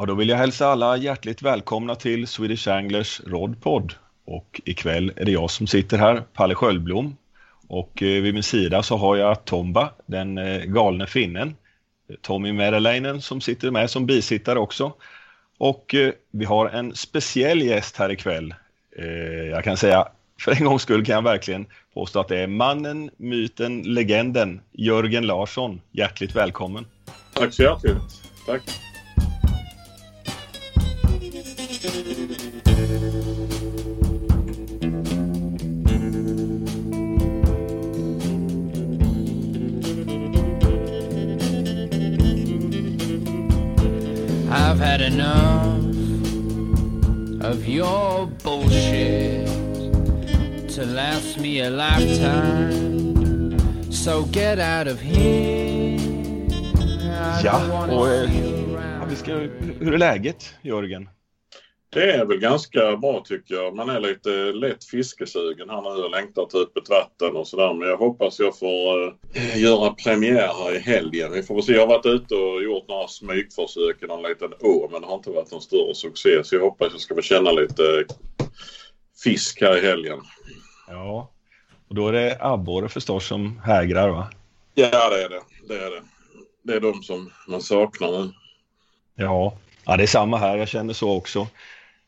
[0.00, 3.94] Ja, då vill jag hälsa alla hjärtligt välkomna till Swedish Anglers Rodpod.
[4.24, 7.16] Och ikväll är det jag som sitter här, Palle Sköldblom.
[7.68, 11.56] Och eh, vid min sida så har jag Tomba, den eh, galne finnen.
[12.22, 14.92] Tommy Merelainen som sitter med som bisittare också.
[15.58, 18.54] Och eh, vi har en speciell gäst här ikväll.
[19.50, 20.08] Jag kan säga,
[20.40, 25.26] för en gångs skull kan jag verkligen påstå att det är mannen, myten, legenden Jörgen
[25.26, 25.80] Larsson.
[25.90, 26.86] Hjärtligt välkommen!
[27.34, 27.96] Tack så hjärtligt!
[28.46, 28.89] Tack!
[44.70, 45.82] I've had enough
[47.42, 49.48] of your bullshit
[50.68, 53.58] to last me a lifetime.
[53.90, 55.98] So get out of here.
[57.44, 58.30] Ja, och eh,
[59.08, 59.32] vi ska,
[59.80, 61.08] hur är läget Jörgen?
[61.92, 63.74] Det är väl ganska bra tycker jag.
[63.74, 67.74] Man är lite lätt fiskesugen här nu och längtar till öppet vatten och sådär.
[67.74, 71.32] Men jag hoppas jag får uh, göra premiär här i helgen.
[71.32, 71.72] Vi får väl se.
[71.72, 75.14] Jag har varit ute och gjort några smygförsök i någon liten å men det har
[75.14, 76.44] inte varit någon större succé.
[76.44, 78.04] Så jag hoppas jag ska få känna lite
[79.24, 80.18] fisk här i helgen.
[80.88, 81.30] Ja,
[81.88, 84.30] och då är det abborre förstås som hägrar va?
[84.74, 85.42] Ja det är det.
[85.68, 86.02] Det är det.
[86.62, 88.32] Det är de som man saknar nu.
[89.14, 90.56] Ja, ja det är samma här.
[90.56, 91.46] Jag känner så också.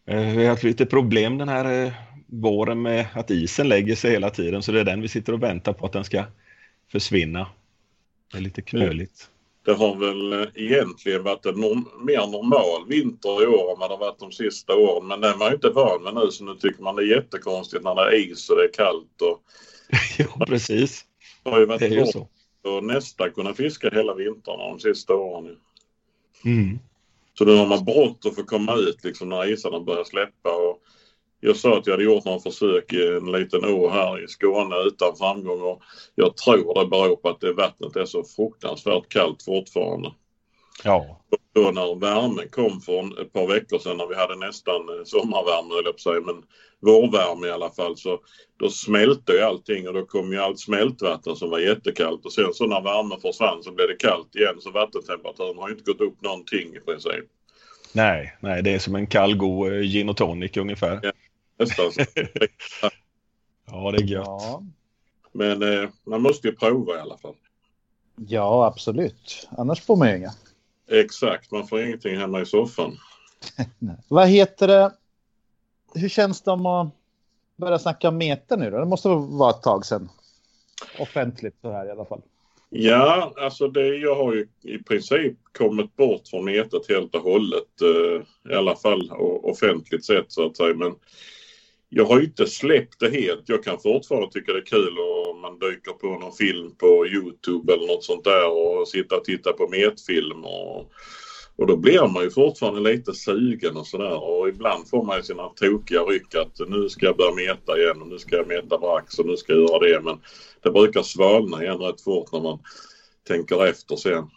[0.07, 1.93] Eh, vi har haft lite problem den här eh,
[2.27, 5.43] våren med att isen lägger sig hela tiden så det är den vi sitter och
[5.43, 6.25] väntar på att den ska
[6.93, 7.47] försvinna.
[8.33, 9.29] Det är lite knöligt.
[9.65, 13.91] Det har väl eh, egentligen varit en norm mer normal vinter i år än vad
[13.91, 15.07] det varit de sista åren.
[15.07, 17.85] Men den var ju inte van med nu så nu tycker man det är jättekonstigt
[17.85, 19.23] när det är is och det är kallt.
[19.23, 19.43] Och...
[20.39, 21.05] ja precis.
[21.43, 22.29] Det har ju varit det är ju så.
[22.65, 25.57] Och nästan kunna fiska hela vintrarna de sista åren.
[26.45, 26.79] Mm.
[27.43, 30.51] Så nu har man brått att få komma ut liksom när isarna börjar släppa.
[30.51, 30.83] Och
[31.41, 34.77] jag sa att jag hade gjort några försök i en liten å här i Skåne
[34.87, 35.83] utan framgång och
[36.15, 40.13] jag tror det beror på att det vattnet är så fruktansvärt kallt fortfarande.
[40.85, 41.21] Ja.
[41.55, 45.75] Då när värmen kom för ett par veckor sedan när vi hade nästan eh, sommarvärme
[45.75, 46.43] höll jag på säga, men
[46.81, 48.21] vårvärme i alla fall så
[48.59, 52.55] då smälte ju allting och då kom ju allt smältvatten som var jättekallt och sen
[52.55, 56.23] så när värmen försvann så blev det kallt igen så vattentemperaturen har inte gått upp
[56.23, 57.25] någonting i princip.
[57.93, 61.01] Nej, nej det är som en kall god eh, gin och tonic ungefär.
[61.03, 61.13] Ja,
[61.59, 62.01] nästan så.
[63.67, 64.27] ja det är gött.
[64.27, 64.63] Ja.
[65.33, 67.35] Men eh, man måste ju prova i alla fall.
[68.17, 70.33] Ja absolut, annars får man ju inga.
[70.91, 72.97] Exakt, man får ingenting hemma i soffan.
[74.09, 74.93] Vad heter det?
[75.95, 76.89] Hur känns det om att
[77.57, 78.79] börja snacka meter nu då?
[78.79, 80.09] Det måste vara ett tag sedan.
[80.99, 82.23] Offentligt så här i alla fall.
[82.75, 87.81] Ja, alltså det, jag har ju i princip kommit bort från metet helt och hållet.
[87.83, 89.11] Eh, I alla fall
[89.43, 90.75] offentligt sett så att säga.
[90.75, 90.95] Men
[91.89, 93.49] jag har inte släppt det helt.
[93.49, 97.73] Jag kan fortfarande tycka det är kul om man dyker på någon film på Youtube
[97.73, 100.45] eller något sånt där och sitta och titta på metfilm.
[100.45, 100.93] Och,
[101.57, 105.23] och då blir man ju fortfarande lite sugen och sådär och ibland får man ju
[105.23, 108.79] sina tokiga ryck att nu ska jag börja meta igen och nu ska jag meta
[108.79, 110.01] brax och nu ska jag göra det.
[110.01, 110.21] Men
[110.63, 112.59] det brukar svalna igen rätt fort när man
[113.29, 114.31] tänker efter sen.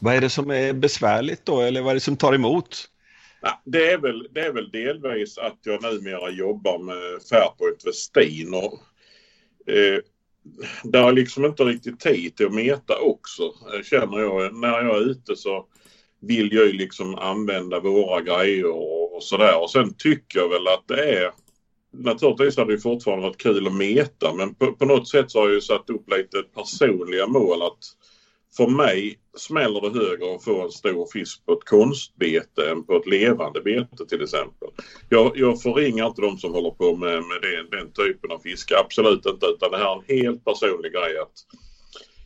[0.00, 2.88] Vad är det som är besvärligt då eller vad är det som tar emot?
[3.42, 8.54] Ja, det, är väl, det är väl delvis att jag numera jobbar med Fairpoint Westin
[8.54, 8.72] och
[9.74, 9.98] eh,
[10.84, 13.42] det har liksom inte riktigt tid till att meta också
[13.84, 14.54] känner jag.
[14.54, 15.66] När jag är ute så
[16.26, 19.62] vill jag ju liksom använda våra grejer och, och sådär.
[19.62, 21.30] Och sen tycker jag väl att det är
[21.96, 25.46] Naturligtvis hade det fortfarande varit kul att meta men på, på något sätt så har
[25.46, 27.78] jag ju satt upp lite personliga mål att
[28.56, 32.96] för mig smäller det högre att få en stor fisk på ett konstbete än på
[32.96, 34.68] ett levande bete till exempel.
[35.08, 38.78] Jag, jag förringar inte de som håller på med, med den, den typen av fiske,
[38.78, 39.46] absolut inte.
[39.46, 41.18] Utan det här är en helt personlig grej.
[41.18, 41.32] Att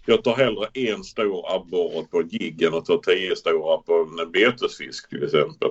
[0.08, 4.08] jag tar hellre en stor abborre på ett jigg än att ta tio stora på
[4.20, 5.70] en betesfisk till exempel.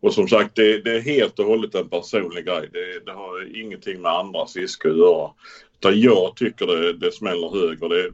[0.00, 2.68] Och som sagt det, det, är helt och hållet en personlig grej.
[2.72, 5.30] Det, det har ingenting med andras fiske att göra.
[5.78, 7.88] Utan jag tycker det, det smäller högre.
[7.88, 8.12] Det,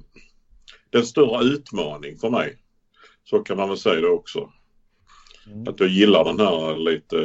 [0.90, 2.56] det är en större utmaning för mig.
[3.24, 4.50] Så kan man väl säga det också.
[5.46, 5.68] Mm.
[5.68, 7.16] Att jag gillar den här lite,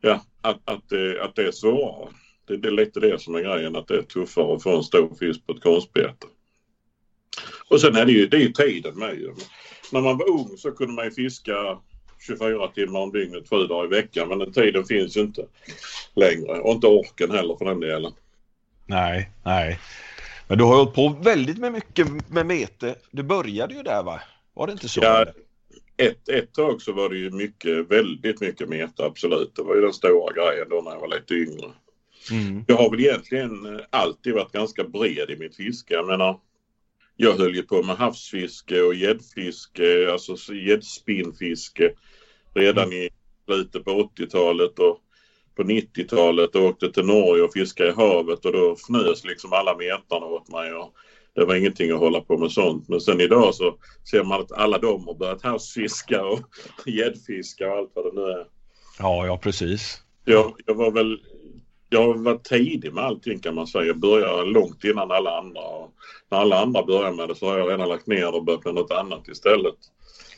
[0.00, 2.08] ja, att, att, det, att det är svårare.
[2.46, 4.82] Det, det är lite det som är grejen, att det är tuffare att få en
[4.82, 6.26] stor fisk på ett konstbete.
[7.68, 9.34] Och sen är det ju, det är ju tiden med ju.
[9.92, 11.78] När man var ung så kunde man ju fiska
[12.26, 14.28] 24 timmar om dygnet, sju dagar i veckan.
[14.28, 15.46] Men den tiden finns ju inte
[16.14, 16.60] längre.
[16.60, 18.12] Och inte orken heller för den delen.
[18.86, 19.78] Nej, nej.
[20.48, 22.94] Men du har hållit på väldigt med mycket med mete.
[23.10, 24.20] Du började ju där va?
[24.54, 25.00] Var det inte så?
[25.02, 25.26] Ja,
[25.96, 29.56] ett, ett tag så var det ju mycket, väldigt mycket meta, absolut.
[29.56, 31.66] Det var ju den stora grejen då när jag var lite yngre.
[32.30, 32.64] Mm.
[32.68, 35.94] Jag har väl egentligen alltid varit ganska bred i mitt fiske.
[35.94, 36.38] Jag menar,
[37.22, 41.92] jag höll ju på med havsfiske och gäddfiske, alltså gäddspinnfiske
[42.54, 42.98] redan mm.
[42.98, 43.08] i
[43.44, 44.98] slutet på 80-talet och
[45.56, 49.76] på 90-talet och åkte till Norge och fiskade i havet och då fnös liksom alla
[49.76, 50.74] metarna åt mig.
[50.74, 50.94] Och
[51.34, 52.88] det var ingenting att hålla på med sånt.
[52.88, 53.74] Men sen idag så
[54.10, 56.40] ser man att alla de har börjat havsfiska och
[56.86, 58.46] gäddfiska och allt vad det nu är.
[58.98, 60.02] Ja, ja precis.
[60.24, 61.18] Jag, jag var väl
[61.92, 63.84] jag var tidig med allting kan man säga.
[63.84, 65.60] Jag började långt innan alla andra.
[65.60, 65.90] Och
[66.30, 68.74] när alla andra började med det så har jag redan lagt ner och börjat med
[68.74, 69.74] något annat istället.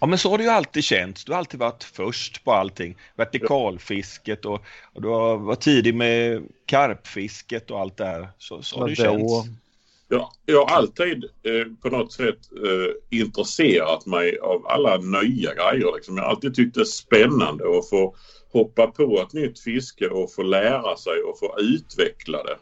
[0.01, 1.25] Ja men så har det ju alltid känts.
[1.25, 2.97] Du har alltid varit först på allting.
[3.17, 8.29] Vertikalfisket och, och du har varit tidig med karpfisket och allt det här.
[8.39, 9.49] Så, så har det känts.
[10.09, 15.95] Ja, jag har alltid eh, på något sätt eh, intresserat mig av alla nya grejer.
[15.95, 16.17] Liksom.
[16.17, 18.17] Jag har alltid tyckt det är spännande att få
[18.53, 22.57] hoppa på ett nytt fiske och få lära sig och få utveckla det.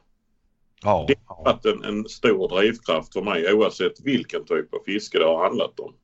[0.82, 5.18] Ja, det har varit en, en, stor drivkraft för mig oavsett vilken typ av fiske
[5.18, 5.94] det har handlat om.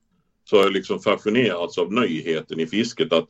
[0.49, 3.29] Så har jag liksom fascinerats av nyheten i fisket att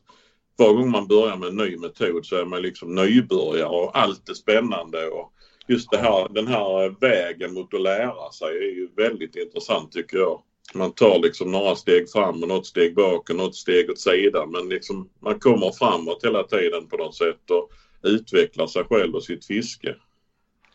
[0.56, 4.30] var gång man börjar med en ny metod så är man liksom nybörjare och allt
[4.30, 5.08] är spännande.
[5.08, 5.34] Och
[5.70, 9.92] just det här, den här eh, vägen mot att lära sig är ju väldigt intressant
[9.92, 10.42] tycker jag
[10.74, 14.52] man tar liksom några steg fram och något steg bak och något steg åt sidan.
[14.52, 17.70] Men liksom man kommer framåt hela tiden på något sätt och
[18.04, 19.96] utvecklar sig själv och sitt fiske.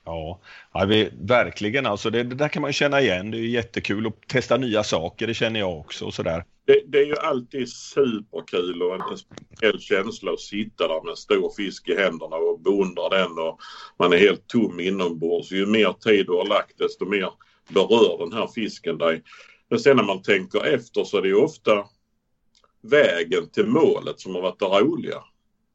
[0.05, 0.41] Ja,
[0.73, 2.11] ja vi, verkligen alltså.
[2.11, 3.31] Det, det, där kan man känna igen.
[3.31, 5.27] Det är jättekul att testa nya saker.
[5.27, 6.45] Det känner jag också och sådär.
[6.67, 11.17] Det, det, är ju alltid superkul och en speciell känsla att sitta där med en
[11.17, 13.61] stor fisk i händerna och beundra den och
[13.99, 15.53] man är helt tom inombords.
[15.53, 17.31] Ju mer tid du har lagt desto mer
[17.69, 19.23] berör den här fisken dig.
[19.69, 21.85] Men sen när man tänker efter så är det ofta
[22.83, 25.25] vägen till målet som har varit det roliga.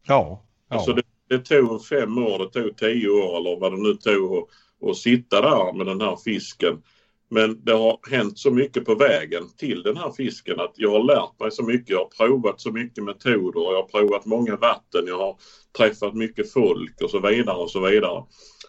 [0.08, 0.44] Ja.
[0.70, 0.76] ja.
[0.76, 4.38] Alltså det, det tog fem år, det tog tio år eller vad det nu tog
[4.38, 6.82] att, att sitta där med den här fisken.
[7.30, 11.04] Men det har hänt så mycket på vägen till den här fisken att jag har
[11.04, 11.90] lärt mig så mycket.
[11.90, 15.04] Jag har provat så mycket metoder och jag har provat många vatten.
[15.08, 15.36] Jag har
[15.78, 18.24] träffat mycket folk och så vidare och så vidare.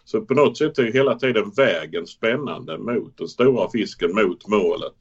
[0.05, 4.97] Så på något sätt är hela tiden vägen spännande mot den stora fisken, mot målet.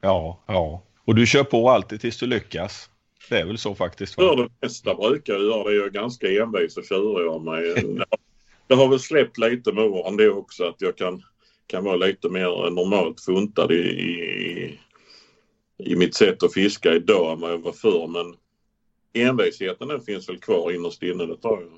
[0.00, 0.82] Ja, ja.
[1.04, 2.90] Och du kör på alltid tills du lyckas.
[3.28, 4.14] Det är väl så faktiskt?
[4.14, 5.76] För det mesta brukar jag göra det.
[5.76, 7.74] Jag är ganska envis och tjurig av mig.
[8.66, 11.22] det har väl släppt lite med åren det också att jag kan,
[11.66, 14.78] kan vara lite mer normalt funtad i, i,
[15.78, 18.06] i mitt sätt att fiska idag än vad jag var förr.
[18.08, 18.34] Men
[19.12, 21.70] envisheten den finns väl kvar innerst inne, det tror jag.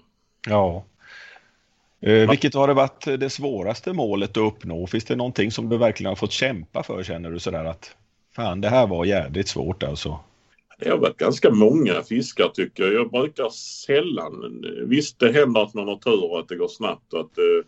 [0.47, 0.85] Ja.
[2.01, 4.87] Eh, vilket har det varit det svåraste målet att uppnå?
[4.87, 7.97] Finns det någonting som du verkligen har fått kämpa för känner du sådär att
[8.37, 10.21] fan det här var jävligt svårt alltså?
[10.79, 12.93] Det har varit ganska många fiskar tycker jag.
[12.95, 13.49] Jag brukar
[13.87, 14.65] sällan...
[14.87, 17.15] Visst, det händer att man har tur och att det går snabbt.
[17.15, 17.67] Att, eh,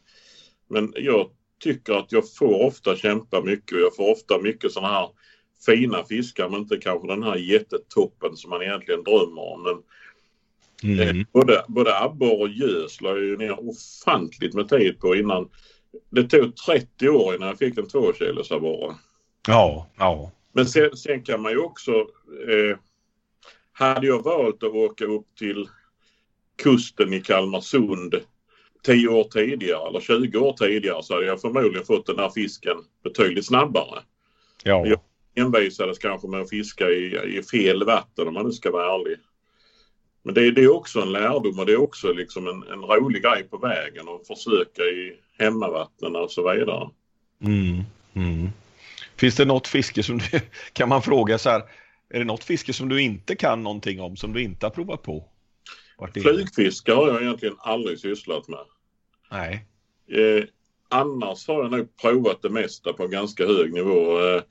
[0.69, 1.31] men jag
[1.61, 5.09] tycker att jag får ofta kämpa mycket och jag får ofta mycket sådana här
[5.67, 9.63] fina fiskar men inte kanske den här jättetoppen som man egentligen drömmer om.
[9.63, 9.83] Men
[10.93, 11.19] mm.
[11.21, 15.49] Eh, både, både abborre och gös la jag ju ner ofantligt med tid på innan.
[16.11, 18.95] Det tog 30 år innan jag fick en tvåkilos abborre.
[19.49, 20.33] Ja, ja.
[20.53, 21.93] Men sen, sen, kan man ju också
[22.49, 22.79] eh,
[23.79, 25.69] hade jag valt att åka upp till
[26.63, 28.15] kusten i Kalmarsund
[28.83, 32.77] 10 år tidigare eller 20 år tidigare så hade jag förmodligen fått den här fisken
[33.05, 34.03] betydligt snabbare.
[34.63, 34.87] Ja.
[34.87, 35.01] Jag
[35.35, 39.17] envisades kanske med att fiska i, i fel vatten om man nu ska vara ärlig.
[40.23, 43.23] Men det, det är också en lärdom och det är också liksom en, en rolig
[43.23, 46.91] grej på vägen att försöka i hemmavattnen och så vidare.
[47.41, 47.83] Mm,
[48.15, 48.49] mm.
[49.17, 50.41] Finns det något fiske som du,
[50.73, 51.63] kan man fråga så här,
[52.11, 55.03] är det något fiske som du inte kan någonting om, som du inte har provat
[55.03, 55.25] på?
[56.13, 58.65] Flygfiske har jag egentligen aldrig sysslat med.
[59.31, 59.67] Nej.
[60.11, 60.45] Eh,
[60.89, 64.21] annars har jag nog provat det mesta på ganska hög nivå.
[64.21, 64.43] Eh,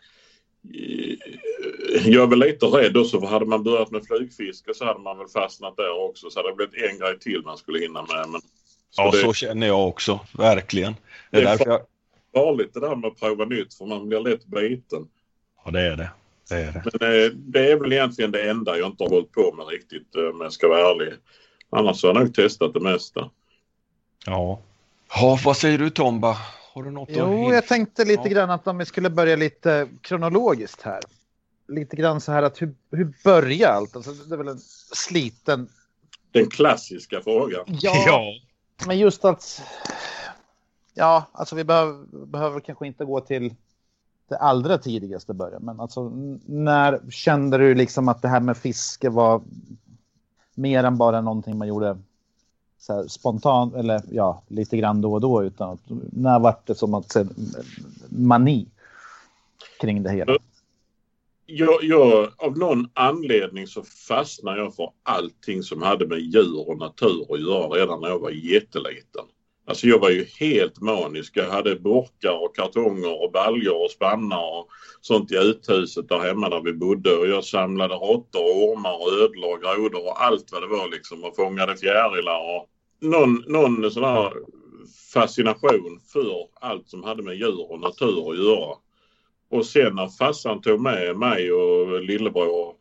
[2.06, 5.18] jag är väl lite rädd också för hade man börjat med flygfiske så hade man
[5.18, 6.30] väl fastnat där också.
[6.30, 8.30] Så hade det blivit en grej till man skulle hinna med.
[8.30, 10.20] Men, så ja, det, så känner jag också.
[10.38, 10.96] Verkligen.
[11.32, 11.82] Det är, det är därför jag...
[12.34, 15.08] farligt det där med att prova nytt för man blir lätt biten.
[15.66, 16.10] Ja, det är det.
[16.50, 16.84] Det är, det.
[17.00, 20.16] Men eh, det är väl egentligen det enda jag inte har hållit på med riktigt
[20.16, 21.14] eh, om jag ska vara ärlig.
[21.70, 23.30] Annars har jag nog testat det mesta.
[24.26, 24.62] Ja.
[25.10, 26.38] Ja, vad säger du Tomba?
[26.74, 28.30] Har du något Jo, jag tänkte lite ja.
[28.30, 31.00] grann att om vi skulle börja lite kronologiskt här.
[31.68, 33.96] Lite grann så här att hur, hur börjar allt?
[33.96, 34.60] Alltså, det är väl en
[34.94, 35.70] sliten...
[36.32, 37.64] Den klassiska frågan.
[37.68, 38.24] Ja, ja.
[38.88, 39.62] men just att...
[40.94, 43.56] Ja, alltså vi behöver, behöver kanske inte gå till
[44.28, 46.12] det allra tidigaste början, Men alltså,
[46.46, 49.42] när kände du liksom att det här med fiske var
[50.56, 51.98] mer än bara någonting man gjorde
[53.08, 55.44] spontant eller ja, lite grann då och då.
[55.44, 55.80] Utan att,
[56.12, 57.26] när var det som att se
[58.10, 58.68] mani
[59.82, 60.38] kring det hela?
[61.46, 66.78] Jag, jag, av någon anledning så fastnade jag för allting som hade med djur och
[66.78, 69.26] natur att göra redan när jag var jätteliten.
[69.68, 71.38] Alltså jag var ju helt manisk.
[71.38, 74.70] Jag hade burkar och kartonger och baljor och spannar och
[75.02, 79.24] sånt i uthuset där hemma där vi bodde och jag samlade råttor och ormar och
[79.24, 82.70] ödlor och grodor och allt vad det var liksom och fångade fjärilar och
[83.02, 84.34] någon, någon sån här
[85.14, 88.76] fascination för allt som hade med djur och natur att göra.
[89.52, 92.76] Och sen när farsan tog med mig och lillebror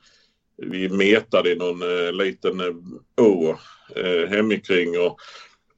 [0.56, 3.56] vi metade i någon eh, liten eh, å
[3.96, 5.20] eh, hemikring och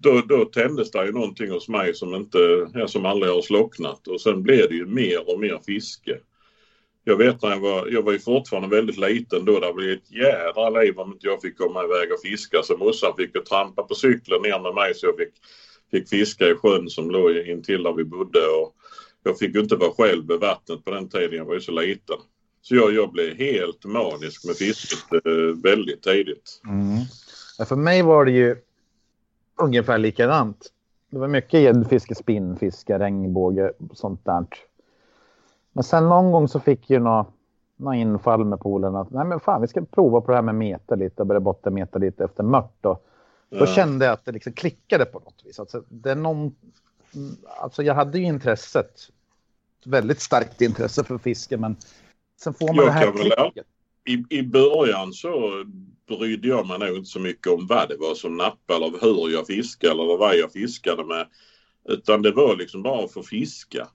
[0.06, 4.20] då, då tändes det ju någonting hos mig som inte, som aldrig har slocknat och
[4.20, 6.18] sen blev det ju mer och mer fiske.
[7.04, 10.10] Jag vet när jag var, jag var ju fortfarande väldigt liten då, det blev ett
[10.10, 13.82] jädra liv om inte jag fick komma iväg och fiska så morsan fick ju trampa
[13.82, 15.34] på cykeln ner med mig så jag fick,
[15.90, 18.74] fick fiska i sjön som låg intill där vi bodde och
[19.24, 21.72] jag fick ju inte vara själv vid vattnet på den tiden, jag var ju så
[21.72, 22.16] liten.
[22.62, 26.60] Så jag, jag blev helt manisk med fisket eh, väldigt tidigt.
[26.68, 26.98] Mm.
[27.58, 28.56] Ja, för mig var det ju
[29.56, 30.72] ungefär likadant.
[31.10, 34.46] Det var mycket gäddfiske, spinnfiske, regnbåge och sånt där.
[35.72, 37.26] Men sen någon gång så fick ju några
[37.76, 40.54] nå infall med polen att nej men fan vi ska prova på det här med
[40.54, 42.86] meta lite och börja bottenmeta lite efter mört.
[42.86, 43.06] Och
[43.50, 43.66] då ja.
[43.66, 45.60] kände jag att det liksom klickade på något vis.
[45.60, 46.54] Alltså, det är någon,
[47.60, 49.00] alltså jag hade ju intresset,
[49.84, 51.76] väldigt starkt intresse för fiske men
[52.40, 53.66] sen får man jag det här klicket.
[54.06, 55.64] I, I början så
[56.08, 59.28] brydde jag mig nog inte så mycket om vad det var som nappade eller hur
[59.28, 61.26] jag fiskade eller vad jag fiskade med.
[61.88, 63.88] Utan det var liksom bara få fiska.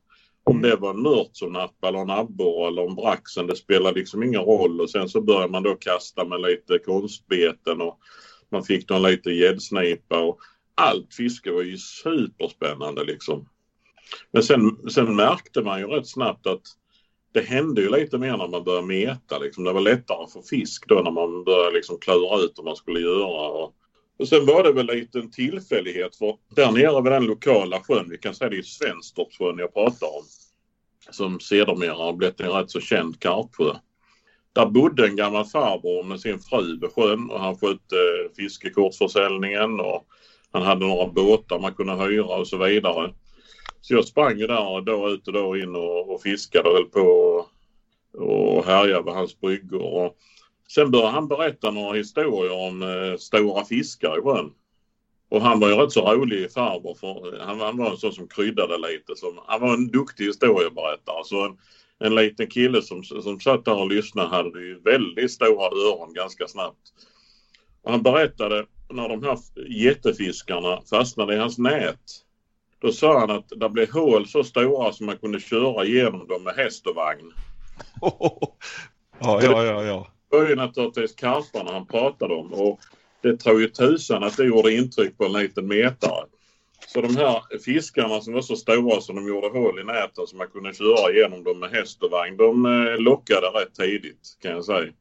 [0.43, 3.99] Om det var en mört som nappade eller en abborre eller en braxen, det spelade
[3.99, 4.81] liksom ingen roll.
[4.81, 7.99] Och sen så började man då kasta med lite konstbeten och
[8.49, 10.39] man fick någon liten gäddsnipa och
[10.75, 13.49] allt fiske var ju superspännande liksom.
[14.31, 16.61] Men sen, sen märkte man ju rätt snabbt att
[17.33, 19.39] det hände ju lite mer när man började meta.
[19.39, 19.63] Liksom.
[19.63, 22.75] Det var lättare att få fisk då när man började liksom klura ut vad man
[22.75, 23.47] skulle göra.
[23.47, 23.73] Och,
[24.19, 28.09] och sen var det väl lite en tillfällighet för där nere vid den lokala sjön,
[28.09, 30.23] vi kan säga det är Svenstorpssjön jag pratar om,
[31.11, 33.73] som sedermera har blivit en rätt så känd karpsjö.
[34.53, 39.79] Där bodde en gammal farbror med sin fru vid sjön och han skötte eh, fiskekortsförsäljningen
[39.79, 40.05] och
[40.51, 43.13] han hade några båtar man kunde hyra och så vidare.
[43.81, 46.85] Så jag sprang ju där då ut och då in och, och fiskade och höll
[46.85, 47.47] på och,
[48.13, 49.81] och härjade vid hans bryggor.
[49.81, 50.17] Och
[50.67, 54.51] sen började han berätta några historier om eh, stora fiskar i sjön.
[55.29, 58.27] Och han var ju rätt så rolig farbror för han, han var en sån som
[58.27, 59.15] kryddade lite.
[59.15, 61.23] Som, han var en duktig historieberättare.
[61.23, 61.57] Så en,
[61.99, 66.47] en liten kille som, som satt där och lyssnade hade ju väldigt stora öron ganska
[66.47, 66.93] snabbt.
[67.81, 69.37] Och han berättade när de här
[69.69, 71.99] jättefiskarna fastnade i hans nät
[72.81, 76.43] då sa han att det blev hål så stora som man kunde köra igenom dem
[76.43, 77.33] med häst och vagn.
[79.19, 80.07] ja, ja, ja, ja.
[80.31, 82.79] Det var ju naturligtvis karparna han pratade om och
[83.21, 86.25] det tror ju tusan att det gjorde intryck på en liten metare.
[86.87, 90.35] Så de här fiskarna som var så stora som de gjorde hål i näten så
[90.35, 94.51] man kunde köra igenom dem med häst och vagn, de eh, lockade rätt tidigt kan
[94.51, 94.91] jag säga.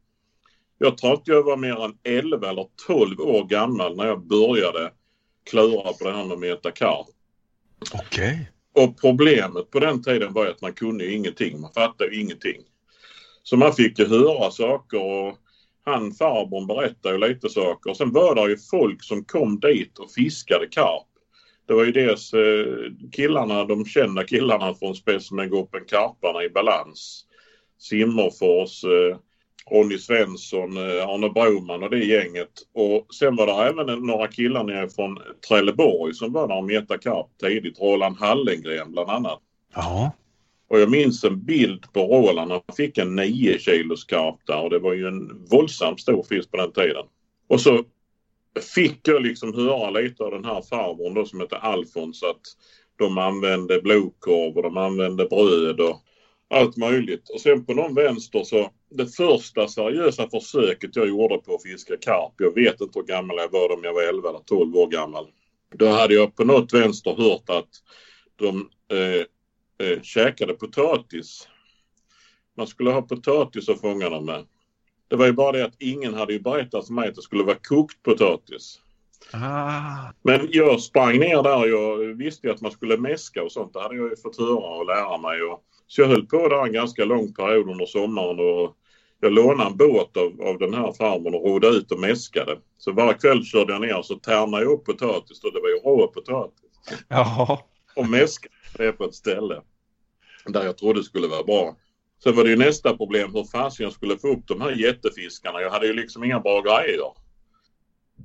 [0.79, 4.93] Jag tror att jag var mer än 11 eller 12 år gammal när jag började
[5.51, 7.07] klura på det här med att meta karp.
[7.93, 8.33] Okej.
[8.33, 8.85] Okay.
[8.85, 11.61] Och problemet på den tiden var att man kunde ingenting.
[11.61, 12.63] Man fattade ingenting.
[13.43, 15.39] Så man fick ju höra saker och
[15.85, 17.95] han farbrorn berättade ju lite saker.
[17.95, 21.07] Sen var det ju folk som kom dit och fiskade karp.
[21.67, 27.25] Det var ju dels eh, killarna, de kända killarna från Specimengruppen Karparna i balans.
[27.79, 29.17] Simmerfors, eh,
[29.71, 32.51] Ronny Svensson, eh, Arne Broman och det gänget.
[32.75, 37.01] Och sen var det även några killar nere från Trelleborg som var där och metade
[37.01, 37.81] karp tidigt.
[37.81, 39.41] Roland Hallengren bland annat.
[39.75, 40.13] Ja.
[40.69, 42.53] Och jag minns en bild på Roland.
[42.53, 46.51] Han fick en 9 kilos karp där och det var ju en våldsamt stor fisk
[46.51, 47.05] på den tiden.
[47.49, 47.85] Och så
[48.75, 52.41] fick jag liksom höra lite av den här farbrorn då som heter Alfons att
[52.97, 56.01] de använde blodkorv och de använde bröd och
[56.51, 57.29] allt möjligt.
[57.29, 61.97] Och sen på någon vänster så det första seriösa försöket jag gjorde på att fiska
[61.97, 62.33] karp.
[62.37, 65.27] Jag vet inte hur gammal jag var om jag var 11 eller 12 år gammal.
[65.75, 67.69] Då hade jag på något vänster hört att
[68.37, 71.49] de eh, eh, käkade potatis.
[72.57, 74.47] Man skulle ha potatis att fånga dem med.
[75.09, 77.45] Det var ju bara det att ingen hade ju berättat för mig att det skulle
[77.45, 78.81] vara kokt potatis.
[79.33, 80.13] Ah.
[80.23, 83.73] Men jag sprang ner där jag visste ju att man skulle mäska och sånt.
[83.73, 85.43] Det hade jag ju fått höra och lära mig.
[85.43, 88.77] Och Så jag höll på där en ganska lång period under sommaren och
[89.21, 92.59] jag lånade en båt av, av den här farmor och rodde ut och mäskade.
[92.79, 95.69] Så varje kväll körde jag ner och så tärnade jag upp potatis och det var
[95.69, 96.71] ju rå potatis.
[97.09, 97.59] Jaha.
[97.97, 99.63] Och mäskade det på ett ställe
[100.47, 101.77] där jag trodde skulle vara bra.
[102.23, 105.61] Sen var det ju nästa problem hur fasen jag skulle få upp de här jättefiskarna.
[105.61, 107.13] Jag hade ju liksom inga bra grejer.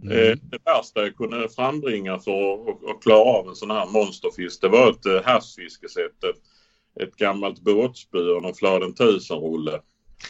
[0.03, 0.39] Mm.
[0.41, 4.89] Det värsta jag kunde frambringa för att, klara av en sån här monsterfisk det var
[4.89, 6.23] ett eh, havsfiskesätt.
[7.01, 9.81] Ett, gammalt båtspö och en Fladen 1000-rulle.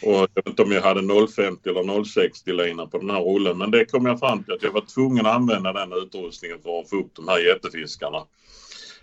[0.02, 3.58] Och jag vet inte om jag hade 050 eller 060 lina på den här rullen
[3.58, 6.80] men det kom jag fram till att jag var tvungen att använda den utrustningen för
[6.80, 8.26] att få upp de här jättefiskarna.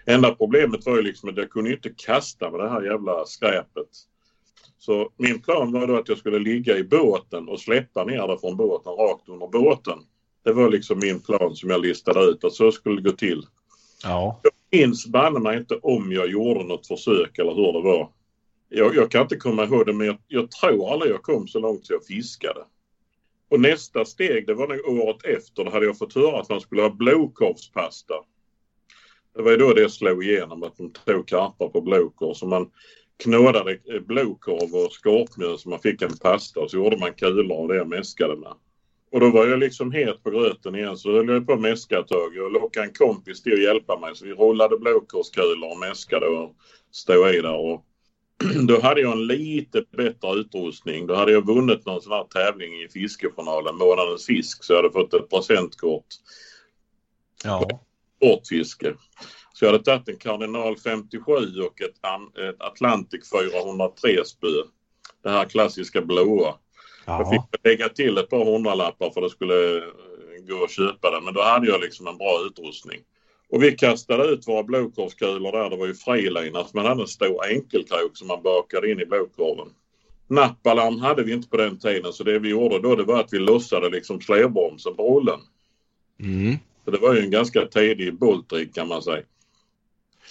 [0.06, 3.90] Enda problemet var ju liksom att jag kunde inte kasta med det här jävla skräpet.
[4.80, 8.40] Så min plan var då att jag skulle ligga i båten och släppa ner det
[8.40, 10.00] från båten rakt under båten.
[10.44, 13.46] Det var liksom min plan som jag listade ut att så skulle det gå till.
[14.04, 14.42] Ja.
[14.74, 18.12] Minns banne mig inte om jag gjorde något försök eller hur det var.
[18.70, 21.60] Jag, jag kan inte komma ihåg det men jag, jag tror aldrig jag kom så
[21.60, 22.66] långt så jag fiskade.
[23.50, 25.64] Och nästa steg det var nog året efter.
[25.64, 28.14] Då hade jag fått höra att man skulle ha blåkorvspasta.
[29.36, 32.34] Det var ju då det slog igenom att de tog karpar på blåkorv.
[32.34, 32.72] Så man
[33.24, 37.68] knådade blåkorv och skorpmjöl så man fick en pasta och så gjorde man kulor av
[37.68, 38.54] det jag mäskade med.
[39.14, 42.00] Och då var jag liksom het på gröten igen så höll jag på att mäska
[42.00, 42.36] ett tag.
[42.36, 46.56] Jag lockade en kompis till att hjälpa mig så vi rullade blåkorvskulor och mäskade och
[46.92, 47.56] stod i där.
[47.56, 47.86] Och
[48.68, 51.08] då hade jag en lite bättre utrustning.
[51.08, 54.94] Då hade jag vunnit någon sån här tävling i fiskejournalen, Månadens fisk, så jag hade
[54.94, 56.08] fått ett presentkort.
[57.44, 57.70] Ja.
[58.16, 58.94] Sportfiske.
[59.54, 61.96] Så jag hade tagit en Cardinal 57 och ett,
[62.50, 64.48] ett Atlantic 403 spö.
[65.24, 66.56] Det här klassiska blåa.
[67.06, 69.84] Jag fick lägga till ett par hundralappar för att det skulle eh,
[70.48, 71.24] gå att köpa den.
[71.24, 73.00] Men då hade jag liksom en bra utrustning.
[73.50, 75.70] Och vi kastade ut våra blåkorvskulor där.
[75.70, 76.74] Det var ju frilinat.
[76.74, 79.68] Man hade en stor enkelkrok som man bakade in i blåkorven.
[80.28, 83.34] Nappalarm hade vi inte på den tiden så det vi gjorde då det var att
[83.34, 85.40] vi lossade liksom slävbromsen på rullen.
[86.20, 86.58] Mm.
[86.86, 89.24] Så det var ju en ganska tidig boltrik kan man säga.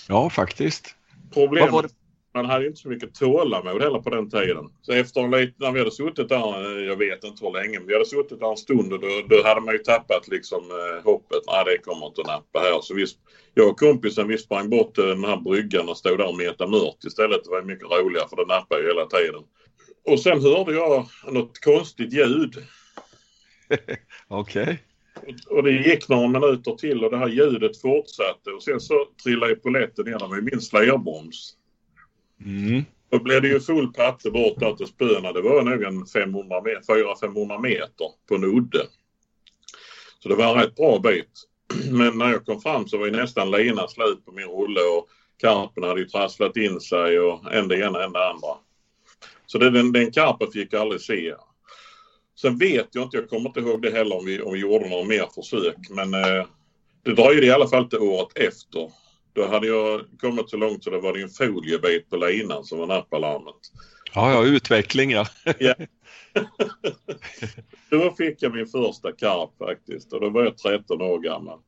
[0.09, 0.97] Ja, faktiskt.
[1.35, 1.95] Problemet?
[2.35, 4.65] Man hade inte så mycket tålamod heller på den tiden.
[4.83, 7.79] Så efter en liten, när vi hade suttit där, eh, jag vet inte hur länge,
[7.79, 10.65] men vi hade suttit där en stund och då, då hade man ju tappat liksom
[10.71, 11.43] eh, hoppet.
[11.47, 12.81] Nej, det kommer inte att nappa här.
[12.83, 13.07] Så vi,
[13.55, 16.71] jag och kompisen vi sprang bort till den här bryggan och stod där och metade
[16.71, 17.45] mört istället.
[17.45, 19.43] Det var mycket roligare för det nappade ju hela tiden.
[20.07, 22.55] Och sen hörde jag något konstigt ljud.
[24.29, 24.83] Okej.
[25.49, 29.07] Och- Och det gick några minuter till och det här ljudet fortsatte och sen så
[29.25, 30.19] trillade ju polletten ner.
[30.19, 31.57] Det var ju min slärbroms.
[32.45, 32.85] Mm.
[33.11, 35.33] Då blev det ju full patte bort där till spöna.
[35.33, 38.87] Det var nog en 400-500 meter på en udde.
[40.19, 41.49] Så det var en rätt bra bit.
[41.91, 45.09] Men när jag kom fram så var ju nästan linan slut på min rulle och
[45.41, 48.57] karpen hade ju trasslat in sig och en det ena en det andra.
[49.47, 51.35] Så det, den, den karpen fick jag aldrig se.
[52.41, 54.89] Sen vet jag inte, jag kommer inte ihåg det heller om vi, om vi gjorde
[54.89, 55.77] några mer försök.
[55.91, 56.47] Men eh,
[57.03, 58.91] det dröjde i alla fall till året efter.
[59.33, 62.79] Då hade jag kommit så långt så det var det en foliebit på linan som
[62.79, 63.55] var nappalarmet.
[64.15, 65.27] Ja, ja, utveckling ja.
[67.91, 71.59] Då fick jag min första karp faktiskt och då var jag 13 år gammal.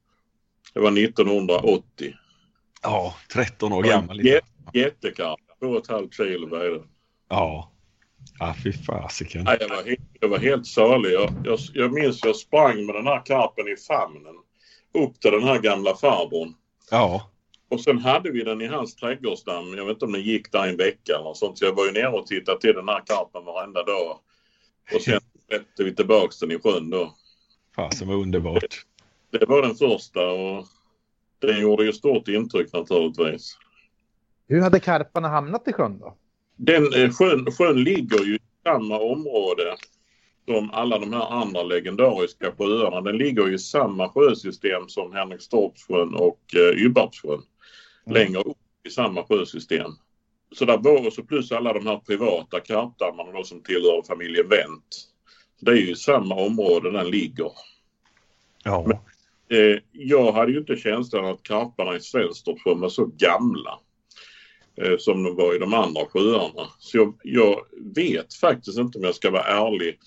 [0.74, 2.14] Det var 1980.
[2.82, 4.20] Ja, 13 år gammal.
[4.20, 4.40] Jä-
[4.72, 5.40] jättekarp.
[5.60, 6.88] Två och ett halvt kilo vägde den.
[7.28, 7.70] Ja.
[8.38, 9.44] Ja, fy fasiken.
[9.60, 11.12] Jag, var helt, jag var helt salig.
[11.12, 14.34] Jag, jag, jag minns jag sprang med den här karpen i famnen
[14.94, 16.54] upp till den här gamla farbrorn.
[16.90, 17.30] Ja.
[17.74, 19.74] Och sen hade vi den i hans trädgårdsdamm.
[19.76, 21.58] Jag vet inte om den gick där en vecka eller något sånt.
[21.58, 24.18] Så jag var ju nere och tittade till den här karpen varenda dag.
[24.94, 27.14] Och sen släppte vi tillbaks den i sjön då.
[27.76, 28.86] Fasen vad underbart.
[29.30, 30.66] Det var den första och
[31.38, 33.58] den gjorde ju stort intryck naturligtvis.
[34.48, 36.16] Hur hade karparna hamnat i sjön då?
[36.56, 39.76] Den eh, sjön, sjön ligger ju i samma område
[40.48, 43.00] som alla de här andra legendariska sjöarna.
[43.00, 46.84] Den ligger ju i samma sjösystem som Henrikstorpssjön och eh.
[48.06, 49.90] Längre upp i samma sjösystem.
[50.52, 55.08] Så där var så plus alla de här privata karpdammarna då som tillhör familjen Wendt.
[55.60, 57.52] Det är ju i samma område den ligger.
[58.64, 59.00] Ja.
[59.48, 63.78] Eh, jag hade ju inte känslan att karparna i Svenstorpssjön var så gamla
[64.76, 66.68] eh, som de var i de andra sjöarna.
[66.78, 67.60] Så jag, jag
[67.94, 69.98] vet faktiskt inte om jag ska vara ärlig.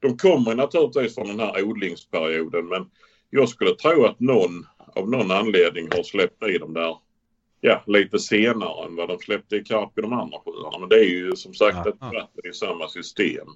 [0.00, 2.90] De kommer naturligtvis från den här odlingsperioden men
[3.30, 6.96] jag skulle tro att någon av någon anledning har släppt i dem där
[7.60, 10.78] ja, lite senare än vad de släppte i karp i de andra sjöarna.
[10.78, 12.12] Men det är ju som sagt ett Aha.
[12.12, 13.46] vatten i samma system.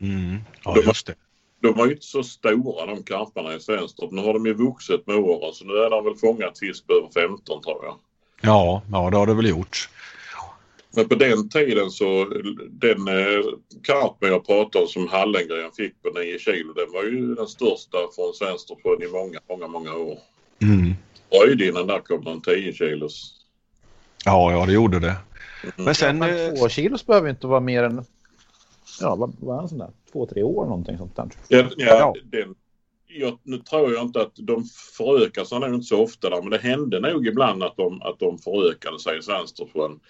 [0.00, 0.38] Mm.
[0.64, 1.14] Ja, De- just det.
[1.60, 4.10] De var ju inte så stora de karparna i Svenstorp.
[4.10, 6.92] Nu har de ju vuxit med åren så nu är de väl fångat fisk på
[6.92, 7.98] över 15 tror jag.
[8.40, 9.88] Ja, ja, det har det väl gjort.
[10.96, 12.24] Men på den tiden så
[12.68, 13.44] den eh,
[13.82, 17.98] karpen jag pratade om som Hallengren fick på 9 kilo den var ju den största
[18.14, 20.18] från Svenstersjön i många, många, många år.
[20.62, 20.91] Mm.
[21.32, 23.38] Dröjde innan där kom en 10 kilos.
[24.24, 25.16] Ja, ja, det gjorde det.
[25.62, 25.72] Mm.
[25.76, 26.18] Men sen...
[26.18, 28.04] Men eh, två kilos behöver inte vara mer än
[29.00, 29.90] ja, vad, vad är en sån där?
[30.12, 31.28] Två, tre år någonting sånt där.
[31.48, 32.14] Ja, ja, Ja.
[32.24, 32.54] Den,
[33.06, 34.64] jag, nu tror jag inte att de
[34.98, 38.18] förökar sig nog inte så ofta där men det hände nog ibland att de, att
[38.18, 40.00] de förökade sig i Svenstersjön.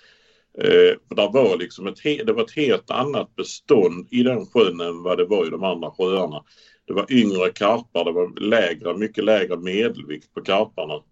[0.58, 4.46] Eh, för där var liksom ett, he- det var ett helt annat bestånd i den
[4.46, 6.44] sjön än vad det var i de andra sjöarna.
[6.86, 11.02] Det var yngre karpar, det var lägre, mycket lägre medelvikt på karparna.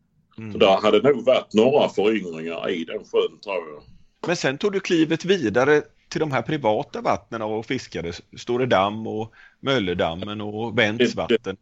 [0.41, 0.53] Mm.
[0.53, 3.83] Så där hade nog varit några föryngringar i den sjön tror jag.
[4.27, 9.33] Men sen tog du klivet vidare till de här privata vattnen och fiskade Storedamm och
[9.61, 11.57] Mölledammen och Bents vatten.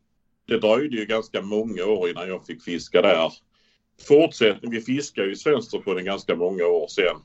[0.48, 3.32] det dröjde ju ganska många år innan jag fick fiska där.
[4.08, 7.16] Fortsättning, vi fiskade ju i Svenstersjön ganska många år sedan.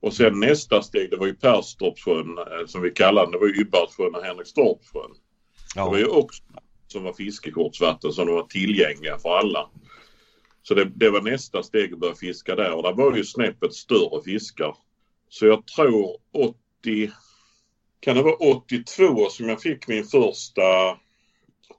[0.00, 3.32] Och sen nästa steg det var ju Perstorpssjön eh, som vi kallade den.
[3.32, 5.10] Det var ju Ybbardsjön och Henrikstorpssjön.
[5.74, 5.98] Det var Ja.
[5.98, 6.42] ju också
[6.86, 9.68] som var fiskekortsvatten som var tillgängliga för alla.
[10.62, 13.74] Så det, det var nästa steg att börja fiska där och där var ju snäppet
[13.74, 14.76] större fiskar.
[15.28, 17.10] Så jag tror 80,
[18.00, 20.62] kan det vara 82 som jag fick min första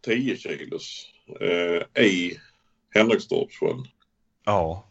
[0.06, 1.08] 10 kilos
[1.40, 2.38] eh, i
[2.90, 3.88] Henrikstorpssjön.
[4.46, 4.86] ja.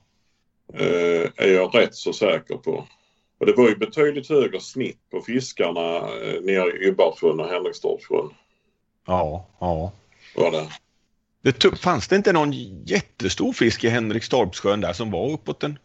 [0.74, 2.87] Eh, är jag rätt så säker på.
[3.38, 8.31] Och det var ju betydligt högre snitt på fiskarna eh, nere i Ybbardsjön och Henrikstorpssjön.
[9.07, 9.92] Ja, ja.
[10.37, 10.68] Var det.
[11.42, 12.52] Det fanns det inte någon
[12.85, 15.78] jättestor fisk i Henrikstorpssjön där som var uppåt en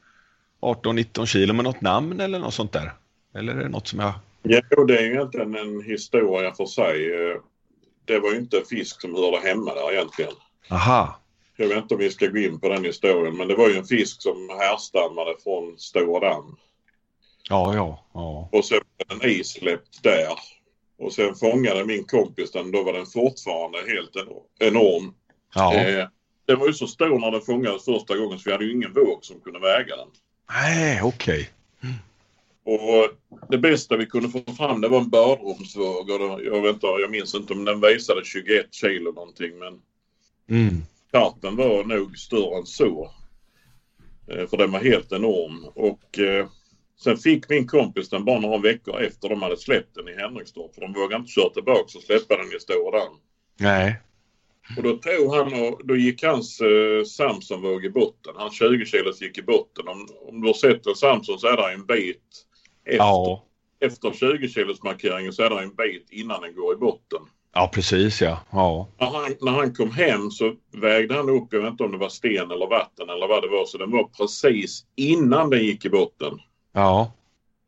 [0.62, 2.92] 18-19 kilo med något namn eller något sånt där?
[3.36, 4.14] Eller är det något som jag...
[4.44, 7.10] Ja, och det är ju egentligen en historia för sig.
[8.06, 10.32] Det var ju inte fisk som hörde hemma där egentligen.
[10.70, 11.20] Aha.
[11.56, 13.78] Jag vet inte om vi ska gå in på den historien men det var ju
[13.78, 16.56] en fisk som härstammade från Stora Damm.
[17.50, 18.50] Ja, ja, ja.
[18.52, 20.28] Och sen var den isläppt där.
[21.00, 22.72] Och sen fångade min kompis den.
[22.72, 25.14] Då var den fortfarande helt en- enorm.
[25.56, 25.74] Ja.
[25.76, 26.08] Eh,
[26.46, 28.94] den var ju så stor när den fångades första gången så vi hade ju ingen
[28.94, 30.08] våg som kunde väga den.
[30.50, 31.50] Nej, okej.
[32.64, 33.10] Och
[33.50, 36.10] det bästa vi kunde få fram det var en badrumsvåg.
[36.44, 39.80] Jag, vet inte, jag minns inte om den visade 21 kilo någonting men
[40.50, 40.84] Mm.
[41.12, 43.12] karpen var nog större än så.
[44.28, 45.66] Eh, För den var helt enorm.
[45.76, 46.48] Och eh,
[47.00, 50.74] sen fick min kompis den bara några veckor efter de hade släppt den i Henrikstorp.
[50.76, 53.02] För de vågade inte köra tillbaka och släppa den i Stora.
[53.60, 54.00] Nej.
[54.78, 58.34] Och då tog han och då gick hans eh, Samson-våg i botten.
[58.36, 59.88] Hans 20 kilos gick i botten.
[59.88, 62.24] Om, om du har sett en Samson så är det en bit
[62.86, 63.44] efter, Ja.
[63.80, 67.20] efter 20 kilos markeringen så är det en bit innan den går i botten.
[67.54, 68.40] Ja, precis ja.
[68.52, 68.88] Ja.
[69.00, 71.98] När han, när han kom hem så vägde han upp, jag vet inte om det
[71.98, 75.86] var sten eller vatten eller vad det var, så den var precis innan den gick
[75.86, 76.40] i botten.
[76.74, 77.12] Ja.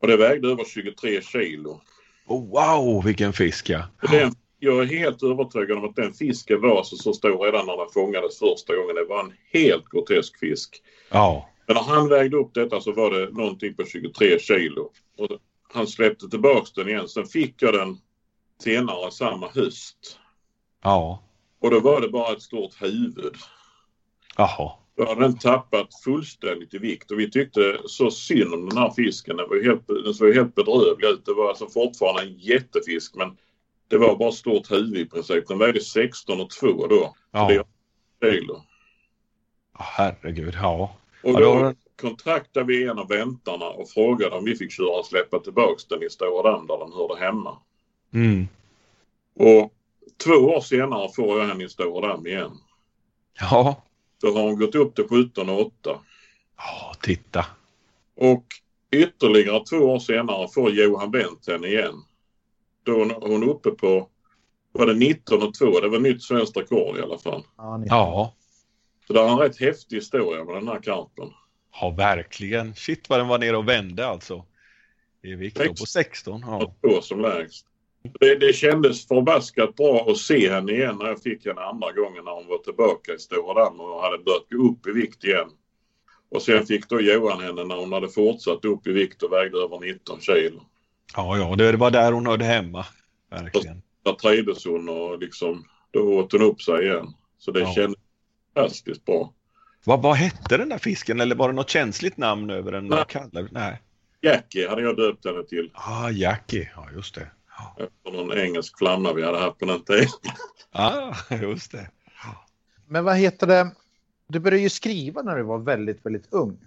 [0.02, 1.82] Och det vägde över 23 kilo.
[2.28, 3.84] Oh, wow, vilken fisk ja.
[4.02, 7.66] Och den, jag är helt övertygad om att den fisken var så, så stor redan
[7.66, 8.96] när den fångades första gången.
[8.96, 10.82] Det var en helt grotesk fisk.
[11.10, 11.50] Ja.
[11.66, 14.92] Men när han vägde upp detta så var det någonting på 23 kilo.
[15.18, 15.30] Och
[15.74, 17.08] han släppte tillbaks den igen.
[17.08, 17.98] Sen fick jag den
[18.64, 20.20] senare samma höst.
[20.84, 21.24] Ja.
[21.62, 23.36] Och då var det bara ett stort huvud.
[24.38, 24.72] Jaha.
[24.98, 28.92] Då hade den tappat fullständigt i vikt och vi tyckte så synd om den här
[28.92, 29.38] fisken.
[29.38, 31.26] Den, var helt, den såg helt bedrövlig ut.
[31.26, 33.38] Det var alltså fortfarande en jättefisk men
[33.90, 35.48] det var bara stort huvud i princip.
[35.48, 37.16] Den vägde 16 och 2 då.
[37.32, 37.48] Ja.
[38.20, 38.62] Det är kilo.
[39.74, 40.96] Herregud, ja.
[41.24, 45.00] Och Ja, då då- kontaktade vi en av väntarna och frågade om vi fick köra
[45.00, 47.58] och släppa tillbaks den i Stora Damm där den hörde hemma.
[48.14, 48.48] Mm.
[49.36, 49.74] Och
[50.24, 52.52] två år senare får jag henne i Stora Damm igen.
[53.40, 53.84] Ja.
[54.22, 56.00] Då har hon gått upp till 17 och 8.
[56.58, 57.46] Ja, titta.
[58.16, 58.46] Och
[58.92, 62.04] ytterligare två år senare får Johan Wendt henne igen.
[62.84, 64.10] Då är hon uppe på,
[64.72, 65.80] var det 19 och 2?
[65.80, 67.44] Det var nytt svenskt rekord i alla fall.
[67.86, 68.34] Ja.
[69.08, 71.30] Så det är en rätt häftig historia med den här karpen.
[71.82, 72.76] Ja, verkligen.
[72.76, 74.46] Shit vad den var nere och vände alltså.
[75.22, 76.44] I vikt på 16.
[76.46, 76.74] Ja.
[76.82, 77.66] Två som lägst.
[78.20, 82.26] Det, det kändes förbaskat bra att se henne igen när jag fick henne andra gången
[82.26, 85.50] när hon var tillbaka i Stora Damm och hade börjat gå upp i vikt igen.
[86.32, 89.58] Och sen fick då Johan henne när hon hade fortsatt upp i vikt och vägde
[89.58, 90.62] över 19 kilo.
[91.16, 92.86] Ja, ja, det var där hon hörde hemma.
[93.32, 93.82] Verkligen.
[94.04, 97.14] Där trivdes hon och liksom, då åt hon upp sig igen.
[97.38, 97.74] Så det Ja.
[97.74, 98.00] kändes
[98.54, 99.34] fantastiskt bra.
[99.84, 101.20] Vad, vad hette den där fisken?
[101.20, 102.88] Eller var det något känsligt namn över den?
[102.88, 103.06] Nej.
[103.32, 103.82] Vi- Nej.
[104.22, 105.72] Jackie hade jag döpt henne till.
[105.74, 106.70] Ah, Jackie.
[106.76, 107.28] Ja, just det.
[107.58, 107.78] Ja.
[107.84, 110.08] Efter någon engelsk flamma vi hade haft på den tiden.
[110.72, 111.90] Ah, just det.
[112.88, 113.72] Men vad heter det?
[114.28, 116.58] Du började ju skriva när du var väldigt, väldigt ung.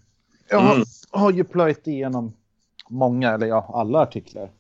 [0.49, 0.87] Jag har, Mm.
[1.11, 2.37] har ju plöjt igenom
[2.93, 4.51] många, eller ja, alla artiklar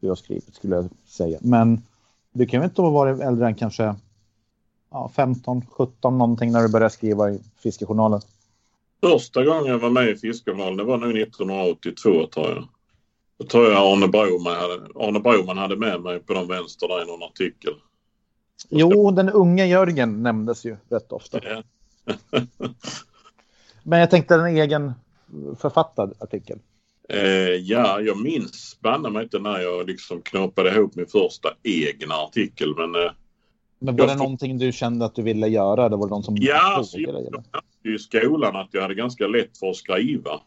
[0.00, 1.38] du har skrivit skulle jag säga.
[1.42, 1.82] Men
[2.32, 3.94] du kan väl inte ha varit äldre än kanske
[4.90, 8.20] ja, 15, 17 någonting när du började skriva i Fiskejournalen?
[9.00, 12.68] Första gången jag var med i Fiskejournalen det var nog 1982 tror jag.
[13.38, 17.02] Då tror jag Arne Broman hade, Arne Broman hade med mig på de vänster där
[17.02, 17.72] i någon artikel.
[18.68, 21.40] Jo, den unge Jörgen nämndes ju rätt ofta.
[23.82, 24.92] Men jag tänkte en egen
[25.58, 26.58] författad artikel.
[27.12, 32.14] Eh, ja, jag minns banne mig inte när jag liksom knåpade ihop min första egna
[32.14, 32.74] artikel.
[32.76, 33.10] Men eh,
[33.78, 35.88] Men var Jag det någonting du kände att du ville göra?
[35.88, 37.44] Det var det någon som Ja, alltså, frågade dig, jag eller?
[37.52, 40.40] märkte i skolan att jag hade ganska lätt för att skriva.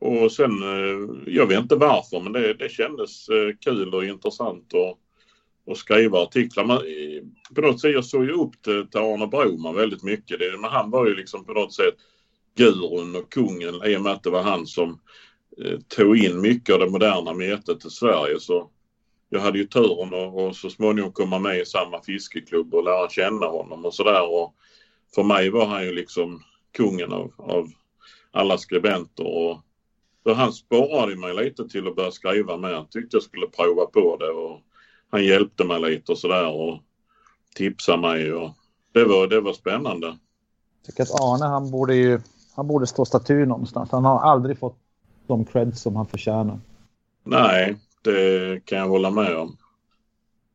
[0.00, 4.74] Och sen, eh, jag vet inte varför, men det, det kändes eh, kul och intressant
[4.74, 4.98] att,
[5.72, 6.64] att skriva artiklar.
[6.64, 10.38] Men, eh, på något sätt, jag såg ju upp till, till Arne Broman väldigt mycket.
[10.38, 11.94] Det, men han var ju liksom på något sätt
[12.56, 15.00] gurun och kungen i och med att det var han som
[15.58, 18.40] Eh, tog in mycket av det moderna metet till Sverige.
[18.40, 18.70] Så
[19.28, 23.08] jag hade ju turen att och så småningom komma med i samma fiskeklubb och lära
[23.08, 24.50] känna honom och sådär.
[25.14, 26.42] För mig var han ju liksom
[26.76, 27.68] kungen av, av
[28.30, 29.26] alla skribenter.
[29.26, 29.60] Och
[30.22, 32.74] så han sporrade mig lite till att börja skriva med.
[32.74, 34.60] Han tyckte jag skulle prova på det och
[35.10, 36.78] han hjälpte mig lite och sådär och
[37.54, 38.32] tipsade mig.
[38.32, 38.50] Och
[38.92, 40.06] det, var, det var spännande.
[40.06, 42.20] Jag tycker att Arne, han borde ju
[42.56, 43.90] han borde stå staty någonstans.
[43.90, 44.78] Han har aldrig fått
[45.26, 46.58] de creds som han förtjänar.
[47.24, 49.56] Nej, det kan jag hålla med om.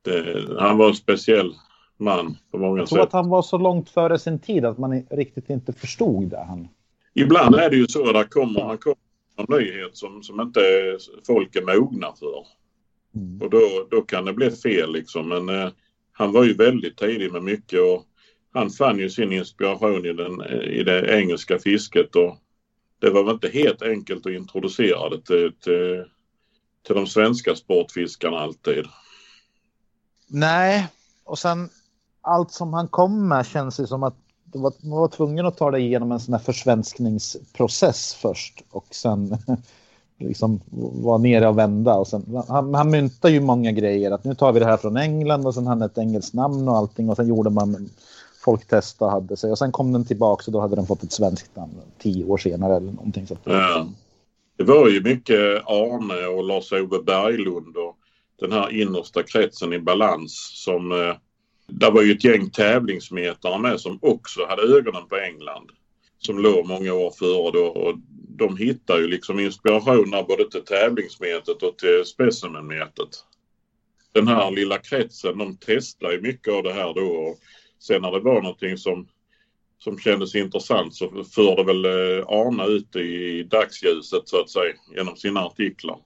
[0.01, 1.53] Det, han var en speciell
[1.97, 3.07] man på många Jag tror sätt.
[3.07, 6.45] att han var så långt före sin tid att man riktigt inte förstod det.
[6.47, 6.67] Han.
[7.13, 8.97] Ibland är det ju så, där kommer man kommer
[9.37, 10.59] en nyhet som, som inte
[11.27, 12.45] folk är mogna för.
[13.15, 13.41] Mm.
[13.41, 15.29] Och då, då kan det bli fel liksom.
[15.29, 15.69] Men eh,
[16.11, 18.05] han var ju väldigt tidig med mycket och
[18.53, 22.37] han fann ju sin inspiration i, den, i det engelska fisket och
[22.99, 26.05] det var väl inte helt enkelt att introducera det till, till,
[26.87, 28.85] till de svenska sportfiskarna alltid.
[30.27, 30.87] Nej,
[31.23, 31.69] och sen
[32.21, 35.57] allt som han kom med känns ju som att det var, man var tvungen att
[35.57, 39.37] ta det igenom en sån här försvenskningsprocess först och sen
[40.17, 40.61] liksom
[41.03, 41.95] vara nere och vända.
[41.95, 44.11] Och sen, han, han myntar ju många grejer.
[44.11, 46.77] Att nu tar vi det här från England och sen hade ett engelskt namn och
[46.77, 47.89] allting och sen gjorde man
[48.39, 51.11] folktesta och hade sig och sen kom den tillbaka och då hade den fått ett
[51.11, 53.27] svenskt namn tio år senare eller någonting.
[53.27, 53.37] Så.
[53.43, 53.87] Ja.
[54.57, 57.97] Det var ju mycket Arne och Lars-Ove Berglund och
[58.39, 61.15] den här innersta kretsen i balans som eh,
[61.67, 65.69] där var ju ett gäng tävlingsmetare med som också hade ögonen på England.
[66.17, 67.95] Som låg många år före då och
[68.29, 73.09] de hittar ju liksom inspiration både till tävlingsmetet och till specimenmetet.
[74.11, 77.39] Den här lilla kretsen de testar ju mycket av det här då och
[77.79, 79.07] sen när det var någonting som
[79.79, 85.15] som kändes intressant så förde väl eh, Arne ut i dagsljuset så att säga genom
[85.15, 85.97] sina artiklar.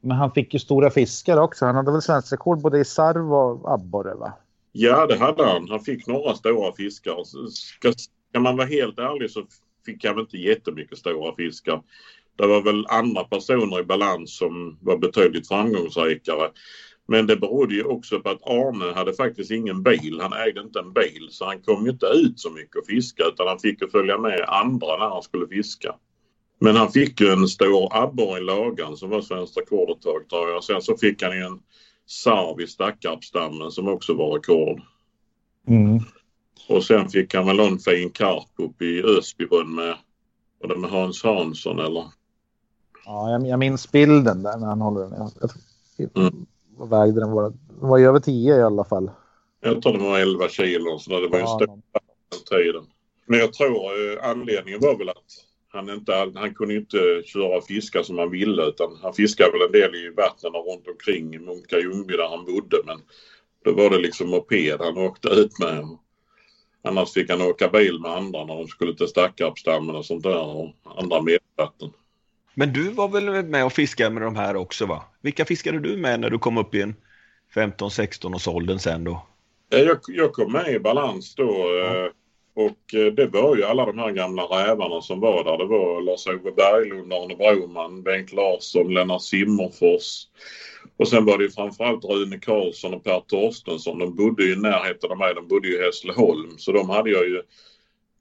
[0.00, 1.66] Men han fick ju stora fiskar också.
[1.66, 4.32] Han hade väl svenskt rekord både i sarv och abborre va?
[4.72, 5.68] Ja, det hade han.
[5.68, 7.24] Han fick några stora fiskar.
[7.50, 7.92] Ska,
[8.30, 9.46] ska man vara helt ärlig så
[9.86, 11.82] fick han inte jättemycket stora fiskar.
[12.36, 16.50] Det var väl andra personer i balans som var betydligt framgångsrikare.
[17.08, 20.20] Men det berodde ju också på att Arne hade faktiskt ingen bil.
[20.20, 23.24] Han ägde inte en bil så han kom ju inte ut så mycket och fiska
[23.24, 25.94] utan han fick ju följa med andra när han skulle fiska.
[26.58, 30.28] Men han fick ju en stor abborre i lagan som var svenskt rekord ett tag
[30.28, 30.64] tror jag.
[30.64, 31.60] Sen så fick han ju en
[32.06, 34.80] sarv i Stackarpsdammen som också var rekord.
[35.68, 36.00] Mm.
[36.68, 39.96] Och sen fick han väl någon fin karp uppe i Ösbybrunn med,
[40.60, 42.04] var det med Hans Hansson eller?
[43.04, 45.12] Ja, jag, jag minns bilden där när han håller den.
[45.12, 45.50] Jag, jag,
[46.14, 46.46] Mm.
[46.76, 47.30] Vad vägde den?
[47.30, 49.10] Var, den var ju över 10 i alla fall.
[49.60, 51.82] Jag tror det var 11 kilo så det var ju Ja, stor den
[52.50, 52.86] tiden.
[53.26, 57.64] Men jag tror eh, anledningen var väl att han inte, han kunde inte köra och
[57.64, 61.38] fiska som han ville utan han fiskade väl en del i vattnen runt omkring i
[61.38, 62.98] Munka Ljungby där han bodde men
[63.64, 65.98] då var det liksom moped han åkte ut med.
[66.82, 70.46] Annars fick han åka bil med andra när de skulle till Stackarpsdammen och sånt där
[70.46, 71.90] och andra medvatten.
[72.58, 75.04] Men du var väl med och fiskade med de här också va?
[75.22, 76.94] Vilka fiskade du med när du kom upp i en
[77.54, 79.26] 15-16 års åldern sen då?
[79.72, 82.10] Eh, Jag, jag kom med i balans då eh,
[82.54, 85.58] och eh, det var ju alla de här gamla rävarna som var där.
[85.58, 90.26] Det var Lars-Ove Berglund, Arne Broman, Bengt Larsson, Lennart Simmerfors.
[90.96, 93.98] Och sen var det ju framförallt Rune Karlsson och Per Torstensson.
[93.98, 95.34] De bodde ju i närheten av mig.
[95.34, 96.58] De bodde ju i Hässleholm.
[96.58, 97.42] Så de hade jag ju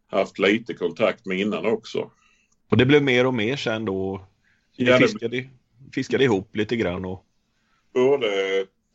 [0.08, 2.10] haft lite kontakt med innan också.
[2.70, 4.22] Och det blev mer och mer sen då?
[4.76, 5.44] Ja, det- fiskade,
[5.94, 7.26] fiskade ihop lite grann och
[7.94, 8.28] Både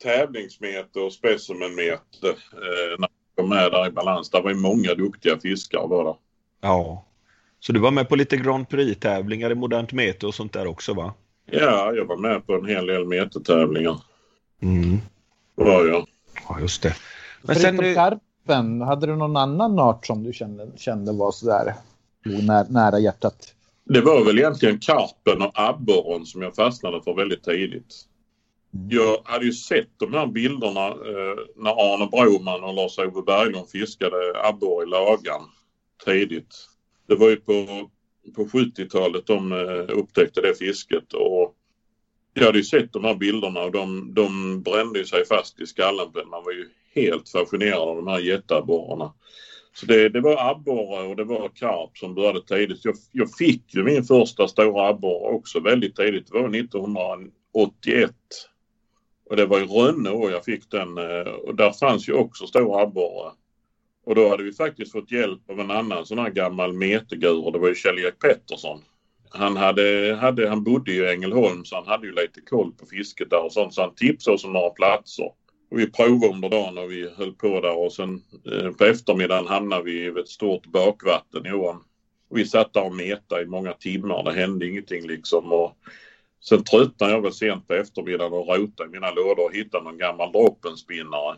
[0.03, 4.29] tävlingsmete och specimenmete eh, när jag kom med där i balans.
[4.29, 6.15] Det var ju många duktiga fiskare var det.
[6.61, 7.05] ja.
[7.59, 10.93] Så du var med på lite Grand Prix-tävlingar i modernt mete och sånt där också
[10.93, 11.13] va?
[11.45, 13.97] Ja, jag var med på en hel del metertävlingar.
[14.61, 14.97] Mm.
[15.55, 16.07] Var jag.
[16.49, 16.95] Ja, just det.
[17.41, 21.73] Men Förutom sen, karpen, hade du någon annan art som du kände, kände var sådär
[22.25, 23.53] nära, nära hjärtat?
[23.93, 27.95] Det var väl egentligen karpen och abborren som jag fastnade för väldigt tidigt.
[28.73, 28.89] Mm.
[28.89, 34.47] Jag hade ju sett de här bilderna eh, när Arne Broman och Lars-Ove Berglund fiskade
[34.47, 35.41] abborre i Lagan
[36.05, 36.55] tidigt.
[37.07, 37.89] Det var ju på,
[38.35, 41.55] på 70-talet de eh, upptäckte det fisket och
[42.33, 46.11] jag hade ju sett de här bilderna och de, de brände sig fast i skallen.
[46.13, 49.13] Man var ju helt fascinerad av de här jätteabborrarna.
[49.73, 52.85] Så det, det var abborre och det var karp som började tidigt.
[52.85, 56.27] Jag, jag fick ju min första stora abborre också väldigt tidigt.
[56.31, 58.11] Det var 1981.
[59.29, 62.81] Och det var i Rönne jag fick den eh, och där fanns ju också stor
[62.81, 63.31] abborre.
[64.05, 67.59] Och då hade vi faktiskt fått hjälp av en annan sån här gammal metegur det
[67.59, 68.81] var ju Kjell-Erik Pettersson.
[69.29, 73.29] Han, hade, hade, han bodde i Ängelholm så han hade ju lite koll på fisket
[73.29, 75.31] där och sånt så han tipsade oss om några platser.
[75.71, 79.47] Och vi provade under dagen och vi höll på där och sen eh, på eftermiddagen
[79.47, 81.83] hamnade vi i ett stort bakvatten i ån.
[82.29, 84.23] Vi satt där och metade i många timmar.
[84.23, 85.51] Det hände ingenting liksom.
[85.51, 85.77] Och
[86.41, 89.97] sen tröttnade jag väl sent på eftermiddagen och rotade i mina lådor och hittade någon
[89.97, 91.37] gammal droppenspinnare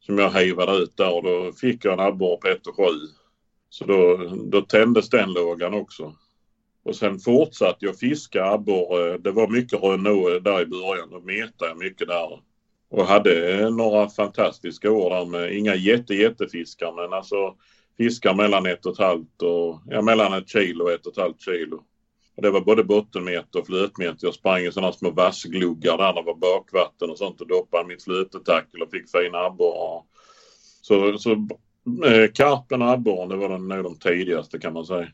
[0.00, 2.82] som jag hejvade ut där och då fick jag en abborre på 1 7.
[3.70, 6.14] Så då, då tändes den lågan också.
[6.82, 9.18] Och sen fortsatte jag fiska abborre.
[9.18, 11.10] Det var mycket Renault där i början.
[11.10, 12.49] Då metade jag mycket där.
[12.90, 17.54] Och hade några fantastiska år där med inga jätte jättefiskar men alltså
[17.96, 21.18] fiskar mellan ett och ett halvt och ja, mellan ett kilo och ett och ett
[21.18, 21.84] halvt kilo.
[22.36, 24.18] Och det var både bottenmeter och flötmeter.
[24.20, 28.04] Jag sprang i sådana små vassgluggar där det var bakvatten och sånt och doppade mitt
[28.04, 30.02] flötetackel och fick fina abborrar.
[30.82, 31.30] Så, så
[32.06, 35.08] eh, karpen och abborren det var nog de tidigaste kan man säga.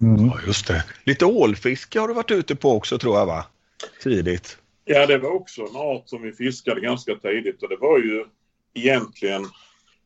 [0.00, 0.26] Mm.
[0.26, 0.84] Ja just det.
[1.04, 3.44] Lite ålfiske har du varit ute på också tror jag va?
[4.02, 4.58] Tidigt.
[4.84, 8.24] Ja, det var också en art som vi fiskade ganska tidigt och det var ju
[8.74, 9.46] egentligen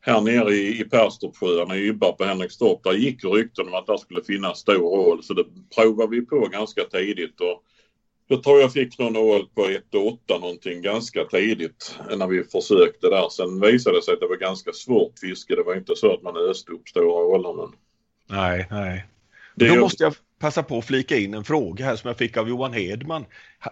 [0.01, 2.83] här nere i, i Perstorpsjöarna i Ybba på Henrikstorp.
[2.85, 6.49] Där gick rykten om att där skulle finnas stor ål så det provade vi på
[6.49, 7.41] ganska tidigt.
[7.41, 7.63] Och
[8.29, 13.29] jag tror jag fick någon ål på 1,8 någonting ganska tidigt när vi försökte där.
[13.29, 15.55] Sen visade det sig att det var ganska svårt fiske.
[15.55, 17.55] Det var inte så att man öste upp stora ålar.
[17.55, 17.73] Men...
[18.27, 19.07] Nej, nej.
[19.55, 22.37] Det Då måste jag passa på att flika in en fråga här som jag fick
[22.37, 23.25] av Johan Hedman.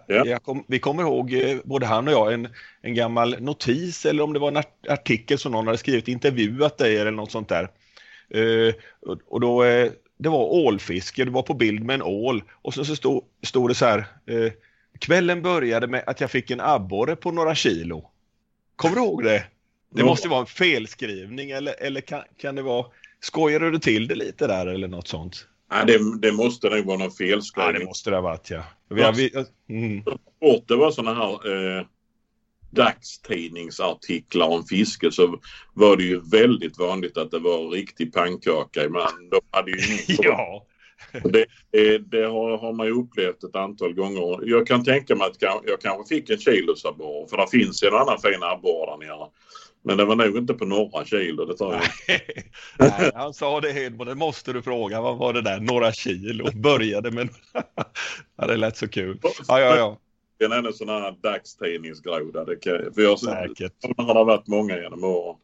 [0.07, 0.39] Ja.
[0.39, 2.49] Kom, vi kommer ihåg, eh, både han och jag, en,
[2.81, 6.97] en gammal notis eller om det var en artikel som någon hade skrivit, intervjuat dig
[6.97, 7.71] eller något sånt där.
[8.35, 8.75] Uh,
[9.27, 12.85] och då, uh, det var ålfiske, det var på bild med en ål och så,
[12.85, 14.51] så stod, stod det så här, uh,
[14.99, 18.11] kvällen började med att jag fick en abborre på några kilo.
[18.77, 19.45] Kommer du ihåg det?
[19.91, 22.87] Det måste vara en felskrivning eller, eller kan, kan det vara,
[23.21, 25.47] skojade du till det lite där eller något sånt?
[25.71, 27.75] Nej, det, det måste nog vara någon felskrivning.
[27.75, 28.65] Ja, det måste det ha varit ja.
[28.89, 29.31] Vi har, vi,
[29.69, 30.03] mm.
[30.67, 31.87] det var sådana här eh,
[32.71, 35.41] dagstidningsartiklar om fiske så
[35.75, 39.31] var det ju väldigt vanligt att det var riktig pannkaka ibland.
[39.31, 39.79] De hade ju
[40.19, 40.67] ja.
[41.13, 44.49] Det, det, det har, har, man ju upplevt ett antal gånger.
[44.49, 48.19] Jag kan tänka mig att jag kanske fick en kilosabborre för det finns en annan
[48.19, 49.29] fin abborre där nere.
[49.87, 51.83] Men det var nog inte på några kilo, det tar jag.
[52.79, 55.01] Nej, han sa det Hedman, det måste du fråga.
[55.01, 55.61] Vad var det där?
[55.61, 56.51] Några kilo?
[56.55, 57.29] Började med...
[58.37, 59.19] ja, det lät så kul.
[59.23, 59.99] Ja, ja, ja.
[60.39, 62.45] Det är en sån här dagstidningsgroda.
[62.45, 63.73] Det kan, för jag Säkert.
[63.97, 65.37] har det varit många genom åren.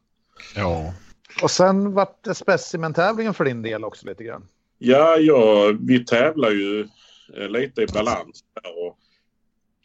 [0.57, 0.95] Ja.
[1.43, 4.49] Och sen vart det specimentävlingen för din del också lite grann.
[4.79, 6.89] Ja, ja vi tävlar ju
[7.37, 8.45] eh, lite i balans.
[8.63, 8.99] Där och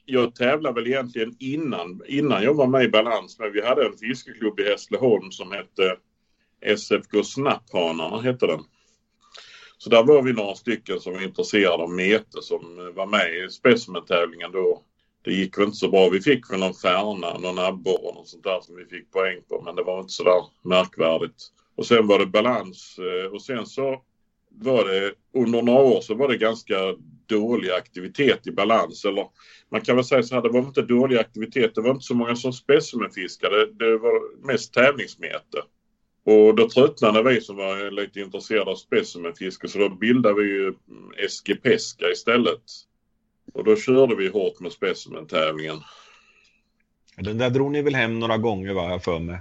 [0.09, 3.39] jag tävlade väl egentligen innan, innan jag var med i Balans.
[3.39, 5.97] Men vi hade en fiskeklubb i Hässleholm som hette
[6.61, 8.59] eh, SFK Snapphanarna hette den.
[9.77, 13.35] Så där var vi några stycken som var intresserade av mete som eh, var med
[13.35, 14.83] i specimentävlingen då.
[15.21, 16.09] Det gick väl inte så bra.
[16.09, 19.41] Vi fick väl någon färna, någon abborre och något sånt där som vi fick poäng
[19.49, 19.61] på.
[19.61, 21.43] Men det var inte så där märkvärdigt.
[21.75, 24.01] Och sen var det balans eh, och sen så
[24.49, 26.75] var det under några år så var det ganska
[27.27, 29.05] dålig aktivitet i balans.
[29.05, 29.27] Eller
[29.71, 31.75] man kan väl säga så här, det var inte dålig aktivitet.
[31.75, 33.65] Det var inte så många som specimenfiskade.
[33.65, 35.61] Det var mest tävlingsmete.
[36.23, 40.73] Och då tröttnade vi som var lite intresserade av specimenfiske så då bildade vi ju
[41.29, 42.63] SG-Pesca istället.
[43.53, 45.77] Och då körde vi hårt med specimentävlingen.
[47.17, 49.39] Den där drog ni väl hem några gånger var jag för mig?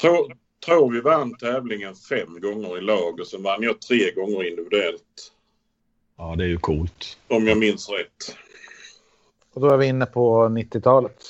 [0.00, 0.36] Tror,
[0.66, 5.32] tror vi vann tävlingen fem gånger i lag och sen vann jag tre gånger individuellt.
[6.18, 7.18] Ja, det är ju coolt.
[7.28, 8.36] Om jag minns rätt.
[9.54, 11.24] Och då är vi inne på 90-talet.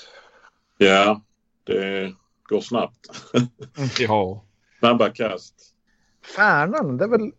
[0.79, 1.23] Ja,
[1.65, 3.11] det går snabbt.
[3.99, 4.45] ja.
[4.79, 5.55] Snabba kast.
[6.37, 7.33] Färnan, det är väl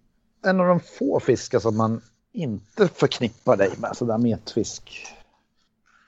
[0.46, 2.02] en av de få fiskar som man
[2.34, 5.06] inte förknippar dig med sådär metfisk.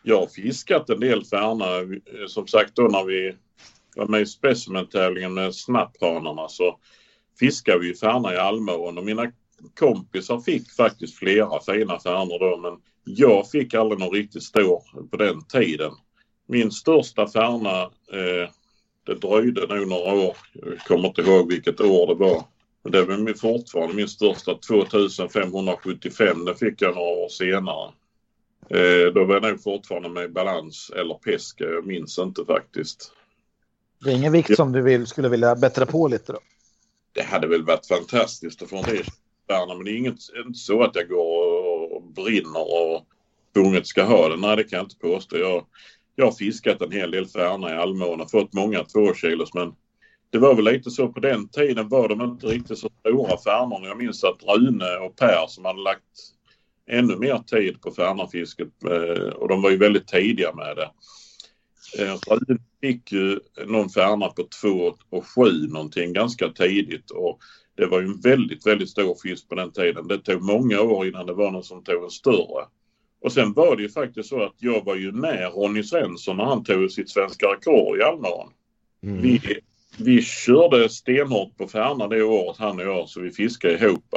[0.04, 1.66] jag har fiskat en del färna.
[2.28, 3.36] Som sagt då när vi
[3.96, 6.80] var med i specimentävlingen med snapphanarna så
[7.40, 9.32] fiskade vi färna i Almån och mina
[9.76, 15.18] kompisar fick faktiskt flera fina färnor då men jag fick aldrig någon riktigt stor på
[15.18, 15.92] den tiden.
[16.48, 18.50] Min största färna, eh,
[19.06, 20.38] det dröjde nog några år.
[20.54, 22.44] Jag kommer inte ihåg vilket år det var.
[22.84, 26.46] Men det var fortfarande min största 2575.
[26.46, 27.92] Den fick jag några år senare.
[28.70, 31.64] Eh, då var jag nog fortfarande med balans eller peska.
[31.64, 33.12] Jag minns inte faktiskt.
[34.04, 36.40] Det är ingen vikt som du vill, skulle vilja bättra på lite då?
[37.14, 38.84] Det hade väl varit fantastiskt att få en
[39.68, 43.06] det men det är inget, inte så att jag går och brinner och
[43.54, 44.38] tvunget ska ha det.
[44.38, 45.38] Nej, det kan jag inte påstå.
[45.38, 45.66] Jag,
[46.16, 49.74] jag har fiskat en hel del färna i Almån och fått många tvåkilos men
[50.32, 53.88] det var väl lite så på den tiden var de inte riktigt så stora färnorna.
[53.88, 56.04] Jag minns att Rune och Per som hade lagt
[56.90, 60.92] ännu mer tid på färnafisket eh, och de var ju väldigt tidiga med det.
[62.04, 67.40] Eh, Rune fick ju någon färna på 2 och 7 någonting ganska tidigt och
[67.76, 70.08] det var ju en väldigt, väldigt stor fisk på den tiden.
[70.08, 72.66] Det tog många år innan det var någon som tog en större.
[73.22, 76.46] Och sen var det ju faktiskt så att jag var ju med Ronny Svensson när
[76.46, 78.54] han tog sitt svenska rekord i Almedalen.
[79.04, 79.22] Mm.
[79.22, 79.42] Vi,
[79.98, 84.14] vi körde stenhårt på färna det året han och jag så vi fiskade ihop.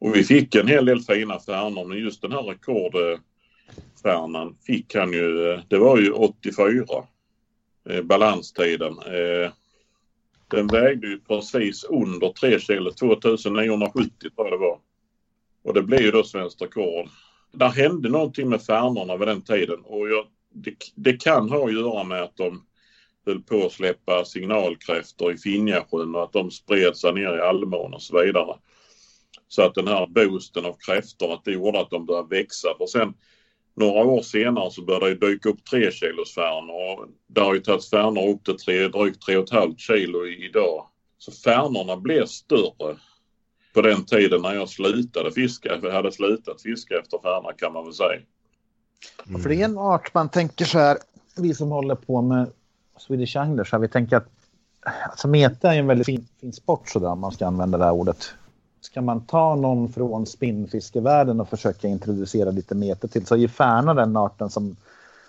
[0.00, 5.12] Och vi fick en hel del fina färnor men just den här rekordfärnan fick han
[5.12, 6.84] ju, det var ju 84
[7.90, 8.94] eh, balanstiden.
[10.50, 14.78] Den vägde ju precis under 3 kilo, 2970 tror jag det var.
[15.62, 17.08] Och det blev ju då svenskt rekord.
[17.52, 21.72] Där hände någonting med färnorna vid den tiden och jag, det, det, kan ha att
[21.72, 22.66] göra med att de
[23.26, 27.94] höll på att släppa signalkräftor i Finjasjön och att de spred sig ner i Almån
[27.94, 28.56] och så vidare.
[29.48, 32.68] Så att den här boosten av kräftor, att det gjorde att de började växa.
[32.78, 33.14] För sen
[33.78, 37.08] några år senare så började det dyka upp 3 kilos färnor.
[37.26, 40.86] Det har ju tagits färnor upp till tre, drygt 3,5 kilo idag.
[41.18, 42.96] Så färnorna blev större
[43.74, 45.78] på den tiden när jag slutade fiska.
[45.82, 48.20] Jag hade slutat fiska efter färna kan man väl säga.
[49.28, 49.40] Mm.
[49.40, 50.98] För det är en art man tänker så här,
[51.36, 52.50] vi som håller på med
[52.98, 54.28] Swedish Anglers, vi tänker att
[55.10, 57.92] alltså meta är en väldigt fin, fin sport sådär om man ska använda det här
[57.92, 58.34] ordet.
[58.90, 63.48] Ska man ta någon från spinnfiskevärlden och försöka introducera lite meta till så är ju
[63.48, 64.76] färna den arten som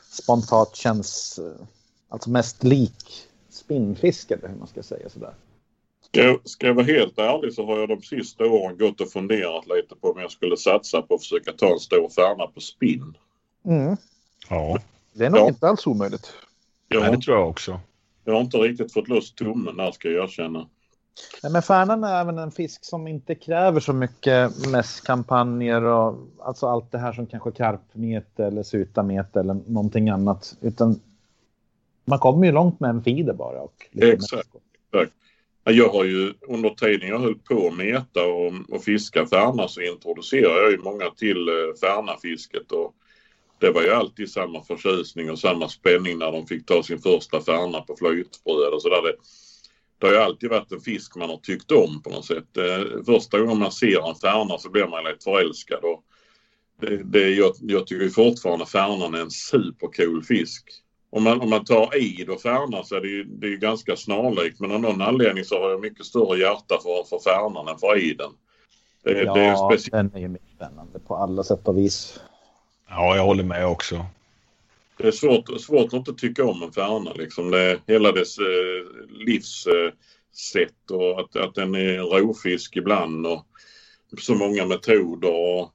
[0.09, 1.65] spontant känns eh,
[2.09, 5.33] alltså mest lik spinnfiske eller hur man ska säga sådär.
[6.01, 9.11] Ska jag, ska jag vara helt ärlig så har jag de sista åren gått och
[9.11, 12.59] funderat lite på om jag skulle satsa på att försöka ta en stor färna på
[12.59, 13.17] spinn.
[13.65, 13.97] Mm.
[14.49, 14.79] Ja.
[15.13, 15.47] Det är nog ja.
[15.47, 16.33] inte alls omöjligt.
[16.87, 17.79] Jag Nej, det tror jag också.
[18.25, 20.67] Jag har inte riktigt fått loss tummen där ska jag erkänna.
[21.43, 26.67] Nej, men färnan är även en fisk som inte kräver så mycket mässkampanjer och alltså
[26.67, 30.55] allt det här som kanske karpmete eller sutamete eller någonting annat.
[30.61, 30.99] Utan
[32.05, 33.61] man kommer ju långt med en feeder bara.
[33.61, 34.49] Och exakt,
[34.93, 35.13] exakt.
[35.63, 39.81] Jag har ju under tiden jag höll på att meta och, och fiska färna så
[39.81, 42.93] introducerade jag ju många till eh, färnafisket och
[43.59, 47.41] det var ju alltid samma förtjusning och samma spänning när de fick ta sin första
[47.41, 49.15] färna på flytbröd och sådär.
[49.99, 52.57] Det, har ju alltid varit en fisk man har tyckt om på något sätt.
[52.57, 55.79] Eh, första gången man ser en färna så blir man lite förälskad.
[55.83, 56.03] Och
[56.81, 60.69] det, det, jag, jag tycker fortfarande färnan är en supercool fisk.
[61.11, 63.95] Om man, om man tar id och färna så är det ju, det är ganska
[63.95, 67.77] snarlikt men av någon anledning så har jag mycket större hjärta för, för färnan än
[67.77, 68.31] för iden.
[69.03, 72.19] Det, ja, det är den är ju mycket spännande på alla sätt och vis.
[72.89, 74.05] Ja, jag håller med också.
[74.99, 77.51] Det är svårt, svårt att inte tycka om en färna liksom.
[77.51, 83.45] Det hela dess eh, livssätt och att, att den är rovfisk ibland och
[84.19, 85.29] så många metoder.
[85.29, 85.71] Och,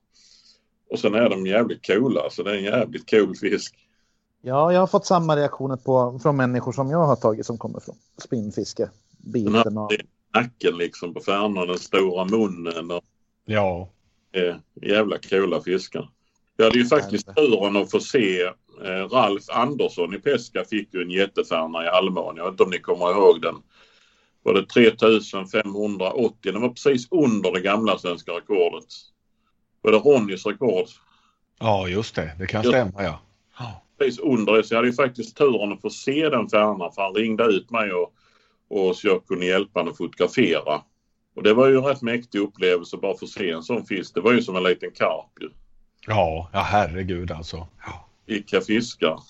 [0.90, 3.74] och sen är de jävligt coola, så det är en jävligt cool fisk.
[4.42, 7.80] Ja, jag har fått samma reaktioner på, från människor som jag har tagit som kommer
[7.80, 8.90] från spinnfiske.
[9.18, 9.92] Biten och...
[10.34, 12.90] Nacken liksom på färnan, den stora munnen.
[12.90, 13.04] Och,
[13.44, 13.88] ja.
[14.32, 14.56] Eh,
[14.90, 16.10] jävla coola fiskar.
[16.56, 18.50] Jag hade ju faktiskt turen att få se eh,
[19.10, 22.36] Ralf Andersson i Pesca fick ju en jättefärna i Almån.
[22.36, 23.54] Jag vet inte om ni kommer ihåg den.
[24.42, 26.52] Var det 3580?
[26.52, 28.84] Den var precis under det gamla svenska rekordet.
[29.82, 30.86] Var det Ronnys rekord?
[31.60, 32.30] Ja, just det.
[32.38, 33.20] Det kan just, stämma, ja.
[33.98, 34.64] Precis under det.
[34.64, 37.70] Så jag hade ju faktiskt turen att få se den färnan för han ringde ut
[37.70, 38.12] mig och,
[38.68, 40.82] och så jag kunde hjälpa honom att fotografera.
[41.36, 44.14] Och det var ju en rätt mäktig upplevelse bara för att se en sån fisk.
[44.14, 45.50] Det var ju som en liten karp ju.
[46.06, 47.66] Ja, ja herregud alltså.
[47.86, 48.08] Ja.
[48.26, 49.20] Vilka fiskar.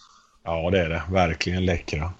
[0.42, 1.02] Ja, det är det.
[1.10, 2.12] Verkligen läckra.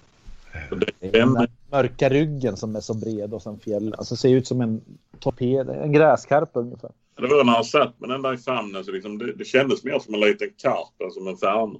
[1.01, 3.95] Det är den mörka ryggen som är så bred och sen fjäll.
[3.97, 4.81] Alltså ser ut som en
[5.19, 6.91] torped, en gräskarp ungefär.
[7.15, 9.83] Det var när han satt med den där i famnen så liksom det, det kändes
[9.83, 11.79] mer som en liten karp än som en färna.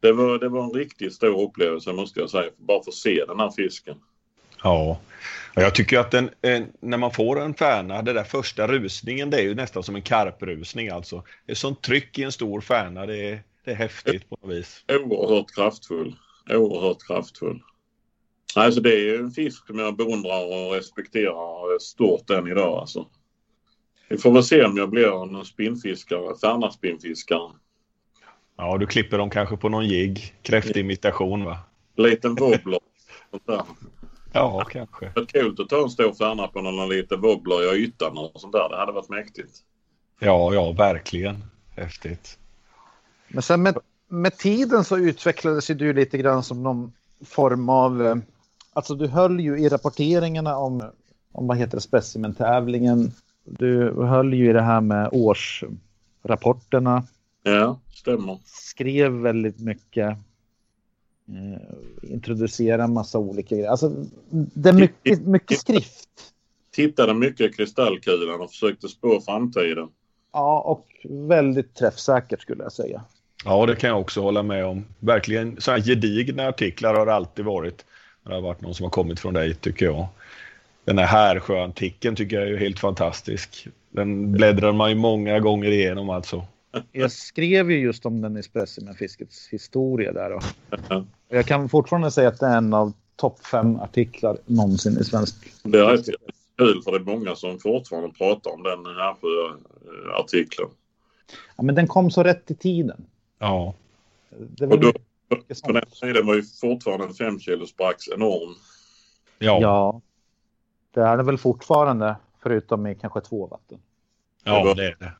[0.00, 2.50] Det var, det var en riktigt stor upplevelse måste jag säga.
[2.56, 3.96] Bara få se den här fisken.
[4.62, 4.98] Ja,
[5.54, 9.36] jag tycker att den, en, när man får en färna, den där första rusningen, det
[9.36, 11.22] är ju nästan som en karprusning alltså.
[11.46, 14.56] Det är sånt tryck i en stor färna, det är, det är häftigt på något
[14.56, 14.84] vis.
[14.88, 16.16] Oerhört kraftfull.
[16.50, 17.62] Oerhört kraftfull.
[18.54, 23.06] Alltså det är ju en fisk som jag beundrar och respekterar stort än idag alltså.
[24.08, 27.50] Vi får väl se om jag blir en spinnfiskare, färnaspinnfiskare.
[28.56, 31.58] Ja, du klipper dem kanske på någon jigg, kräftimitation va?
[31.96, 32.80] Liten wobbler.
[34.34, 35.06] Ja, kanske.
[35.06, 38.40] Det varit kul att ta en stor färna på någon liten wobbler i ytan och
[38.40, 38.68] sånt där.
[38.68, 39.50] Det hade varit mäktigt.
[40.18, 41.44] Ja, ja, verkligen.
[41.76, 42.38] Häftigt.
[43.32, 43.78] Men sen med,
[44.08, 46.92] med tiden så utvecklades ju du lite grann som någon
[47.24, 48.06] form av...
[48.06, 48.16] eh,
[48.74, 50.90] Alltså du höll ju i rapporteringarna om,
[51.32, 53.12] om vad heter det, specimentävlingen.
[53.44, 57.04] Du höll ju i det här med årsrapporterna.
[57.42, 58.38] Ja, stämmer.
[58.44, 60.16] Skrev väldigt mycket.
[61.28, 63.70] Eh, en massa olika grejer.
[63.70, 63.92] Alltså
[64.30, 66.08] det är mycket, mycket skrift.
[66.70, 69.88] Tittade mycket i kristallkulan och försökte spå framtiden.
[70.32, 73.04] Ja, och väldigt träffsäkert skulle jag säga.
[73.44, 74.84] Ja, det kan jag också hålla med om.
[74.98, 77.84] Verkligen så här gedigna artiklar har det alltid varit.
[78.24, 80.06] Det har varit någon som har kommit från dig, tycker jag.
[80.84, 83.68] Den här Härsjö-artikeln tycker jag är helt fantastisk.
[83.90, 86.44] Den bläddrar man ju många gånger igenom alltså.
[86.92, 90.32] Jag skrev ju just om den i specimenfiskets historia där.
[90.32, 90.42] Och
[90.88, 90.96] Ja.
[91.28, 95.04] och jag kan fortfarande säga att det är en av topp fem artiklar någonsin i
[95.04, 95.34] svensk.
[95.62, 95.96] Det är
[96.58, 99.14] kul för det är många som fortfarande pratar om den här
[100.20, 100.68] artikeln.
[101.56, 103.04] Ja, men den kom så rätt i tiden.
[103.42, 103.74] Ja,
[104.30, 104.92] Det var Och då,
[105.66, 108.54] på den tiden var ju fortfarande en 5 kilos brax enorm.
[109.38, 109.60] ja, ja.
[109.60, 110.00] Ja,
[110.94, 113.78] det är det väl fortfarande, förutom i kanske två vatten.
[114.74, 115.12] det är det.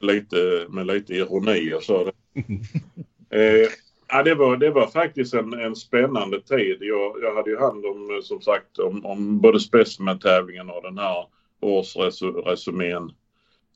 [0.00, 2.00] Lite, med lite ironi och så.
[3.30, 3.68] eh,
[4.08, 6.76] ja, det, var, det var faktiskt en, en spännande tid.
[6.80, 10.98] Jag, jag hade ju hand om, eh, som sagt, om, om både specimentävlingen och den
[10.98, 11.26] här
[11.60, 13.12] årsresumén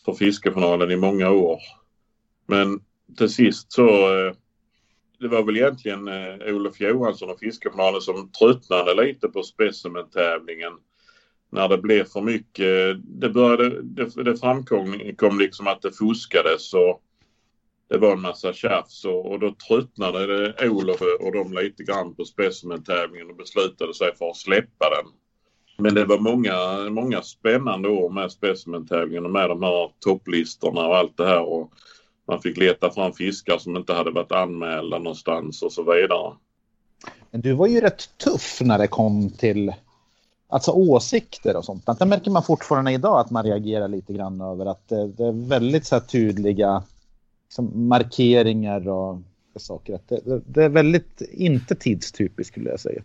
[0.05, 1.59] för fiskefinalen i många år.
[2.47, 2.81] Men
[3.17, 4.35] till sist så eh,
[5.21, 10.73] det var väl egentligen eh, Olof Johansson och fiskefinalen som tröttnade lite på specimentävlingen.
[11.51, 12.97] När det blev för mycket.
[13.21, 17.03] Det, började, det, det framkom kom liksom att det fuskades och
[17.89, 22.15] det var en massa tjafs och, och då tröttnade det Olof och de lite grann
[22.15, 25.13] på specimentävlingen och beslutade sig för att släppa den.
[25.79, 30.97] Men det var många, många spännande år med specimentävlingen och med de här topplistorna och
[30.97, 31.43] allt det här.
[31.43, 31.73] Och
[32.33, 36.33] man fick leta fram fiskar som inte hade varit anmälda någonstans och så vidare.
[37.31, 39.73] Men du var ju rätt tuff när det kom till
[40.49, 41.87] alltså åsikter och sånt.
[41.99, 45.49] Det märker man fortfarande idag att man reagerar lite grann över att det, det är
[45.49, 46.83] väldigt så tydliga
[47.47, 49.19] liksom, markeringar och
[49.57, 49.95] saker.
[49.95, 53.03] Att det, det, det är väldigt inte tidstypiskt skulle jag säga.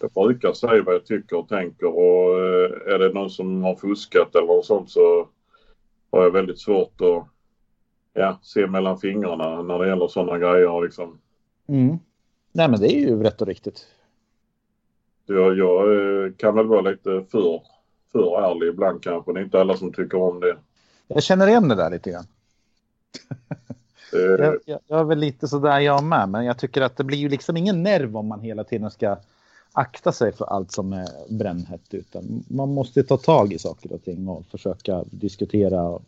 [0.00, 3.74] Jag brukar säga vad jag tycker och tänker och eh, är det någon som har
[3.74, 5.28] fuskat eller något sånt så
[6.12, 7.26] har jag väldigt svårt att
[8.12, 10.82] ja, se mellan fingrarna när det gäller sådana grejer.
[10.82, 11.18] Liksom.
[11.66, 11.98] Mm.
[12.52, 13.86] Nej men det är ju rätt och riktigt.
[15.26, 15.92] Jag, jag
[16.24, 17.62] eh, kan väl vara lite för,
[18.12, 19.32] för ärlig ibland kanske.
[19.32, 20.56] Det är inte alla som tycker om det.
[21.06, 22.26] Jag känner igen det där lite grann.
[24.12, 27.04] Eh, Jag, jag, jag är väl lite sådär jag med, men jag tycker att det
[27.04, 29.16] blir ju liksom ingen nerv om man hela tiden ska
[29.72, 31.94] akta sig för allt som är brännhett.
[31.94, 35.98] Utan man måste ta tag i saker och ting och försöka diskutera.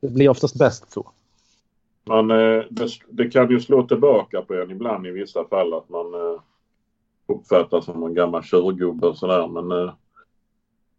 [0.00, 1.10] Det blir oftast bäst så.
[2.04, 5.88] Man, eh, det, det kan ju slå tillbaka på en ibland i vissa fall att
[5.88, 6.40] man eh,
[7.26, 9.48] uppfattas som en gammal tjurgubbe och sådär.
[9.48, 9.92] Men eh,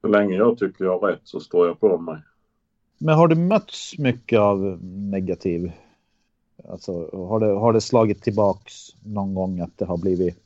[0.02, 2.18] så länge jag tycker jag har rätt så står jag på mig.
[2.98, 4.60] Men har du mötts mycket av
[5.12, 5.72] negativ?
[6.70, 8.74] Alltså, har det, har det slagit tillbaks
[9.06, 10.38] någon gång att det har blivit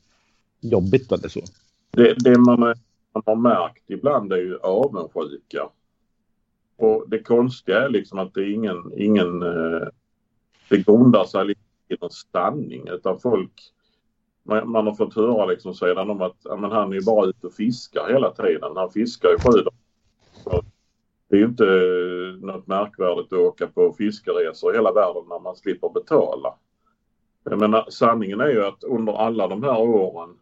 [0.60, 1.40] jobbigt eller så?
[1.90, 2.60] Det, det man,
[3.12, 5.68] man har märkt ibland är ju avundsjuka.
[6.76, 9.42] Och det konstiga är liksom att det är ingen, ingen
[10.68, 13.72] det grundar sig lite i någon sanning utan folk
[14.48, 17.26] man, man har fått höra liksom sedan om att ja, men han är ju bara
[17.26, 18.76] ute och fiskar hela tiden.
[18.76, 20.64] Han fiskar ju sju dagar.
[21.28, 25.40] Det är ju inte eh, något märkvärdigt att åka på fiskeresor i hela världen när
[25.40, 26.54] man slipper betala.
[27.44, 30.36] Jag menar sanningen är ju att under alla de här åren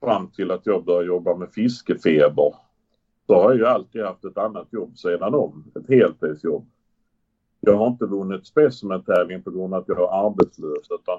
[0.00, 2.54] fram till att jag började jobba med fiskefeber
[3.26, 5.72] så har jag ju alltid haft ett annat jobb sedan om.
[5.74, 6.66] Ett heltidsjobb.
[7.66, 11.18] Jag har inte vunnit specimentävling på grund av att jag är arbetslös utan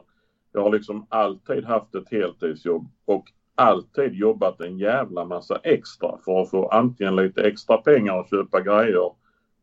[0.54, 6.42] jag har liksom alltid haft ett heltidsjobb och alltid jobbat en jävla massa extra för
[6.42, 9.12] att få antingen lite extra pengar och köpa grejer,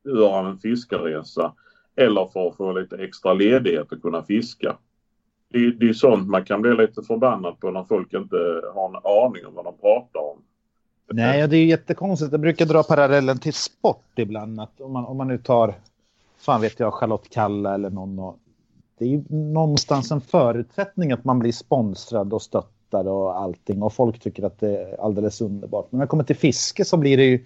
[0.05, 1.53] göra en fiskeresa
[1.97, 4.77] eller för att få lite extra ledighet och kunna fiska.
[5.49, 8.37] det, det är sånt man kan bli lite förbannad på när folk inte
[8.75, 10.43] har en aning om vad de pratar om.
[11.13, 12.33] Nej, det är ju jättekonstigt.
[12.33, 14.61] Jag brukar dra parallellen till sport ibland.
[14.61, 15.75] Att om, man, om man nu tar,
[16.41, 18.19] fan vet jag, Charlotte Kalla eller någon.
[18.19, 18.39] Och,
[18.99, 23.83] det är ju någonstans en förutsättning att man blir sponsrad och stöttad och allting.
[23.83, 25.87] Och folk tycker att det är alldeles underbart.
[25.91, 27.45] Men när det kommer till fiske så blir det ju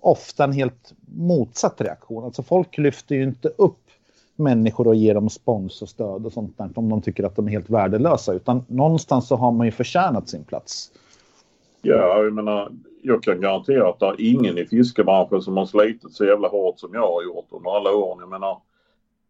[0.00, 2.24] ofta en helt motsatt reaktion.
[2.24, 3.78] Alltså folk lyfter ju inte upp
[4.36, 7.46] människor och ger dem spons och stöd och sånt där om de tycker att de
[7.46, 8.32] är helt värdelösa.
[8.32, 10.90] Utan någonstans så har man ju förtjänat sin plats.
[11.82, 12.72] Ja, jag menar,
[13.02, 16.78] jag kan garantera att det är ingen i fiskebranschen som har slitit så jävla hårt
[16.78, 18.16] som jag har gjort under alla år.
[18.20, 18.62] Jag menar,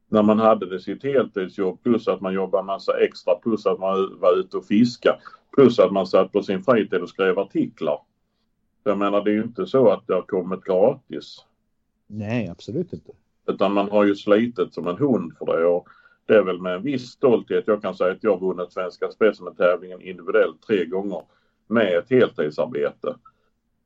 [0.08, 4.18] när man hade det sitt heltidsjobb plus att man jobbade massa extra plus att man
[4.20, 5.18] var ute och fiskade
[5.54, 7.98] plus att man satt på sin fritid och skrev artiklar.
[8.84, 11.44] Jag menar det är ju inte så att det har kommit gratis.
[12.06, 13.12] Nej, absolut inte.
[13.46, 15.88] Utan man har ju slitit som en hund för det och
[16.26, 20.02] det är väl med en viss stolthet jag kan säga att jag vunnit Svenska Specimen-tävlingen
[20.02, 21.22] individuellt tre gånger
[21.70, 23.14] med ett heltidsarbete.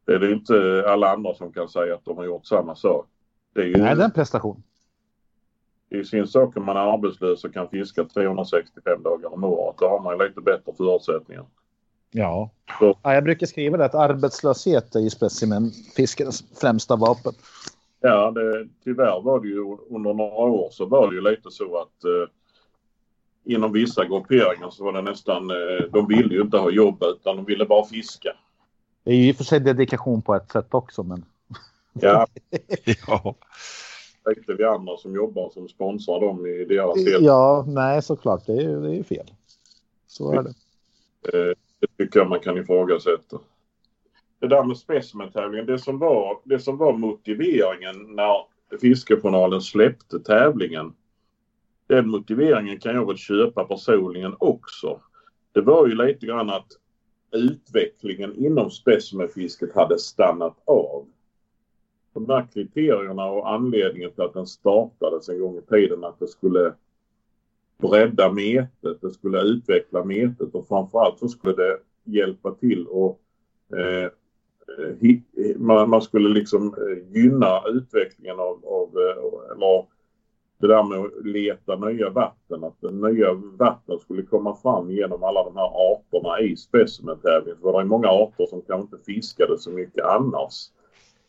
[0.05, 3.07] Det är det inte alla andra som kan säga att de har gjort samma sak.
[3.55, 4.63] Det är ju, Nej, det är en prestation.
[5.91, 9.77] Är sin sak om man är arbetslös och kan fiska 365 dagar om året.
[9.79, 11.45] Då har man ju lite bättre förutsättningar.
[12.11, 12.51] Ja.
[12.79, 12.99] Så.
[13.03, 17.33] ja jag brukar skriva det att arbetslöshet är ju specimenfiskarens främsta vapen.
[18.01, 21.77] Ja, det, tyvärr var det ju under några år så var det ju lite så
[21.77, 22.29] att eh,
[23.45, 27.37] inom vissa grupperingar så var det nästan, eh, de ville ju inte ha jobb utan
[27.37, 28.37] de ville bara fiska.
[29.05, 31.25] Det är ju i och för sig dedikation på ett sätt också men...
[31.93, 32.27] Ja.
[33.07, 33.35] ja.
[34.25, 37.25] Tänkte vi andra som jobbar som sponsrar dem i deras del.
[37.25, 39.27] Ja, nej såklart det är ju det är fel.
[40.07, 40.55] Så är det.
[41.33, 43.39] Eh, det tycker jag man kan ifrågasätta.
[44.41, 48.47] Det där med specimentävlingen, det som var, det som var motiveringen när
[48.81, 50.95] Fiskejournalen släppte tävlingen
[51.87, 55.01] den motiveringen kan jag väl köpa personligen också.
[55.53, 56.67] Det var ju lite grann att
[57.33, 61.07] utvecklingen inom specimenfisket hade stannat av.
[62.13, 66.29] De där kriterierna och anledningen till att den startades en gång i tiden att det
[66.29, 66.75] skulle
[67.79, 73.21] bredda metet, det skulle utveckla metet och framförallt så skulle det hjälpa till och
[73.77, 74.11] eh,
[75.57, 79.87] man, man, skulle liksom eh, gynna utvecklingen av, av eh, eller
[80.59, 85.45] det där med att leta nya vatten, att nya vatten skulle komma fram genom alla
[85.45, 87.61] de här arterna i specimentävlingen.
[87.63, 90.55] För det är många arter som kanske inte fiskade så mycket annars.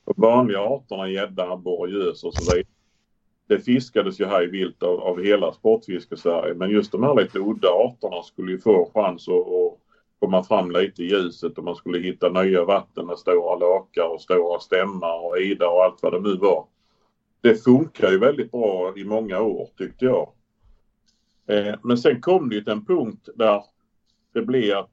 [0.05, 2.63] De vanliga arterna, gädda, abborre, gös och så vidare.
[3.47, 6.53] Det fiskades ju här i vilt av, av hela Sportfiske-Sverige.
[6.53, 9.79] Men just de här lite udda arterna skulle ju få chans att, att
[10.19, 14.21] komma fram lite i ljuset och man skulle hitta nya vatten med stora lakar och
[14.21, 16.65] stora stämmar och ida och allt vad det nu var
[17.45, 20.31] det funkar ju väldigt bra i många år tyckte jag.
[21.47, 23.63] Eh, men sen kom det till en punkt där
[24.33, 24.91] det blev att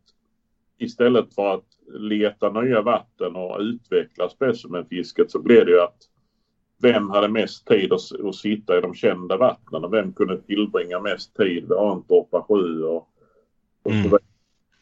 [0.78, 5.98] istället för att leta nya vatten och utveckla specimenfisket så blev det ju att
[6.82, 11.00] vem hade mest tid att, att sitta i de kända vattnen och vem kunde tillbringa
[11.00, 13.08] mest tid vid Antorpa sjö och,
[13.82, 14.18] och mm.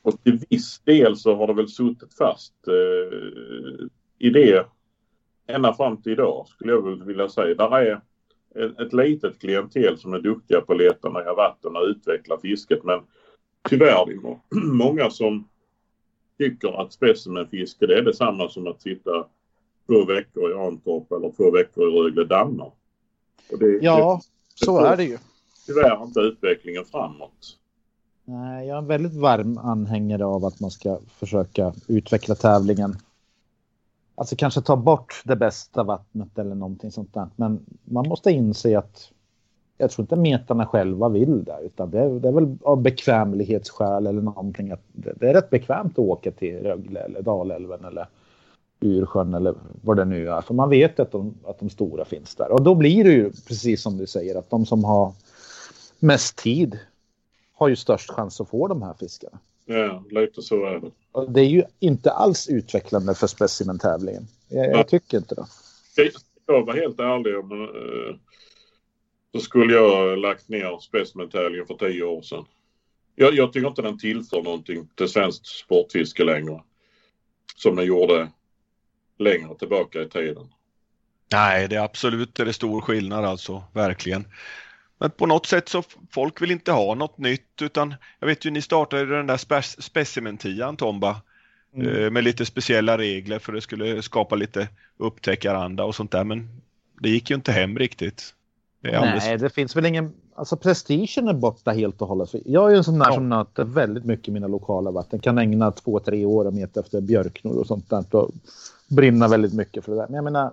[0.03, 3.87] Och till viss del så har det väl suttit fast eh,
[4.19, 4.67] i det
[5.55, 7.55] ända fram till idag skulle jag vilja säga.
[7.55, 8.01] Där är
[8.87, 13.01] ett litet klientel som är duktiga på att leta nya vatten och utveckla fisket men
[13.69, 15.49] tyvärr det är många som
[16.39, 19.27] tycker att specimenfiske det är detsamma som att sitta
[19.87, 22.73] två veckor i Antorp eller två veckor i Rögle dammar.
[23.59, 24.21] Det, ja,
[24.61, 25.19] det, så är det ju.
[25.67, 27.57] Tyvärr inte utvecklingen framåt.
[28.25, 32.97] Nej, jag är en väldigt varm anhängare av att man ska försöka utveckla tävlingen
[34.21, 37.29] Alltså kanske ta bort det bästa vattnet eller någonting sånt där.
[37.37, 39.13] Men man måste inse att
[39.79, 41.59] jag tror inte metarna själva vill det.
[41.63, 44.71] Utan det är, det är väl av bekvämlighetsskäl eller någonting.
[44.71, 48.09] Att det, det är rätt bekvämt att åka till Rögle eller Dalälven eller
[48.81, 50.41] Ursjön eller vad det nu är.
[50.41, 52.53] För man vet att de, att de stora finns där.
[52.53, 55.13] Och då blir det ju precis som du säger att de som har
[55.99, 56.79] mest tid
[57.53, 59.39] har ju störst chans att få de här fiskarna.
[59.73, 60.91] Ja, lite så är det.
[61.13, 64.27] Och det är ju inte alls utvecklande för specimentävlingen.
[64.49, 65.47] Jag, jag tycker inte det.
[66.47, 68.17] Jag vara helt ärlig om eh,
[69.33, 72.45] så skulle jag lagt ner specimentävlingen för tio år sedan.
[73.15, 76.63] Jag, jag tycker inte den tillför någonting till svenskt sportfiske längre.
[77.57, 78.29] Som den gjorde
[79.19, 80.49] längre tillbaka i tiden.
[81.33, 84.25] Nej, det är absolut det är stor skillnad alltså, verkligen.
[85.01, 88.51] Men på något sätt så folk vill inte ha något nytt utan jag vet ju
[88.51, 91.17] ni startade den där spe specimentian Tomba
[91.75, 91.89] mm.
[91.89, 96.61] Eh, med lite speciella regler för det skulle skapa lite upptäckaranda och sånt där men
[97.01, 98.35] det gick ju inte hem riktigt.
[98.83, 99.25] Det alldeles...
[99.25, 102.31] Nej, det finns väl ingen Alltså prestigen är borta helt och hållet.
[102.45, 103.15] Jag är ju en sån där Ja.
[103.15, 105.21] som nöter väldigt mycket mina lokala vatten.
[105.21, 108.05] Kan ägna två, tre år och meta efter björknor och sånt där.
[108.17, 108.31] Och
[108.89, 110.07] brinna väldigt mycket för det där.
[110.07, 110.53] Men jag menar,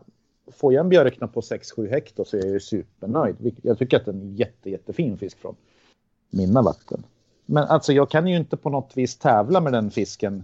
[0.52, 3.36] får jag en björkna på 6-7 hektar så är jag ju supernöjd.
[3.62, 5.56] Jag tycker att den är jätte, jättefin fisk från
[6.30, 7.04] mina vatten.
[7.46, 10.44] Men alltså jag kan ju inte på något vis tävla med den fisken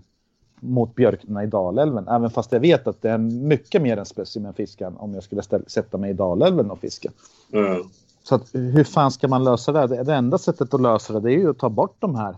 [0.60, 2.08] mot björknorna i Dalälven.
[2.08, 5.97] Även fast jag vet att det är mycket mer än specimenfiskan om jag skulle sätta
[5.97, 7.12] mig i Dalälven och fiska.
[7.51, 7.84] Ja.
[8.24, 9.88] Så att, hur fan ska man lösa det?
[9.88, 10.04] det?
[10.04, 12.36] Det enda sättet att lösa det, det är ju att ta bort de här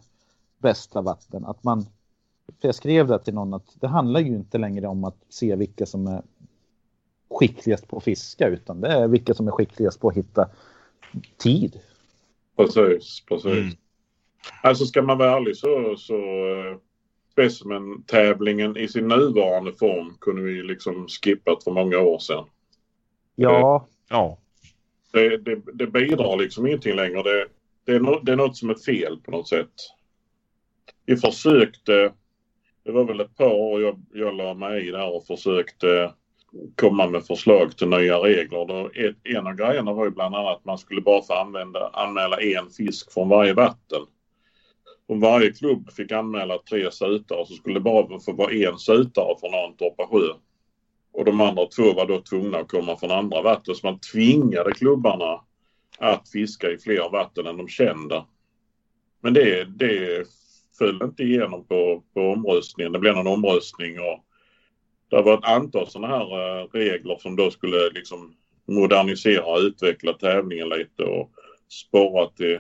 [0.58, 1.46] bästa vatten.
[1.46, 1.82] Att man,
[2.62, 5.56] för jag skrev det till någon att det handlar ju inte längre om att se
[5.56, 6.22] vilka som är
[7.36, 10.50] skickligast på att fiska utan det är vilka som är skickligast på att hitta
[11.38, 11.80] tid.
[12.58, 13.52] Precis, precis.
[13.52, 13.70] Mm.
[14.64, 16.78] Alltså ska man vara ärlig så, så eh,
[17.32, 22.46] specimen-tävlingen i sin nuvarande form kunde vi liksom skippat för många år sedan.
[23.36, 24.38] Ja, Ja,
[25.12, 27.24] Det, det, det bidrar liksom ingenting längre.
[27.24, 27.48] Det,
[27.86, 29.74] det, är no, det är något som är fel på något sätt.
[31.06, 32.14] Vi försökte,
[32.84, 36.14] det var väl ett par år jag, jag la mig i där och försökte
[36.76, 38.66] komma med förslag till nya regler.
[38.66, 41.90] Då, ett, en av grejerna var ju bland annat att man skulle bara få använda,
[41.94, 44.02] anmäla en fisk från varje vatten.
[45.08, 49.36] Om varje klubb fick anmäla tre sutare så skulle det bara få vara en sutare
[49.40, 50.28] från Antorpa sjö.
[51.14, 53.76] Och de andra två var då tvungna att komma från andra vatten.
[53.76, 55.42] Så man tvingade klubbarna
[56.00, 58.24] att fiska i fler vatten än de kände.
[59.22, 60.26] Men det, det
[60.78, 62.92] föll inte igenom på, på omröstningen.
[62.92, 64.25] Det blev någon omröstning och
[65.10, 68.36] det var ett antal sådana här eh, regler som då skulle liksom
[68.68, 71.32] modernisera och utveckla tävlingen lite och
[71.70, 72.60] sporra till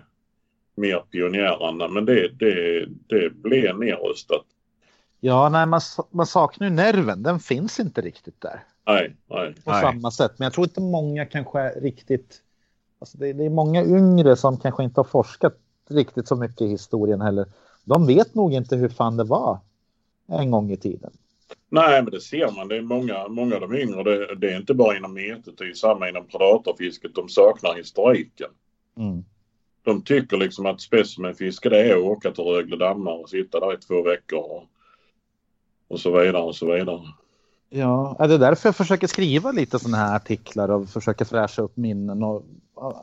[0.75, 1.87] mer pionjäranda.
[1.87, 4.45] Men det, det, det blev nedröstat.
[5.19, 5.81] ja nej, man,
[6.11, 7.23] man saknar ju nerven.
[7.23, 9.55] Den finns inte riktigt där Nej, nej.
[9.63, 9.81] på Nej.
[9.81, 10.31] samma sätt.
[10.37, 12.41] Men jag tror inte många kanske riktigt...
[12.99, 15.53] Alltså det, det är många yngre som kanske inte har forskat
[15.89, 17.45] riktigt så mycket i historien heller.
[17.83, 19.59] De vet nog inte hur fan det var
[20.27, 21.11] en gång i tiden.
[21.75, 22.67] Nej, men det ser man.
[22.67, 24.03] Det är många, många av de yngre.
[24.03, 27.15] Det, det är inte bara inom metet, det är samma inom predatorfisket.
[27.15, 28.49] De saknar historiken.
[28.97, 29.23] Mm.
[29.83, 33.73] De tycker liksom att specimenfiske det är att åka till Rögle dammar och sitta där
[33.73, 34.63] i två veckor och,
[35.87, 37.01] och så vidare och så vidare.
[37.69, 41.77] Ja, är det därför jag försöker skriva lite sådana här artiklar och försöker fräscha upp
[41.77, 42.43] minnen och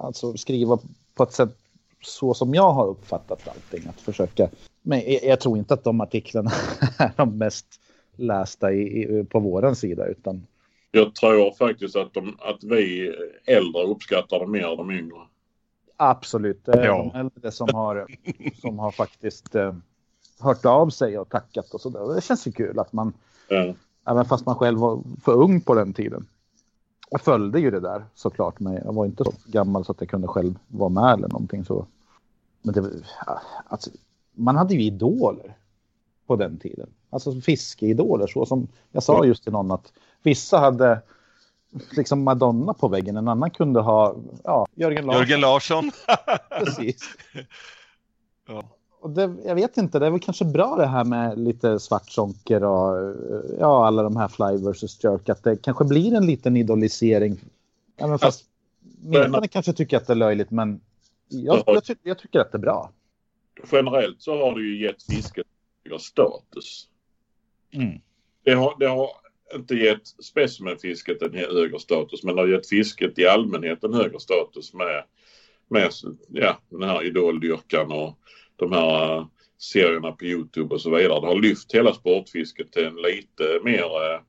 [0.01, 0.79] alltså skriva
[1.15, 1.57] på ett sätt
[2.03, 3.89] så som jag har uppfattat allting.
[3.89, 4.49] Att försöka.
[4.83, 6.51] Men jag, jag tror inte att de artiklarna
[6.99, 7.82] är de mest
[8.17, 10.47] lästa i, i, på våran sida utan
[10.91, 13.15] Jag tror faktiskt att, de, att vi
[13.47, 15.17] äldre uppskattar det mer än de yngre.
[15.97, 16.65] absolut.
[16.65, 17.11] Det är Ja.
[17.13, 18.07] de äldre som har,
[18.61, 19.75] som har faktiskt eh,
[20.41, 22.15] hört av sig och tackat och sådär.
[22.15, 23.13] Det känns ju kul att man
[23.49, 23.75] Ja.
[24.07, 26.27] Även fast man själv var för ung på den tiden.
[27.11, 28.61] Jag följde ju det där såklart.
[28.61, 31.65] Men jag var inte så gammal så att jag kunde själv vara med eller någonting
[31.65, 31.87] så.
[32.63, 32.91] Men det, var-
[33.67, 33.91] alltså,
[34.35, 35.57] man hade ju idoler
[36.27, 36.91] på den tiden.
[37.13, 39.93] Alltså fiskeidoler så som jag sa just till någon att
[40.23, 41.01] vissa hade
[41.97, 43.17] liksom Madonna på väggen.
[43.17, 45.21] En annan kunde ha ja, Jörgen Larsson.
[45.21, 45.91] Jörgen Larsson.
[46.59, 47.03] Precis.
[48.49, 48.65] Ja.
[49.01, 52.65] Och det, jag vet inte, det är väl kanske bra det här med lite svartsonker
[52.65, 53.15] och
[53.59, 55.29] ja, alla de här fly versus jerk.
[55.29, 57.41] Att det kanske blir en liten idolisering.
[57.97, 58.45] Även fast
[59.01, 60.81] medlemmarna kanske tycker att det är löjligt, men
[61.29, 62.91] jag, jag, ty, jag tycker att det är bra.
[63.73, 65.47] Generellt så har det ju gett fisket
[65.99, 66.89] status.
[67.75, 67.99] Mm.
[68.45, 69.09] Det har, det har
[69.55, 74.21] inte gett specimenfisket en högre status men det har gett fisket i allmänhet en högre
[74.21, 75.05] status med,
[75.71, 75.91] med
[76.29, 78.19] ja, den här idoldyrkan och
[78.57, 79.27] de här eh,
[79.59, 81.21] serierna på Youtube och så vidare.
[81.21, 84.21] Det har lyft hela sportfisket till en lite mer eh,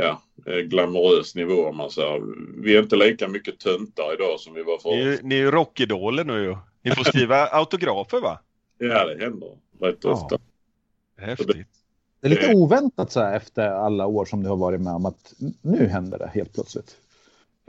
[0.00, 2.22] ja, eh, glamorös nivå om man säger.
[2.62, 5.20] Vi är inte lika mycket töntar idag som vi var Ni förut.
[5.22, 6.56] ni är ju rockidoler nu ju.
[6.82, 8.40] Ni får skriva autografer va?
[8.78, 10.10] Ja, det händer rätt Ja.
[10.10, 10.38] ofta.
[11.18, 11.66] Häftigt.
[12.20, 12.56] Det är lite Eh.
[12.56, 16.18] oväntat så här efter alla år som du har varit med om att nu händer
[16.18, 16.96] det helt plötsligt.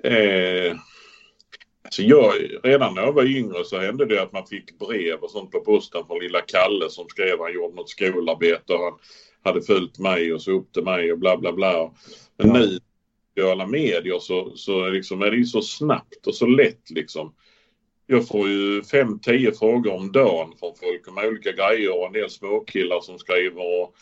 [0.04, 0.76] Eh,
[1.84, 2.34] alltså jag,
[2.64, 5.60] redan när jag var yngre så hände det att man fick brev och sånt på
[5.60, 8.94] posten från lilla Kalle som skrev han gjorde något skolarbete och han
[9.44, 11.92] hade följt mig och så upp till mig och bla bla bla.
[12.38, 12.54] Men Ja.
[12.54, 12.80] nu
[13.36, 17.34] sociala medier så, så liksom är det ju så snabbt och så lätt liksom.
[18.08, 22.14] Jag får ju fem, tio frågor om dagen från folk om olika grejer och en
[22.14, 23.82] del småkillar som skriver.
[23.82, 23.96] Och,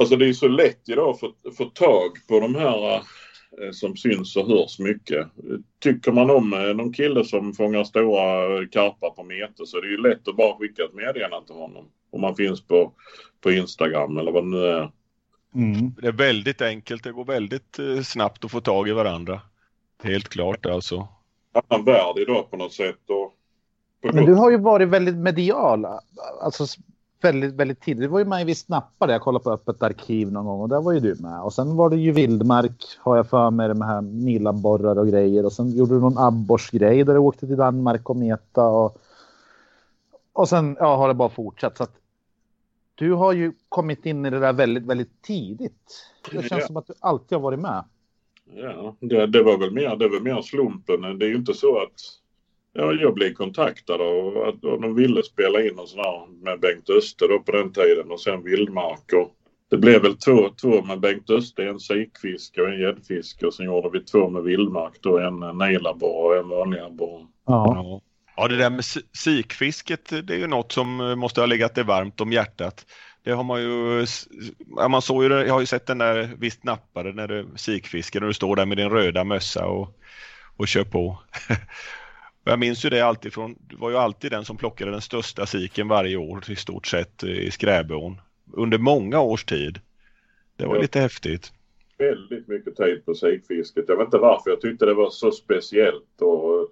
[0.00, 3.96] alltså det är så lätt idag att få, få tag på de här eh, som
[3.96, 5.26] syns och hörs mycket.
[5.80, 9.88] Tycker man om eh, någon kille som fångar stora karpar på meter så är det
[9.88, 11.84] ju lätt att bara skicka ett meddelande till honom.
[12.10, 12.92] Om man finns på,
[13.40, 14.90] på Instagram eller vad det nu är.
[15.54, 15.94] Mm.
[16.00, 17.04] Det är väldigt enkelt.
[17.04, 19.40] Det går väldigt eh, snabbt att få tag i varandra.
[20.02, 21.08] Helt klart alltså.
[21.52, 23.00] annan värld idag på något sätt.
[23.08, 25.86] Och Men du har ju varit väldigt medial.
[26.42, 26.66] Alltså
[27.20, 28.02] väldigt, väldigt tidigt.
[28.02, 30.68] Du var ju med i Visst Nappa jag kollade på Öppet arkiv någon gång och
[30.68, 31.42] där var ju du med.
[31.42, 35.44] Och sen var det ju Vildmark har jag för mig med här Milaborrar och grejer.
[35.44, 38.98] Och sen gjorde du någon abborrsgrej där du åkte till Danmark och meta och
[40.36, 41.76] och sen ja, har det bara fortsatt.
[41.76, 41.96] Så att
[42.94, 46.12] du har ju kommit in i det där väldigt, väldigt tidigt.
[46.30, 46.66] Det känns ja.
[46.66, 47.84] som att du alltid har varit med.
[48.54, 51.18] Ja, det, det, var väl mer, det var mer slumpen.
[51.18, 52.00] Det är ju inte så att
[52.76, 56.90] ja, jag blev kontaktad och att och de ville spela in och sådär med Bengt
[56.90, 59.12] Öster då på den tiden och sen Vildmark.
[59.12, 59.32] Och
[59.70, 63.66] det blev väl två, två med Bengt Öster, en sikfiske och en gäddfiske och sen
[63.66, 67.26] gjorde vi två med Vildmark då, en nejlaborre och en vanlig abborre.
[67.46, 68.00] Ja.
[68.36, 72.20] Ja, det där med sikfisket, det är ju något som måste ha legat dig varmt
[72.20, 72.86] om hjärtat.
[73.24, 74.06] Det har man ju,
[74.76, 78.20] ja, man såg ju jag har ju sett den där Visst nappade när du sikfiskar
[78.20, 79.98] när du står där med din röda mössa och,
[80.56, 81.18] och kör på.
[82.50, 85.46] jag minns ju det alltid från, du var ju alltid den som plockade den största
[85.46, 88.20] siken varje år i stort sett i Skräbån
[88.52, 89.80] under många års tid.
[90.56, 90.82] Det var ja.
[90.82, 91.52] lite häftigt.
[91.98, 93.84] Väldigt mycket tid på sikfisket.
[93.88, 96.68] Jag vet inte varför jag tyckte det var så speciellt och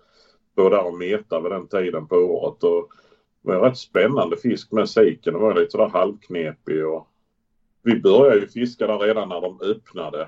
[0.53, 2.65] stå där och meta vid den tiden på året.
[2.65, 2.89] Och
[3.43, 5.33] det var en rätt spännande fisk med siken.
[5.33, 6.87] Den var lite sådär halvknepig.
[6.87, 7.09] Och
[7.83, 10.21] vi började ju fiska där redan när de öppnade.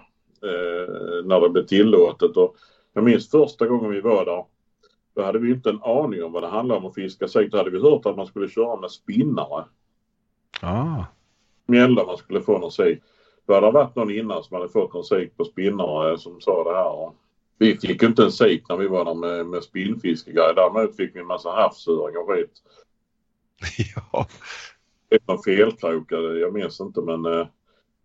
[0.42, 2.36] Eh, när det blev tillåtet.
[2.36, 2.57] Och
[2.92, 4.44] jag minns första gången vi var där.
[5.17, 7.53] Då hade vi inte en aning om vad det handlade om att fiska sik.
[7.53, 9.64] Då hade vi hört att man skulle köra med spinnare.
[10.61, 11.05] Ah.
[11.67, 13.03] Mjälla man skulle få någon sik.
[13.47, 16.64] Då hade det varit någon innan som hade fått någon sik på spinnare som sa
[16.64, 17.12] det här.
[17.59, 20.55] Vi fick inte en sik när vi var där med, med spinnfiskegrejer.
[20.55, 22.62] Däremot fick vi en massa havsöring och skit.
[23.97, 24.27] ja.
[25.09, 27.47] Det var felkrokade, jag minns inte men eh,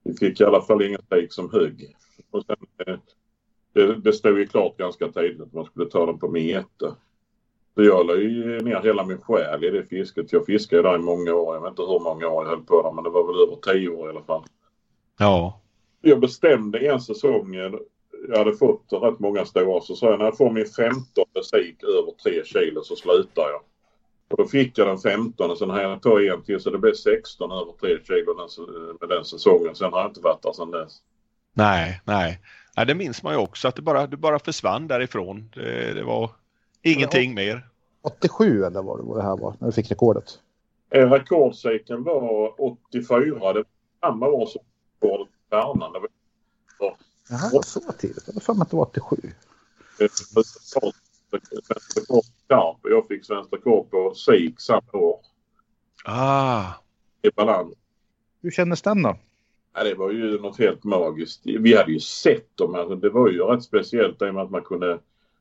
[0.03, 1.95] vi fick i alla fall ingen sik som högg.
[2.32, 2.55] Och sen,
[2.88, 2.95] eh,
[3.74, 6.95] det, det stod ju klart ganska tidigt att man skulle ta den på mete.
[7.76, 10.34] Så jag la ju ner hela min själ i det fisket.
[10.34, 11.55] Jag fiskade där i många år.
[11.55, 13.55] Jag vet inte hur många år jag höll på där men det var väl över
[13.55, 14.43] tio år i alla fall.
[15.19, 15.61] Ja.
[16.01, 17.55] Jag bestämde en säsong
[18.30, 21.84] jag hade fått rätt många stora så sa jag när jag får min 15 sik
[21.84, 23.61] över 3 kilo så slutar jag.
[24.30, 26.78] Och då fick jag den 15 och sen har jag tagit en till så det
[26.78, 28.49] blev 16 över 3 kilo
[28.99, 29.76] med den säsongen.
[29.76, 30.97] Sen har jag inte varit där sedan dess.
[31.53, 32.39] Nej, nej.
[32.78, 35.49] Nej det minns man ju också att det bara, det bara försvann därifrån.
[35.53, 36.32] Det, det var
[36.82, 37.67] ingenting ja, mer.
[38.01, 40.39] 87 eller vad det, det här var när du fick rekordet?
[40.89, 41.09] Eh,
[42.03, 43.53] var 84.
[43.53, 43.65] Det var
[44.01, 44.61] samma år som
[45.01, 46.07] rekordet på Värnan.
[47.30, 48.24] Jaha, så tidigt.
[48.28, 49.15] Jag har för mig att det var 87.
[52.84, 55.19] Jag fick svensk rekord på SIK samma år.
[56.05, 56.63] Ah.
[57.22, 57.74] I balans.
[58.41, 59.17] Hur kändes den då?
[59.74, 61.41] Ja, det var ju något helt magiskt.
[61.43, 62.76] Vi hade ju sett dem.
[62.76, 64.99] Alltså, det var ju rätt speciellt i och med att man kunde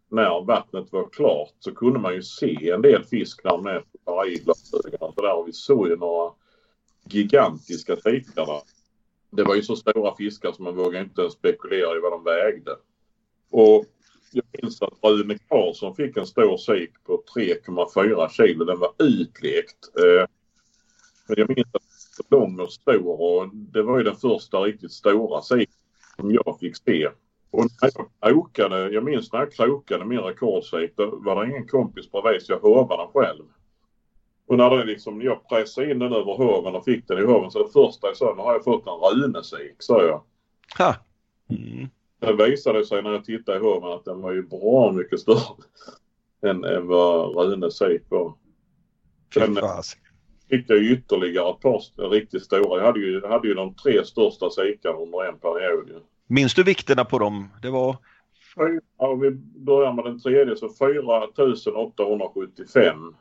[0.08, 4.26] när vattnet var klart så kunde man ju se en del fisk där med bara
[4.26, 5.38] i glasögonen.
[5.38, 6.32] Och vi såg ju några
[7.04, 8.62] gigantiska tikar där
[9.30, 12.76] det var ju så stora fiskar så man vågade inte spekulera i vad de vägde.
[13.50, 13.84] Och
[14.32, 18.64] jag minns att Rune Karlsson fick en stor sik på 3,4 kilo.
[18.64, 19.96] Den var utlekt.
[19.98, 20.26] Eh,
[21.26, 21.89] men jag minns att
[22.28, 25.74] var lång och stor och det var ju den första riktigt stora siken
[26.16, 27.08] som jag fick se.
[27.50, 31.68] Och när jag krokade, jag minns när jag krokade min rekordsik, då var det ingen
[31.68, 33.44] kompis bredvid så jag håvade den själv.
[34.46, 37.50] Och när det liksom, jag pressade in den över hoven och fick den i hoven
[37.50, 40.22] så det första jag sa, nu har jag fått en runesik, sa jag.
[40.78, 40.94] Ha.
[41.50, 41.88] Mm.
[42.18, 45.54] Det visade sig när jag tittade i hoven att den var ju bra mycket större
[46.42, 48.34] än, än vad runesik var.
[49.34, 49.54] Sen
[50.50, 52.78] fick jag ytterligare ett par riktigt stora.
[52.78, 55.90] Jag hade ju, hade ju de tre största sikarna under en period.
[56.26, 57.48] Minns du vikterna på dem?
[57.62, 57.96] Det var?
[58.98, 63.14] Ja, vi börjar med den tredje så 4875.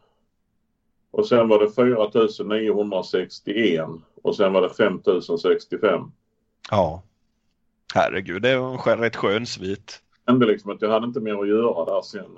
[1.11, 3.87] Och sen var det 4961
[4.21, 6.11] och sen var det 5065.
[6.71, 7.03] Ja.
[7.93, 10.01] Herregud, det var en rätt skön svit.
[10.25, 12.37] Jag kände liksom att jag hade inte mer att göra där sen.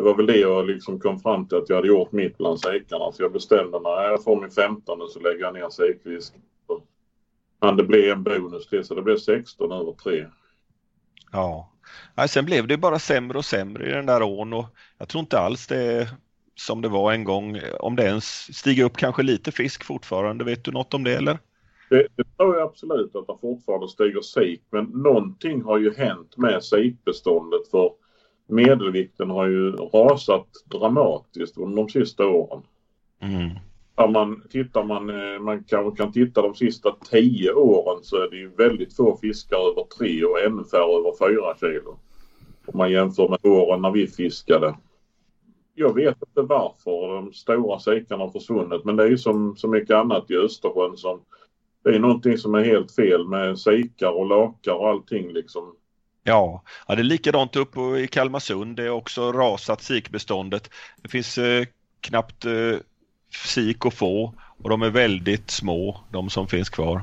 [0.00, 2.60] Det var väl det jag liksom kom fram till att jag hade gjort mitt bland
[2.60, 3.12] sikarna.
[3.12, 6.34] Så jag bestämde när jag får min 15 så lägger jag ner sikfisk.
[7.60, 10.26] Men det blev en bonus till så det blev 16 över 3.
[11.32, 11.72] Ja.
[12.16, 12.28] ja.
[12.28, 14.66] Sen blev det bara sämre och sämre i den där ån och
[14.98, 16.08] jag tror inte alls det
[16.54, 20.44] som det var en gång, om det ens stiger upp kanske lite fisk fortfarande.
[20.44, 21.38] Vet du något om det eller?
[21.90, 26.36] Det, det tror jag absolut att det fortfarande stiger sik men någonting har ju hänt
[26.36, 27.99] med sikbeståndet för
[28.50, 32.62] medelvikten har ju rasat dramatiskt under de sista åren.
[33.20, 33.50] Mm.
[33.94, 38.30] Om man, tittar man, eh, man kanske kan titta de sista tio åren så är
[38.30, 41.98] det ju väldigt få fiskar över tre och ännu färre över fyra kilo.
[42.66, 44.74] Om man jämför med åren när vi fiskade
[45.74, 49.68] jag vet inte varför de stora sikarna har försvunnit men det är ju som så
[49.68, 51.20] mycket annat i Östersjön som
[51.84, 55.74] det är någonting som är helt fel med sikar och lakar och allting liksom.
[56.22, 58.76] Ja, ja det är likadant uppe i Kalmarsund.
[58.76, 60.70] Det är också rasat sikbeståndet.
[61.02, 61.66] Det finns eh,
[62.00, 62.76] knappt eh,
[63.46, 67.02] sik att få och de är väldigt små, de som finns kvar.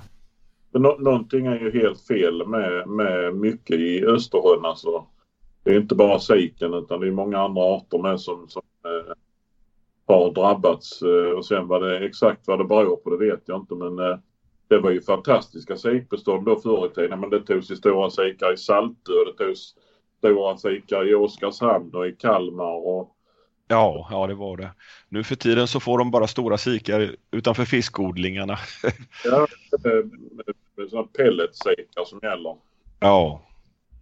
[0.72, 5.06] Nå någonting är ju helt fel med, med mycket i Östersjön alltså.
[5.64, 9.14] Det är inte bara siken utan det är många andra arter med som, som eh,
[10.08, 11.02] har drabbats.
[11.02, 14.00] Eh, och sen vad det exakt vad det beror på det vet jag inte men
[14.00, 14.18] eh,
[14.68, 17.20] det var ju fantastiska sikbestånd då förr i tiden.
[17.20, 19.76] Men det togs ju stora sikar i Saltö och det togs
[20.18, 23.14] stora sikar i Oskarshamn och i Kalmar och
[23.70, 24.70] Ja, ja det var det.
[25.10, 28.58] Nu för tiden så får de bara stora sikar utanför fiskodlingarna.
[29.26, 29.48] ja,
[30.76, 32.56] med sådana pelletsikar som gäller.
[33.00, 33.42] Ja.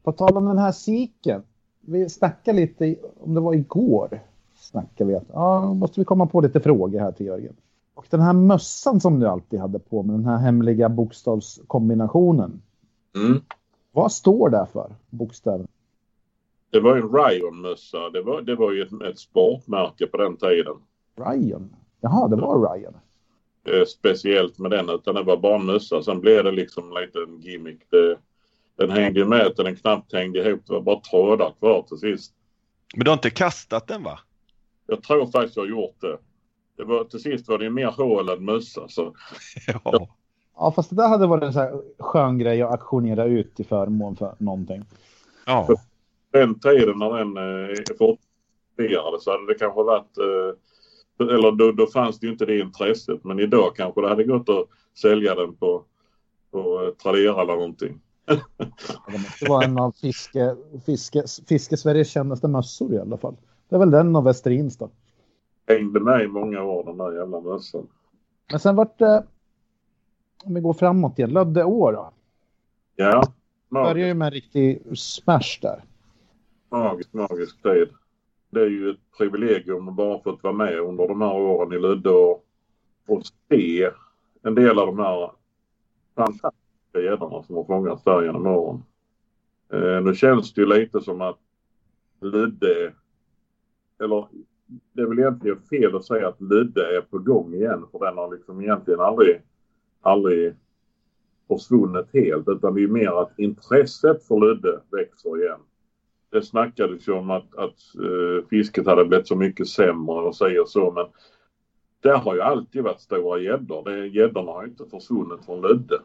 [0.03, 1.43] På tal om den här siken.
[1.81, 4.19] Vi snackade lite, om det var igår,
[4.55, 7.55] snackade vi att ja, måste vi komma på lite frågor här till Jörgen.
[7.95, 12.61] Och den här mössan som du alltid hade på med, den här hemliga bokstavskombinationen.
[13.15, 13.41] Mm.
[13.91, 15.67] Vad står det för, bokstäver?
[16.69, 18.09] Det var en Ryan-mössa.
[18.09, 20.75] Det var, det var ju ett, ett sportmärke på den tiden.
[21.15, 21.75] Ryan?
[22.01, 22.93] Jaha, det var Ryan.
[23.67, 26.03] Eh, speciellt med den utan det var bara en mössa.
[26.03, 27.79] Sen blev det liksom en liten gimmick.
[27.89, 28.17] Det,
[28.75, 30.61] den hängde med till den knappt hängde ihop.
[30.65, 32.33] Det var bara trådar kvar till sist.
[32.95, 34.19] Men du har inte kastat den va?
[34.87, 36.17] Jag tror faktiskt jag har gjort det.
[36.77, 38.87] Det var, till sist var det mer hål än mössa.
[38.87, 39.15] Så.
[39.83, 40.07] Ja.
[40.57, 43.65] Ja, fast det där hade varit en så här skön grej att auktionera ut till
[43.65, 44.85] förmån för någonting.
[45.45, 45.67] ja.
[46.31, 51.87] Den tiden när den eh, fortfarande så hade det kanske varit eh, eller då, då
[51.87, 54.67] fanns det ju inte det intresset men idag kanske det hade gått att
[55.01, 55.83] sälja den på,
[56.51, 58.01] på eh, Tradera eller någonting.
[58.25, 60.55] Det måste vara en av fiske,
[60.85, 63.35] fiske, fiske Sveriges kändaste mössor i alla fall.
[63.69, 64.89] Det är väl den och Westerins då.
[65.67, 67.87] Hängde med i många år den där jävla mössan.
[68.51, 69.23] Men sen vart det,
[70.43, 72.11] om vi går framåt igen, Löddeå då.
[72.95, 73.23] Ja,
[73.69, 75.83] Börjar magisk, ju med en riktig smash där.
[76.69, 77.89] magisk, magisk tid.
[78.49, 81.79] Det är ju ett privilegium att bara fått vara med under de här åren i
[81.79, 82.45] Ludde och,
[83.07, 83.89] och se
[84.41, 85.31] en del av de här
[86.15, 88.83] fantastiska gäddorna som har fångats där genom åren.
[89.73, 91.39] Eh, nu känns det ju lite som att
[92.21, 92.93] Ludde,
[94.03, 94.27] eller
[94.93, 98.17] det är väl egentligen fel att säga att Ludde är på gång igen för den
[98.17, 99.41] har liksom egentligen aldrig,
[100.01, 100.55] aldrig
[101.47, 105.59] försvunnit helt utan det är mer att intresset för Ludde växer igen.
[106.29, 110.61] Det snackades ju om att, att uh, fisket hade blivit så mycket sämre och säger
[110.61, 111.05] och så men
[112.01, 114.05] det har ju alltid varit stora gäddor.
[114.05, 115.99] Gäddorna har ju inte försvunnit från Ludde.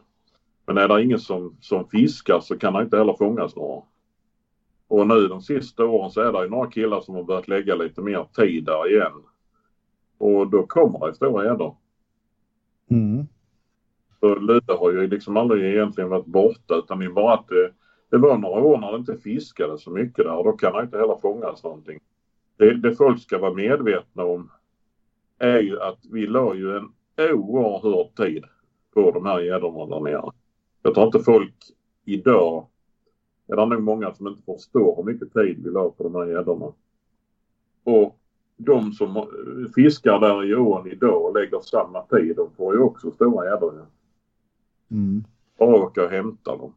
[0.65, 3.81] Men är det ingen som, som fiskar så kan det inte heller fångas några.
[4.91, 7.75] Och nu de sista åren så är det ju några killar som har börjat lägga
[7.75, 9.23] lite mer tid där igen.
[10.17, 11.75] Och då kommer det stora gäddor.
[12.89, 13.27] Mm.
[14.19, 17.71] Så Ludde har ju liksom aldrig egentligen varit borta utan det är bara att det,
[18.09, 20.81] det var några år när det inte fiskade så mycket där och då kan det
[20.81, 21.99] inte heller fångas någonting.
[22.57, 24.51] Det, det folk ska vara medvetna om
[25.39, 28.45] är ju att vi la ju en oerhörd tid
[28.93, 30.31] på de här gäddorna där nere.
[30.81, 31.55] Jag tror inte folk
[32.05, 32.67] idag,
[33.51, 36.25] är det nog många som inte förstår hur mycket tid vi la på de här
[36.25, 36.65] gäddorna.
[37.83, 38.17] Och
[38.57, 39.27] de som
[39.75, 43.73] fiskar där i ån idag och lägger samma tid, de får ju också stora gäddor.
[43.77, 43.85] ja.
[44.95, 45.23] Mm.
[45.57, 46.73] Bara åka och hämta dem.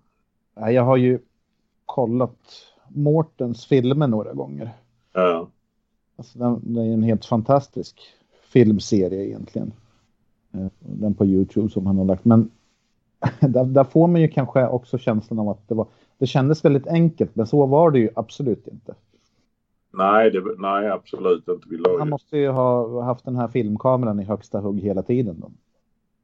[0.55, 1.19] Ja, Jag har ju
[1.87, 2.39] kollat
[2.89, 4.71] Mårtens filmer några gånger.
[5.13, 5.49] Ja.
[6.17, 8.01] Alltså den, det är en helt fantastisk
[8.43, 9.73] filmserie egentligen.
[10.53, 12.25] Eh, Den på Youtube som han har lagt.
[12.25, 12.51] Men
[13.41, 15.87] där, där får man ju kanske också känslan av att det var.
[16.19, 18.95] Det kändes väldigt enkelt, men så var det ju absolut inte.
[19.93, 21.69] Nej, det, nej, absolut inte.
[21.69, 25.41] Vi Han måste ju ha haft den här filmkameran i högsta hugg hela tiden.
[25.41, 25.51] Då.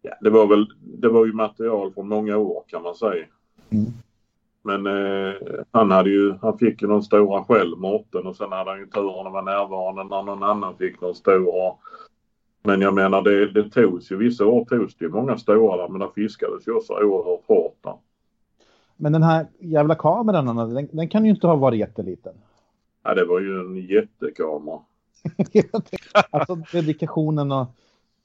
[0.03, 3.27] ja, det, var väl, det var ju material från många år kan man säga.
[3.71, 3.93] Mm.
[4.63, 5.35] Men eh,
[5.71, 8.87] han, hade ju, han fick ju någon stora själv, Mårten, och sen hade han ju
[8.87, 11.75] turen att vara närvarande när någon annan fick någon stor.
[12.63, 15.89] Men jag menar det, det togs ju, vissa år togs det ju många stora där,
[15.89, 17.95] men där fiskades ju också oerhört hårt där.
[19.01, 22.35] Men den här jävla kameran, den, den kan ju inte ha varit jätteliten.
[23.03, 24.79] Ja, det var ju en jättekamera.
[26.31, 27.67] alltså dedikationen och,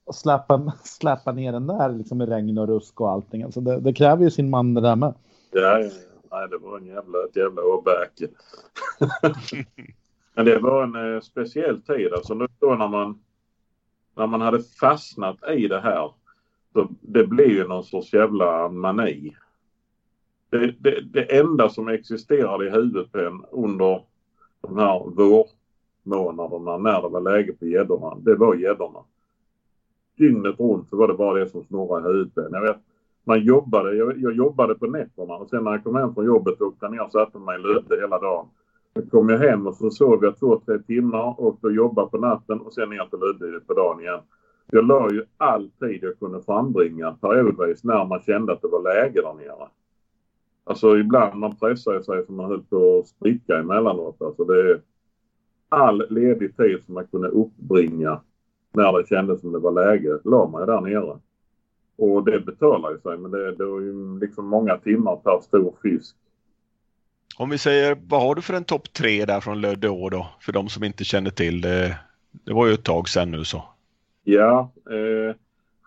[0.05, 3.43] och släppa, släppa ner den där liksom med regn och rusk och allting.
[3.43, 5.13] Alltså det, det kräver ju sin man det där med.
[5.51, 5.89] Ja, ja, ja.
[6.32, 8.28] Nej, det var en jävla, ett jävla åbäke.
[10.34, 12.13] Men det var en eh, speciell tid.
[12.13, 13.19] Alltså nu då när man,
[14.15, 16.11] när man hade fastnat i det här.
[16.73, 19.36] Så det blev ju någon sorts jävla mani.
[20.58, 24.01] Det, det, det enda som existerade i huvudet på en under
[24.62, 28.99] de här vårmånaderna, när det var läge på gäddorna, det var gäddorna.
[30.18, 32.47] Dygnet runt så var det bara det som snurrade i huvudet.
[32.51, 32.78] Jag vet,
[33.24, 36.62] man jobbade, jag, jag, jobbade på nätterna och sen när jag kom hem från jobbet
[36.62, 38.45] åkte jag ner och satte mig i Lödde hela dagen.
[38.93, 42.18] Sen kom jag hem och så sov jag två, tre timmar och då jobbade på
[42.18, 44.20] natten och sen ner till Lödde på dagen igen.
[44.72, 48.84] Jag la ju all tid jag kunde frambringa periodvis när man kände att det var
[48.84, 49.68] läge där nere.
[50.68, 54.22] Alltså ibland man pressar sig som man höll på att spricka emellanåt.
[54.22, 54.82] Alltså det är
[55.70, 58.22] all ledig tid som man kunde uppbringa
[58.74, 61.20] när det kändes som det var läge la man ju där nere.
[61.97, 65.74] Och det betalar ju sig men det, det är ju liksom många timmar per stor
[65.82, 66.16] fisk.
[67.38, 70.28] Om vi säger, vad har du för en topp tre där från Lödå då?
[70.41, 71.97] För de som inte känner till det.
[72.32, 73.63] Det var ju ett tag sedan nu så.
[74.24, 75.36] Ja, eh,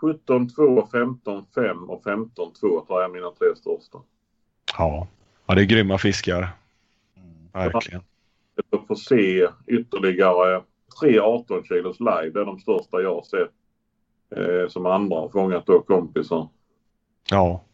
[0.01, 3.99] 17, 2, 15, 5 och 15, 2 tror jag mina tre största.
[4.79, 5.07] Ja,
[5.47, 6.49] ja det är grymma fiskar.
[7.53, 8.03] Verkligen.
[8.71, 10.63] Jag får se ytterligare
[11.01, 12.31] tre 18 kilos live.
[12.31, 13.51] Det är de största jag har sett.
[14.37, 16.49] Eh, som andra har fångat då kompisar.
[17.31, 17.65] Ja.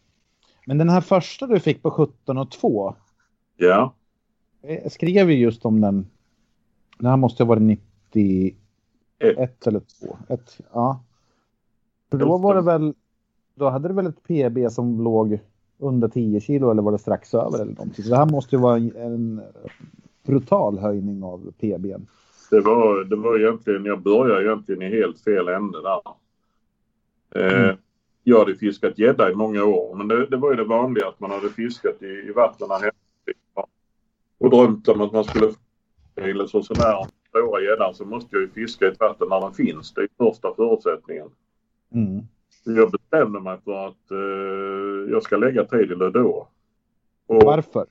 [0.66, 2.94] Men den här första du fick på 17 och 2.
[3.56, 3.94] Ja.
[4.62, 6.06] Jag skrev ju just om den.
[6.98, 8.56] Den här måste ha varit 91
[9.18, 9.66] Ett.
[9.66, 10.18] eller 2.
[10.28, 11.04] Ett, ja.
[12.10, 12.94] För då var det väl.
[13.54, 15.38] Då hade du väl ett PB som låg
[15.78, 18.04] under 10 kilo eller var det strax över eller någonting.
[18.04, 19.42] Så det här måste ju vara en, en
[20.26, 22.06] brutal höjning av PBn.
[22.50, 26.00] Det var, det var egentligen, jag började egentligen i helt fel ände där.
[27.34, 27.76] Eh, Mm.
[28.26, 31.20] Jag hade fiskat gädda i många år men det, det var ju det vanliga att
[31.20, 33.66] man hade fiskat i, i vattnen här hemma.
[34.38, 35.52] Och drömt om att man skulle
[36.16, 39.54] eller så sådär stora gäddan så måste jag ju fiska i ett vatten där den
[39.54, 39.94] finns.
[39.94, 41.28] Det är första förutsättningen.
[41.94, 42.22] Mm.
[42.64, 46.48] Jag bestämde mig för att eh, jag ska lägga tid i Lödå.
[47.26, 47.86] Och Varför?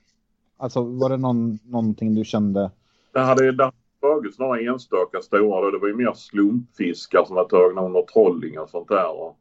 [0.56, 2.70] Alltså var det någon, någonting du kände?
[3.12, 5.70] det hade, det hade tagits några enstaka stora då.
[5.70, 9.20] Det var ju mer slumpfiskar som var tagna under trolling och sånt där.
[9.20, 9.36] Och,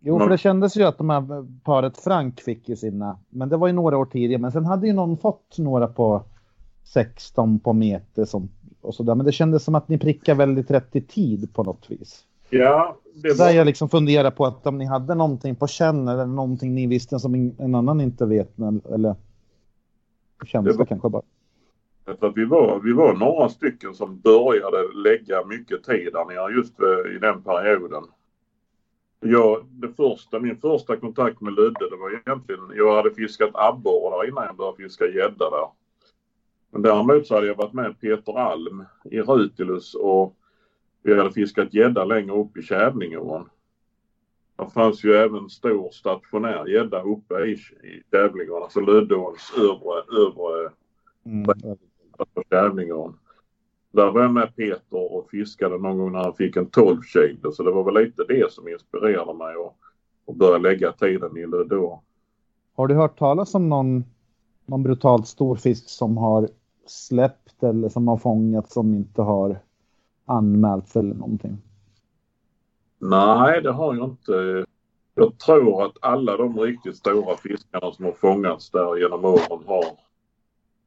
[0.00, 3.18] Jo, Men- för det kändes ju att de här paret Frank fick ju sina.
[3.28, 4.40] Men det var ju några år tidigare.
[4.40, 6.22] Men sen hade ju någon fått några på
[6.84, 8.48] 16 på meter som,
[8.80, 9.14] och sådär.
[9.14, 12.24] Men det kändes som att ni prickade väldigt rätt i tid på något vis.
[12.58, 16.08] Ja, det Där var, jag liksom funderar på att om ni hade någonting på känn
[16.08, 18.58] eller någonting ni visste som en annan inte vet.
[18.58, 19.14] men- Eller
[20.44, 21.22] känsla Det var- kanske bara.
[22.34, 27.16] vi, var, vi var några stycken som började lägga mycket tid där nere just eh,
[27.16, 28.02] i den perioden.
[29.20, 34.16] Jag, det första, min första kontakt med Lödde det var egentligen, jag hade fiskat abborre
[34.16, 35.68] där innan jag började fiska gädda där.
[36.70, 40.36] Men däremot så hade jag varit med Peter Alm i Rutilus och
[41.04, 43.48] vi hade fiskat gädda längre upp i Kävlingeån.
[44.56, 50.70] Det fanns ju även stor stationär gädda uppe i, i Kävlingeån, alltså Löddeåns övre, övre
[51.26, 51.76] Mm.
[52.50, 53.18] Kävlingeån.
[53.92, 57.52] Där var jag med Peter och fiskade någon gång när han fick en 12 kilo
[57.52, 59.74] så det var väl lite det som inspirerade mig att,
[60.26, 62.02] att börja lägga tiden i Lödå.
[62.74, 64.04] Har du hört talas om någon,
[64.66, 66.48] någon brutalt stor fisk som har
[66.86, 69.58] släppt eller som har fångat som inte har
[70.24, 71.58] anmälts eller någonting?
[72.98, 74.64] Nej, det har jag inte.
[75.14, 79.84] Jag tror att alla de riktigt stora fiskarna som har fångats där genom åren har,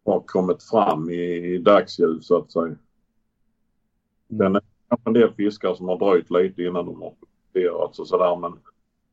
[0.05, 2.75] har kommit fram i, i dagsljus så att säga.
[4.29, 8.07] Sen är det en del fiskar som har dröjt lite innan de har publicerats och
[8.07, 8.53] sådär men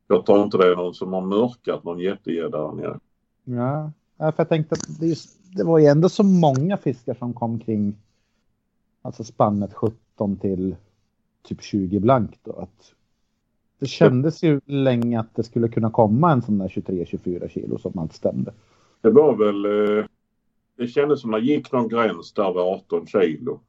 [0.07, 2.99] jag tror inte det är någon som har mörkat någon jättegädda där nere.
[3.43, 5.15] Ja, för jag tänkte att det,
[5.55, 7.95] det var ju ändå så många fiskar som kom kring
[9.05, 10.75] alltså spannet 17 till
[11.43, 12.51] typ 20 blankt då.
[12.51, 12.93] Att
[13.79, 17.99] det kändes ju länge att det skulle kunna komma en sån där 23-24 kilo som
[17.99, 18.53] allt stämde.
[19.01, 19.65] Det var väl...
[19.65, 20.05] Eh,
[20.77, 23.59] det kändes som att det gick någon gräns där vid 18 kilo.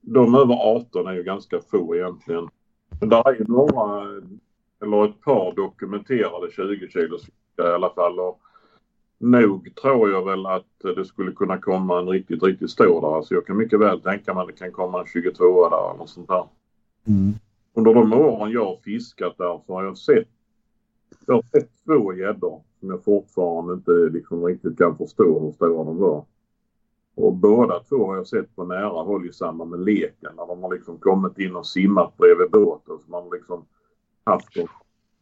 [0.00, 2.48] De över 18 är ju ganska få egentligen.
[3.00, 4.02] Men där är ju några,
[4.82, 7.28] eller ett par dokumenterade 20 kilos
[7.58, 8.20] i alla fall.
[8.20, 8.40] Och
[9.22, 13.16] nog tror jag väl att det skulle kunna komma en riktigt, riktigt stor där.
[13.16, 15.98] Alltså jag kan mycket väl tänka mig att det kan komma en 22 där eller
[15.98, 16.44] något sånt där.
[17.06, 17.32] Mm.
[17.74, 20.28] Under de åren jag har fiskat där så har jag sett,
[21.26, 25.84] jag har sett två gäddor som jag fortfarande inte liksom riktigt kan förstå hur stora
[25.84, 26.24] de var.
[27.14, 30.62] Och båda två har jag sett på nära håll i samband med leken när de
[30.62, 33.64] har liksom kommit in och simmat bredvid båten så man har liksom
[34.24, 34.68] haft dem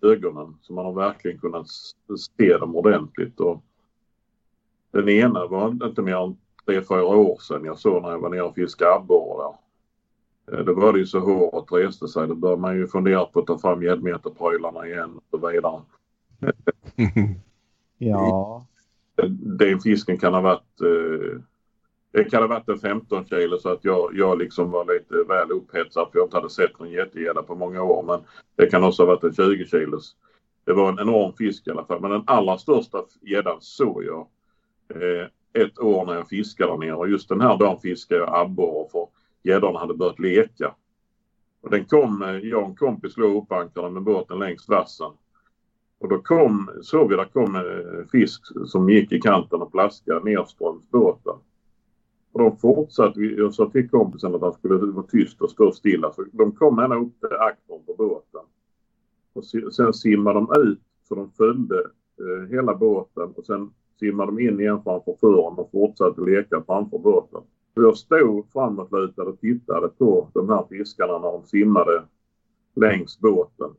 [0.02, 1.66] ögonen så man har verkligen kunnat
[2.38, 3.40] se dem ordentligt.
[3.40, 3.64] Och
[4.90, 6.36] den ena var inte mer än
[6.66, 9.42] tre, fyra år sedan jag såg när jag var nere och fiskade abborre
[10.46, 10.58] där.
[10.58, 12.28] Eh, Då var det ju så håret reste sig.
[12.28, 15.80] Då bör man ju fundera på att ta fram gäddmeterprylarna igen och så vidare.
[18.02, 18.66] Ja,
[19.58, 21.40] Den fisken kan ha varit eh,
[22.12, 25.50] det kan ha varit en 15 kilo så att jag, jag liksom var lite väl
[25.50, 28.02] upphetsad för jag inte hade sett någon jättegädda på många år.
[28.02, 28.20] Men
[28.56, 30.16] det kan också ha varit en 20 kilos.
[30.64, 32.00] Det var en enorm fisk i alla fall.
[32.00, 34.26] Men den allra största gäddan såg jag
[34.90, 35.26] Eh,
[35.62, 36.94] ett år när jag fiskade där nere.
[36.94, 39.08] Och just den här dagen fiskade jag abborre för
[39.42, 40.74] gäddorna hade börjat leka.
[41.60, 45.10] Och den kom, eh, jag och en kompis låg uppankrade med båten längs vassen.
[45.98, 50.24] Och då kom, såg vi där kom en fisk som gick i kanten och plaskade
[50.24, 51.34] nerströms båten.
[52.32, 56.12] Och de fortsatte, jag sa till kompisen att han skulle vara tyst och stå stilla.
[56.12, 58.40] Så de kom ända upp till aktern på båten.
[59.32, 61.78] Och sen simmade de ut så de följde
[62.18, 66.98] eh, hela båten och sen simmade de in igen framför fören och fortsatte leka framför
[66.98, 67.40] båten.
[67.74, 72.02] Så jag stod framåtlutad och tittade på de här fiskarna när de simmade
[72.74, 73.70] längs båten.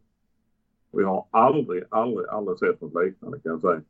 [0.92, 3.82] Och jag har aldrig, aldrig, aldrig sett något liknande kan jag säga.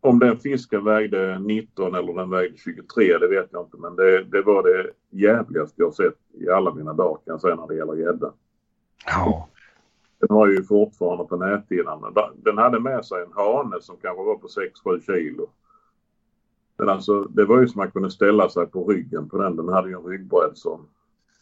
[0.00, 4.24] Om den fisken vägde 19 eller den vägde 23 det vet jag inte men det,
[4.24, 7.74] det var det jävligaste jag sett i alla mina dagar kan jag säga när det
[7.74, 8.32] gäller gädda.
[9.06, 9.48] Ja.
[10.20, 12.14] Den har ju fortfarande på näthinnan.
[12.36, 14.48] Den hade med sig en hane som kanske var på
[14.84, 15.48] 6-7 kilo.
[16.78, 19.56] Men alltså det var ju som man kunde ställa sig på ryggen på den.
[19.56, 20.88] Den hade ju en ryggbredd som...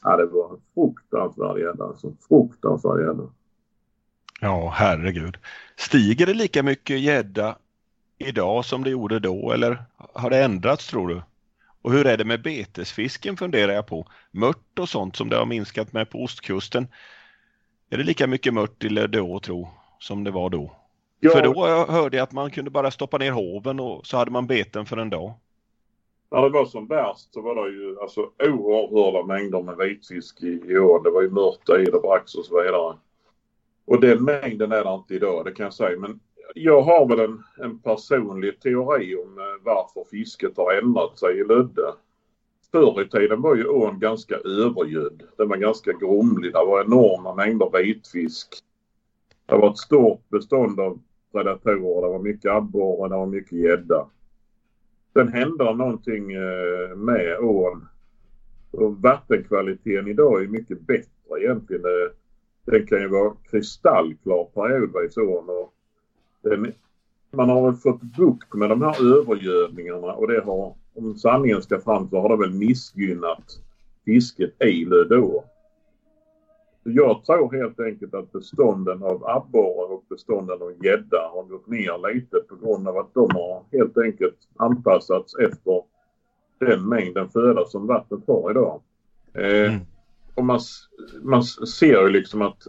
[0.03, 2.13] Ja det var en fruktansvärd gädda alltså.
[2.29, 3.29] Fruktansvärd gädda.
[4.41, 5.37] Ja herregud.
[5.77, 7.57] Stiger det lika mycket gädda
[8.19, 11.23] idag som det gjorde då eller har det ändrats tror du?
[11.83, 14.07] Och hur är det med betesfisken funderar jag på.
[14.31, 16.89] Mört och sånt som det har minskat med på ostkusten.
[17.95, 19.69] Är det lika mycket mört i då tro
[19.99, 20.73] som det var då?
[21.21, 21.31] Ja.
[21.31, 24.47] För då hörde jag att man kunde bara stoppa ner hoven och så hade man
[24.47, 25.33] beten för en dag.
[26.31, 30.63] När det var som värst så var det ju alltså oerhörda mängder med vitfisk i,
[30.67, 31.03] i ån.
[31.03, 32.97] Det var ju mörta i det, brax och så vidare.
[33.85, 35.99] Och den mängden är det inte idag, det kan jag säga.
[35.99, 36.21] Men
[36.55, 41.45] jag har väl en, en personlig teori om eh, varför fisket har ändrat sig i
[41.45, 41.93] Lödde.
[42.75, 45.23] Förr i tiden var ju ån ganska övergödd.
[45.37, 46.53] Den var ganska grumlig.
[46.53, 48.49] Det var enorma mängder vitfisk.
[49.47, 50.99] Det var ett stort bestånd av
[51.33, 52.03] predatorer.
[52.03, 54.07] Det var mycket abborre, det var mycket gädda.
[55.13, 57.89] Sen hände någonting eh, med ån.
[58.71, 61.83] Och vattenkvaliteten idag är mycket bättre egentligen.
[62.65, 65.49] Den kan ju vara kristallklar periodvis ån.
[65.49, 65.75] Och
[66.43, 66.73] den,
[67.31, 71.81] man har väl fått bukt med de här övergödningarna och det har, om sanningen ska
[71.81, 73.61] fram så har det väl missgynnat
[74.05, 75.45] fisket i Lödå.
[76.83, 82.15] Jag tror helt enkelt att bestånden av abborre och bestånden av gädda har gått ner
[82.15, 85.83] lite på grund av att de har helt enkelt anpassats efter
[86.59, 88.81] den mängden föda som vattnet har idag.
[89.35, 89.81] Eh, mm.
[90.35, 90.61] och man,
[91.23, 92.63] man ser ju liksom att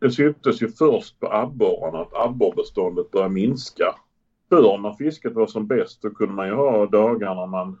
[0.00, 3.94] det syntes ju först på abborrarna att abborrbeståndet började minska.
[4.48, 7.80] Förr när fisket var som bäst så kunde man ju ha dagar när man...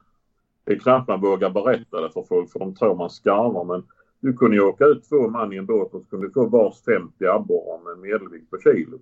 [0.64, 3.86] Det är knappt man vågar berätta det för folk för de tror man skarvar men
[4.20, 6.46] du kunde ju åka ut två man i en båt och så kunde du få
[6.46, 9.00] vars 50 abborrar med en medelvikt på kilot.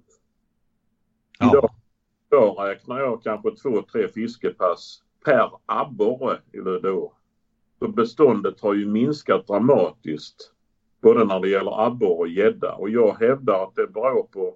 [1.39, 1.49] Ja.
[1.49, 1.71] Idag,
[2.31, 7.13] idag räknar jag kanske två, tre fiskepass per abborre i Lödå.
[7.79, 10.53] Så beståndet har ju minskat dramatiskt
[11.01, 12.73] både när det gäller abborre och gädda.
[12.73, 14.55] Och jag hävdar att det beror på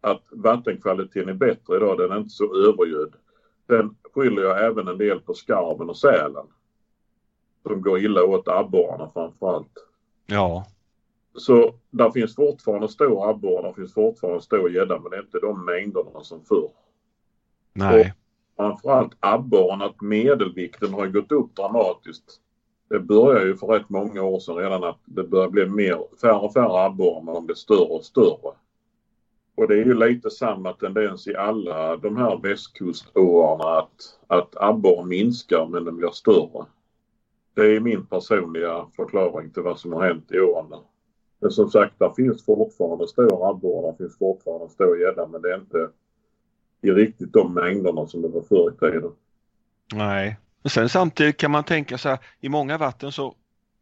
[0.00, 1.98] att vattenkvaliteten är bättre idag.
[1.98, 3.14] Den är inte så övergödd.
[3.66, 6.46] Den skyller jag även en del på skarven och sälen.
[7.62, 9.86] Som går illa åt abborrarna framförallt.
[10.26, 10.66] Ja.
[11.34, 15.40] Så där finns fortfarande stor abborre, där finns fortfarande stor gädda men det är inte
[15.40, 16.70] de mängderna som förr.
[17.72, 18.00] Nej.
[18.00, 18.06] Och
[18.56, 22.40] framförallt abborren, att medelvikten har gått upp dramatiskt
[22.88, 26.38] det börjar ju för rätt många år sedan redan att det börjar bli mer, färre
[26.38, 28.52] och färre abborrar men de blir större och större.
[29.56, 35.08] Och det är ju lite samma tendens i alla de här västkuståarna att, att abborren
[35.08, 36.66] minskar men den blir större.
[37.54, 40.78] Det är min personliga förklaring till vad som har hänt i åarna.
[41.40, 45.52] Men som sagt, där finns fortfarande stor abborre, där finns fortfarande stor gädda men det
[45.52, 45.88] är inte
[46.82, 49.10] i riktigt de mängderna som det var förr i tiden.
[49.94, 53.34] Nej, men sen samtidigt kan man tänka så här, i många vatten så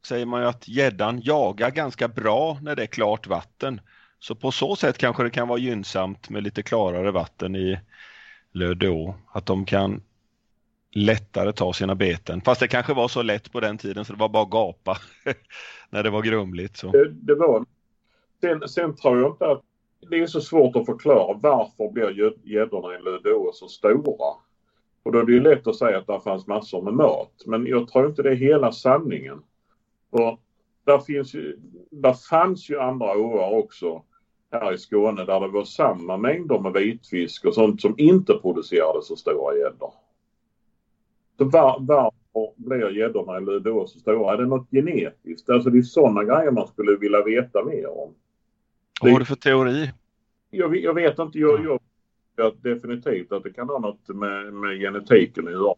[0.07, 3.81] säger man ju att gäddan jagar ganska bra när det är klart vatten.
[4.25, 7.81] Så på så sätt kanske det kan vara gynnsamt med lite klarare vatten i
[8.53, 9.15] Lödå.
[9.33, 10.03] Att de kan
[10.93, 12.41] lättare ta sina beten.
[12.41, 14.97] Fast det kanske var så lätt på den tiden så det var bara att gapa
[15.91, 16.77] när det var grumligt.
[16.77, 16.91] Så.
[16.91, 17.65] Det, det var.
[18.41, 19.63] Sen, sen tror jag inte att
[20.11, 24.35] det är så svårt att förklara varför blir gäddorna i Lödå så stora.
[25.03, 27.43] Och då är det ju lätt att säga att det fanns massor med mat.
[27.47, 29.43] Men jag tror inte det är hela sanningen.
[30.11, 30.39] För
[30.85, 31.59] där, finns ju,
[31.91, 34.03] där fanns ju andra åar också
[34.59, 39.03] här i Skåne där det var samma mängder med vitfisk och sånt som inte producerade
[39.03, 39.93] så stora gäddor.
[41.39, 44.33] Så var, varför blir gäddorna i Ludås så stora?
[44.33, 45.51] Är det något genetiskt?
[45.51, 48.15] Alltså det är sådana grejer man skulle vilja veta mer om.
[49.03, 49.93] Vad har du för teori?
[50.51, 51.39] Jag, jag vet inte.
[51.39, 51.81] Jag, jag,
[52.37, 55.75] jag definitivt att det kan ha något med, med genetiken att göra.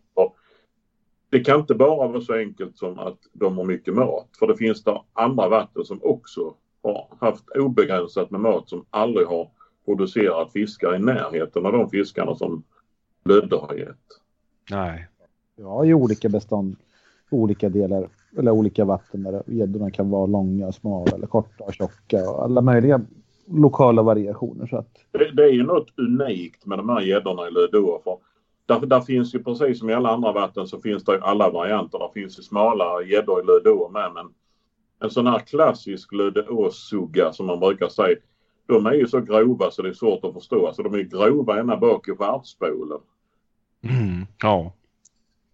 [1.30, 4.28] Det kan inte bara vara så enkelt som att de har mycket mat.
[4.38, 6.54] För det finns där andra vatten som också
[6.86, 9.50] har haft obegränsat med mat som aldrig har
[9.84, 12.62] producerat fiskar i närheten av de fiskarna som
[13.24, 14.06] Lödde har gett.
[14.70, 15.08] Nej.
[15.56, 16.76] Ja, i olika bestånd,
[17.30, 18.08] olika delar
[18.38, 22.60] eller olika vatten där gäddorna kan vara långa, smala eller korta och tjocka och alla
[22.60, 23.00] möjliga
[23.46, 24.66] lokala variationer.
[24.66, 24.88] Så att...
[25.10, 27.98] det, det är ju något unikt med de här gäddorna i Lödöa.
[28.04, 28.18] För
[28.66, 31.50] där, där finns ju precis som i alla andra vatten så finns det ju alla
[31.50, 31.98] varianter.
[31.98, 34.26] Det finns ju smala gäddor i Lödöa med men
[35.00, 38.16] en sån här klassisk Lödöåsugga som man brukar säga.
[38.66, 40.66] De är ju så grova så det är svårt att förstå.
[40.66, 43.00] Alltså de är grova ända bak i skärtspolen.
[43.82, 44.72] Mm, ja.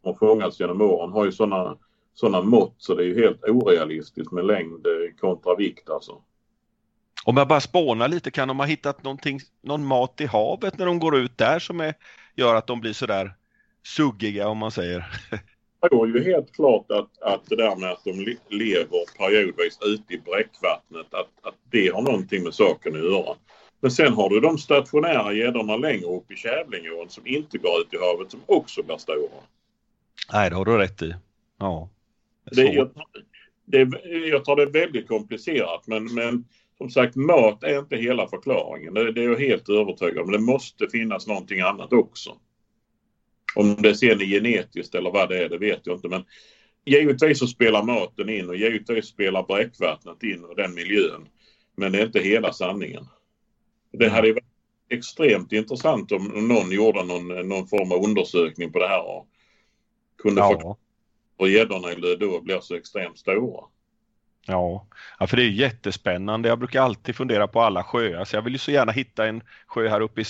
[0.03, 1.13] Och fångats genom åren.
[1.13, 1.77] Har ju sådana
[2.15, 6.23] såna mått så det är ju helt orealistiskt med längd eh, kontra vikt alltså.
[7.25, 10.87] Om jag bara spånar lite, kan de ha hittat någonting, någon mat i havet när
[10.87, 11.95] de går ut där som är,
[12.37, 13.35] gör att de blir sådär
[13.87, 15.07] suggiga om man säger?
[15.89, 20.19] Tror ju helt klart att, att det där med att de lever periodvis ute i
[20.19, 23.37] bräckvattnet, att, att det har någonting med saken att göra.
[23.81, 27.95] Men sen har du de stationära gäddorna längre upp i Kävlingeån som inte går ut
[27.95, 29.43] i havet som också blir stora.
[30.33, 31.15] Nej, det har du rätt i.
[31.59, 31.89] Ja.
[32.51, 32.91] Det, jag,
[33.65, 33.79] det,
[34.29, 36.45] jag tar det väldigt komplicerat men, men
[36.79, 38.95] som sagt mat är inte hela förklaringen.
[38.95, 40.33] Det, det är jag helt övertygad om.
[40.33, 42.37] Det måste finnas någonting annat också.
[43.55, 46.09] Om det sen är genetiskt eller vad det är, det vet jag inte.
[46.09, 46.25] Men
[46.85, 51.29] givetvis så spelar maten in och givetvis spelar bräckvattnet in och den miljön.
[51.77, 53.07] Men det är inte hela sanningen.
[53.93, 54.45] Det hade varit
[54.91, 59.29] extremt intressant om någon gjorde någon, någon form av undersökning på det här och
[60.23, 60.49] kunde ja.
[60.49, 60.77] förklara
[61.39, 63.65] hur gäddorna i Lödö blir så extremt stora.
[64.47, 64.87] Ja.
[65.19, 66.49] ja, för det är jättespännande.
[66.49, 69.43] Jag brukar alltid fundera på alla sjöar, så jag vill ju så gärna hitta en
[69.67, 70.25] sjö här uppe i,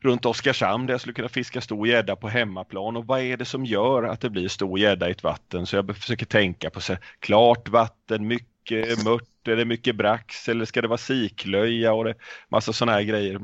[0.00, 2.96] runt Oskarshamn där jag skulle kunna fiska stor gädda på hemmaplan.
[2.96, 5.66] Och vad är det som gör att det blir stor gädda i ett vatten?
[5.66, 10.48] Så jag försöker tänka på så här, klart vatten, mycket mört, är det mycket brax
[10.48, 12.14] eller ska det vara siklöja och det,
[12.48, 13.40] massa sådana här grejer.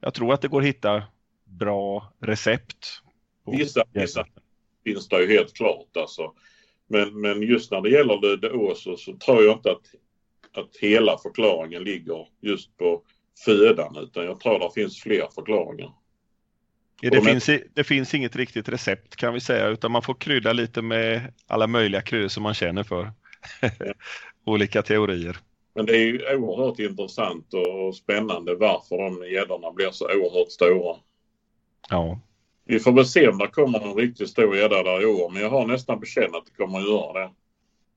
[0.00, 1.02] Jag tror att det går att hitta
[1.44, 3.02] bra recept.
[3.46, 4.26] Vissa, vissa
[4.84, 6.32] finns det ju helt klart alltså.
[6.88, 9.94] Men, men just när det gäller Lödeås så, så tror jag inte att,
[10.62, 13.02] att hela förklaringen ligger just på
[13.44, 15.92] födan utan jag tror det finns fler förklaringar.
[17.00, 20.52] Ja, det, finns, det finns inget riktigt recept kan vi säga utan man får krydda
[20.52, 23.12] lite med alla möjliga kryddor som man känner för.
[24.44, 25.36] Olika teorier.
[25.74, 30.96] Men det är ju oerhört intressant och spännande varför de gäddorna blir så oerhört stora.
[31.90, 32.20] Ja.
[32.64, 35.42] Vi får väl se om det kommer någon riktigt stor gädda där i år men
[35.42, 37.30] jag har nästan på känn att det kommer att göra det.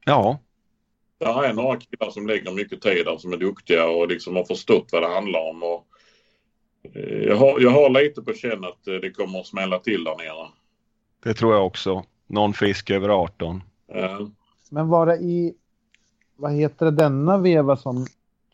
[0.06, 0.40] Ja.
[1.20, 4.44] Det är några killar som lägger mycket tid där som är duktiga och liksom har
[4.44, 5.64] förstått vad det handlar om.
[5.64, 5.88] Och
[6.96, 10.04] eh, jag, har, jag har lite på känn att eh, det kommer att smälla till
[10.04, 10.48] där nere.
[11.24, 12.04] Det tror jag också.
[12.28, 13.64] Någon fisk över 18.
[13.88, 14.30] Ja.
[14.70, 15.54] Men var det i,
[16.36, 18.06] vad heter det, denna veva som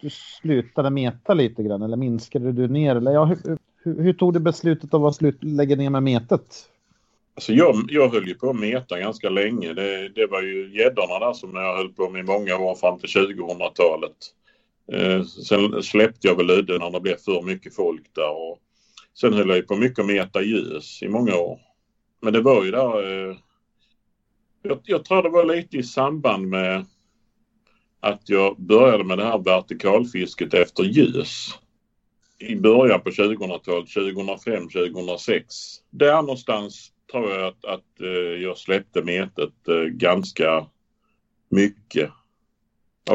[0.02, 2.96] du slutade meta lite grann eller minskade du ner?
[2.96, 6.70] Eller ja, hur, hur, hur tog du beslutet av att slut, lägga ner med metet?
[7.36, 9.74] Alltså jag, jag höll ju på att meta ganska länge.
[9.74, 13.00] Det, det var ju gäddorna där som jag höll på med i många år fram
[13.00, 14.16] till 2000-talet.
[14.92, 18.32] Eh, sen släppte jag väl udden när det blev för mycket folk där.
[18.32, 18.60] Och
[19.14, 21.60] sen höll jag ju på mycket att meta ljus i många år.
[22.22, 23.30] Men det var ju där...
[23.30, 23.36] Eh,
[24.62, 26.86] jag, jag tror det var lite i samband med
[28.00, 31.48] att jag började med det här vertikalfisket efter ljus
[32.40, 35.56] i början på 2000-talet, 2005, 2006.
[35.90, 40.66] Där någonstans tror jag att, att eh, jag släppte metet eh, ganska
[41.50, 42.12] mycket.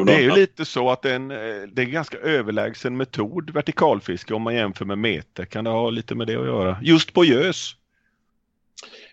[0.06, 1.36] det är ju lite så att det är, en, eh,
[1.72, 5.44] det är en ganska överlägsen metod vertikalfiske om man jämför med meter.
[5.44, 6.78] Kan det ha lite med det att göra?
[6.82, 7.76] Just på gös?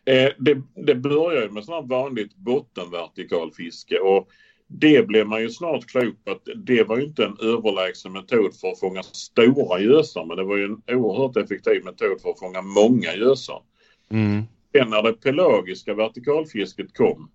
[0.05, 4.29] Eh, det, det börjar ju med sådant vanligt bottenvertikalfiske och
[4.67, 8.59] det blev man ju snart klok på att det var ju inte en överlägsen metod
[8.59, 12.39] för att fånga stora gösar men det var ju en oerhört effektiv metod för att
[12.39, 13.61] fånga många gösar.
[14.09, 14.43] Mm.
[14.71, 17.31] Sen när det pelagiska vertikalfisket kom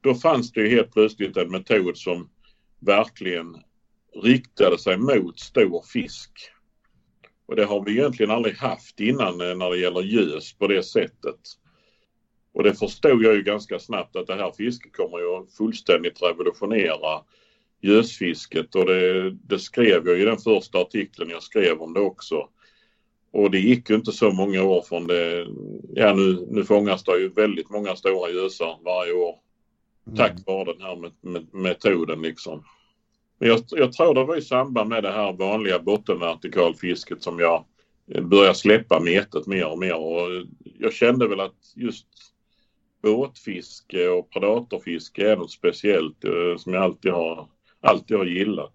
[0.00, 2.28] då fanns det ju helt plötsligt en metod som
[2.80, 3.56] verkligen
[4.22, 6.30] riktade sig mot stor fisk.
[7.46, 10.82] Och det har vi egentligen aldrig haft innan eh, när det gäller gös på det
[10.82, 11.40] sättet.
[12.52, 17.24] Och det förstod jag ju ganska snabbt att det här fisket kommer ju fullständigt revolutionera
[17.80, 22.48] gösfisket och det, det, skrev jag i den första artikeln jag skrev om det också.
[23.32, 25.46] Och det gick ju inte så många år från det.
[25.94, 29.34] Ja nu, nu fångas det ju väldigt många stora gösar varje år.
[30.06, 30.16] Mm.
[30.16, 32.64] Tack vare den här met- met- metoden liksom.
[33.38, 37.64] Men jag, jag tror det var i samband med det här vanliga bottenvertikalfisket som jag
[38.22, 39.96] började släppa metet mer och mer.
[39.96, 40.28] Och
[40.78, 42.06] jag kände väl att just
[43.02, 47.48] båtfiske och predatorfiske är något speciellt eh, som jag alltid har,
[47.80, 48.74] alltid har gillat.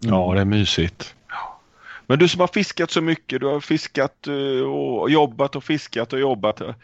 [0.00, 1.14] Ja, det är mysigt.
[2.06, 6.12] Men du som har fiskat så mycket, du har fiskat eh, och jobbat och fiskat
[6.12, 6.60] och jobbat.
[6.60, 6.74] eh,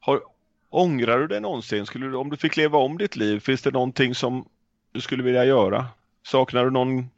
[0.00, 0.20] Har,
[0.70, 1.86] ångrar du det någonsin?
[1.86, 4.48] Skulle du, om du fick leva om ditt liv, finns det någonting som
[4.92, 5.86] du skulle vilja göra?
[6.26, 7.10] Saknar du någon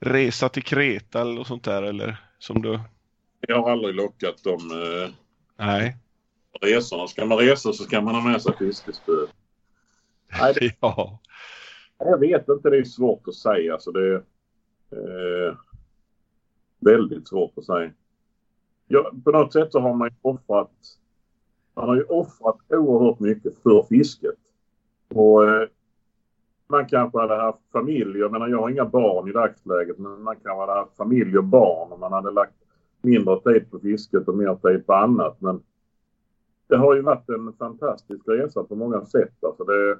[0.00, 2.80] resa till Kreta eller något sånt där eller som du?
[3.40, 5.10] Jag har aldrig lockat de eh,
[5.66, 5.96] Nej.
[6.60, 7.08] resorna.
[7.08, 9.12] Ska man resa så ska man ha med sig fiskespö.
[10.40, 11.18] Nej, Ja.
[11.98, 12.70] jag vet inte.
[12.70, 13.72] Det är svårt att säga.
[13.74, 14.14] Alltså det
[14.92, 15.54] eh,
[16.84, 17.90] väldigt svårt att säga.
[18.88, 20.70] Ja, på något sätt så har man ju offrat
[21.76, 24.34] man har ju offrat oerhört mycket för fisket.
[25.14, 25.68] Och eh,
[26.66, 28.18] man kanske hade haft familj.
[28.18, 31.44] Jag menar jag har inga barn i dagsläget men man kanske hade haft familj och
[31.44, 32.54] barn och man hade lagt
[33.02, 35.40] mindre tid på fisket och mer tid på annat.
[35.40, 35.62] Men
[36.66, 39.44] det har ju varit en fantastisk resa på många sätt.
[39.44, 39.98] Alltså det,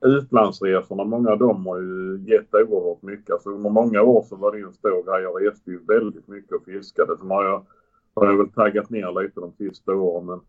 [0.00, 3.30] utlandsresorna, många av dem har ju gett oerhört mycket.
[3.30, 5.22] Alltså under många år så var det ju en stor grej.
[5.22, 7.16] Jag reste ju väldigt mycket och fiskade.
[7.18, 7.66] Sen har jag,
[8.14, 10.26] har jag väl taggat ner lite de sista åren.
[10.26, 10.40] Men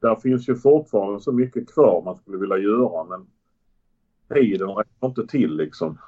[0.00, 3.04] där finns ju fortfarande så mycket kvar man skulle vilja göra.
[3.04, 3.26] Men
[4.34, 5.98] tiden räcker inte till liksom.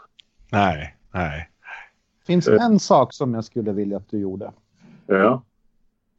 [0.52, 1.50] Nej, nej.
[2.26, 2.64] finns Eh.
[2.64, 4.52] en sak som jag skulle vilja att du gjorde.
[5.06, 5.42] Ja,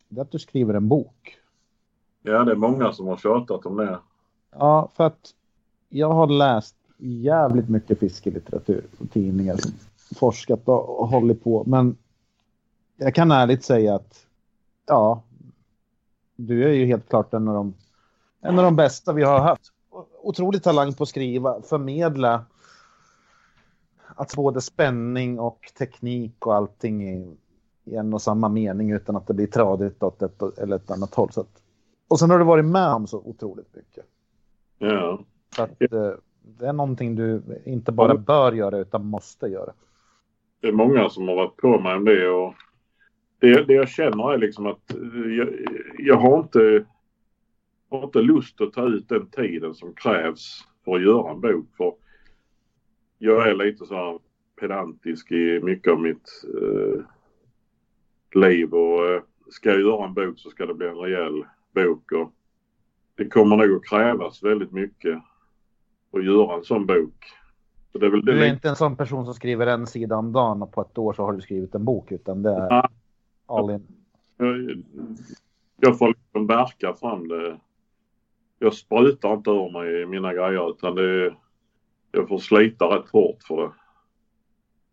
[0.09, 1.37] Det är att du skriver en bok.
[2.21, 3.99] ja det är många som har tjatat om det.
[4.51, 5.31] Ja, för att
[5.89, 9.71] jag har läst jävligt mycket fiskelitteratur och tidningar som
[10.15, 11.63] forskat och, hållit på.
[11.67, 11.97] Men
[12.97, 14.25] jag kan ärligt säga att
[14.85, 15.23] ja,
[16.35, 17.73] du är ju helt klart en av de,
[18.41, 19.71] en av de bästa vi har haft.
[20.21, 22.45] Otrolig talang på att skriva, förmedla
[24.15, 27.37] att både spänning och teknik och allting i
[27.95, 31.31] en och samma mening utan att det blir tradigt åt ett eller ett annat håll.
[31.31, 31.61] Så att,
[32.07, 34.05] och sen har du varit med om så otroligt mycket.
[34.77, 35.19] Ja.
[35.55, 36.11] Så att, eh,
[36.41, 39.73] det är någonting du inte bara bör göra utan måste göra.
[40.61, 42.29] det är många som har varit på mig om det.
[42.29, 42.53] Och
[43.39, 45.49] det, det jag känner är liksom att eh, jag,
[45.97, 46.85] jag har inte,
[47.89, 51.65] har inte lust att ta ut den tiden som krävs för att göra en bok.
[51.77, 51.93] För
[53.17, 54.19] jag är lite så här
[54.59, 57.01] pedantisk i mycket av mitt eh,
[58.41, 61.45] liv och eh, ska jag göra en bok så ska det bli en rejäl
[61.75, 62.11] bok.
[62.11, 62.33] Och
[63.15, 65.21] det kommer nog att krävas väldigt mycket
[66.19, 67.25] att göra en sån bok.
[67.91, 70.61] Så det är Du är inte en sån person som skriver en sida om dagen
[70.61, 72.89] och på ett år så har du skrivit en bok utan det är Ja.
[73.45, 73.87] all in.
[74.37, 74.83] Jag,
[75.79, 77.59] jag får liksom verka fram det.
[78.59, 81.35] Jag sprutar inte ur mig mina grejer utan det
[82.11, 83.71] jag får slita rätt hårt för det.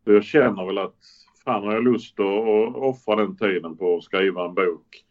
[0.05, 0.97] Så jag känner väl att
[1.45, 5.05] fan har jag lust att offra den tiden på att skriva en bok.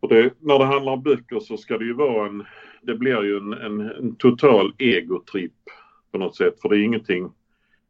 [0.00, 2.44] Och det, när det handlar om böcker så ska det ju vara en,
[2.82, 5.52] det blir ju en, en, en total egotripp
[6.12, 6.60] på något sätt.
[6.60, 7.32] För det är ingenting,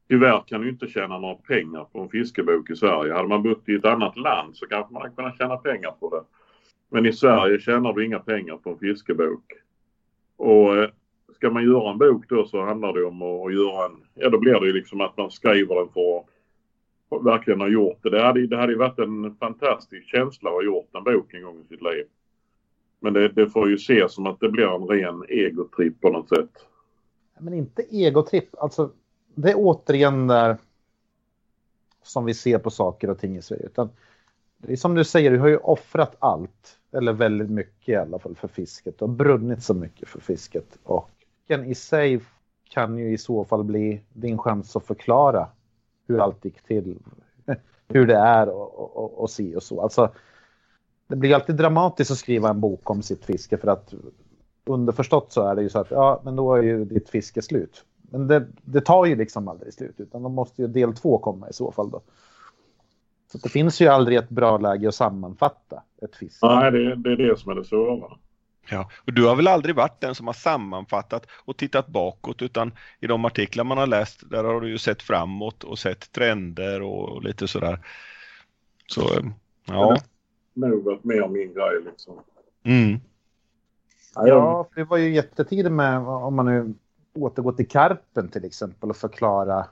[0.09, 3.13] tyvärr kan du inte tjäna några pengar på en fiskebok i Sverige.
[3.13, 6.11] Hade man bott i ett annat land så kanske man hade kunnat tjäna pengar på
[6.11, 6.23] det.
[6.91, 9.53] Men i Sverige tjänar du inga pengar på en fiskebok.
[10.37, 10.91] Och eh,
[11.35, 14.39] ska man göra en bok då så handlar det om att göra en, ja då
[14.39, 16.27] blir det ju liksom att man skriver den för att
[17.11, 18.11] verkligen har gjort det.
[18.11, 21.43] Det hade, det hade ju varit en fantastisk känsla att ha gjort en bok en
[21.43, 22.05] gång i sitt liv.
[23.01, 26.29] Men det, det får ju ses som att det blir en ren egotripp på något
[26.29, 26.51] sätt.
[27.39, 28.49] Men inte egotripp.
[28.59, 28.91] Alltså,
[29.35, 30.57] det är återigen där
[32.03, 33.67] som vi ser på saker och ting i Sverige.
[33.67, 33.91] Utan
[34.59, 36.79] det är som du säger, du har ju offrat allt.
[36.93, 38.99] Eller väldigt mycket i alla fall för fisket.
[38.99, 40.79] Du har brunnit så mycket för fisket.
[40.83, 41.11] Och
[41.67, 42.21] i sig
[42.69, 45.49] kan ju i så fall bli din chans att förklara
[46.09, 46.99] hur allt gick till.
[47.89, 49.81] Hur det är och, och, och, och si och så.
[49.81, 50.11] Alltså,
[51.07, 53.95] det blir alltid dramatiskt att skriva en bok om sitt fiske för att
[54.65, 57.85] underförstått så är det ju så att ja, men då är ju ditt fiske slut.
[58.11, 61.49] Men det, det tar ju liksom aldrig slut utan då måste ju del två komma
[61.49, 62.01] i så fall då.
[63.33, 66.47] Så det finns ju aldrig ett bra läge att sammanfatta ett fiske.
[66.47, 68.17] Nej, det, det är det som är det svåra.
[68.71, 72.73] Ja, och du har väl aldrig varit den som har sammanfattat och tittat bakåt utan
[73.01, 76.83] i de artiklar man har läst där har du ju sett framåt och sett trender
[76.83, 77.81] och lite sådär.
[78.87, 79.33] Så
[79.65, 79.97] ja.
[80.55, 82.21] Nog varit mer min grej liksom.
[82.63, 83.01] Mm.
[84.15, 86.75] Ja, för det var ju jättetidigt med om man nu
[87.15, 89.67] återgår till karpen till exempel och förklara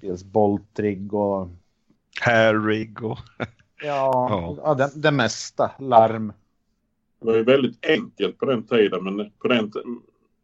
[0.00, 1.48] dels boltrigg och
[2.20, 3.18] Hair rig och
[3.82, 4.74] Ja, ja.
[4.74, 5.70] det, det mesta.
[5.78, 6.32] Larm.
[7.22, 9.72] Det var ju väldigt enkelt på den tiden, men på den,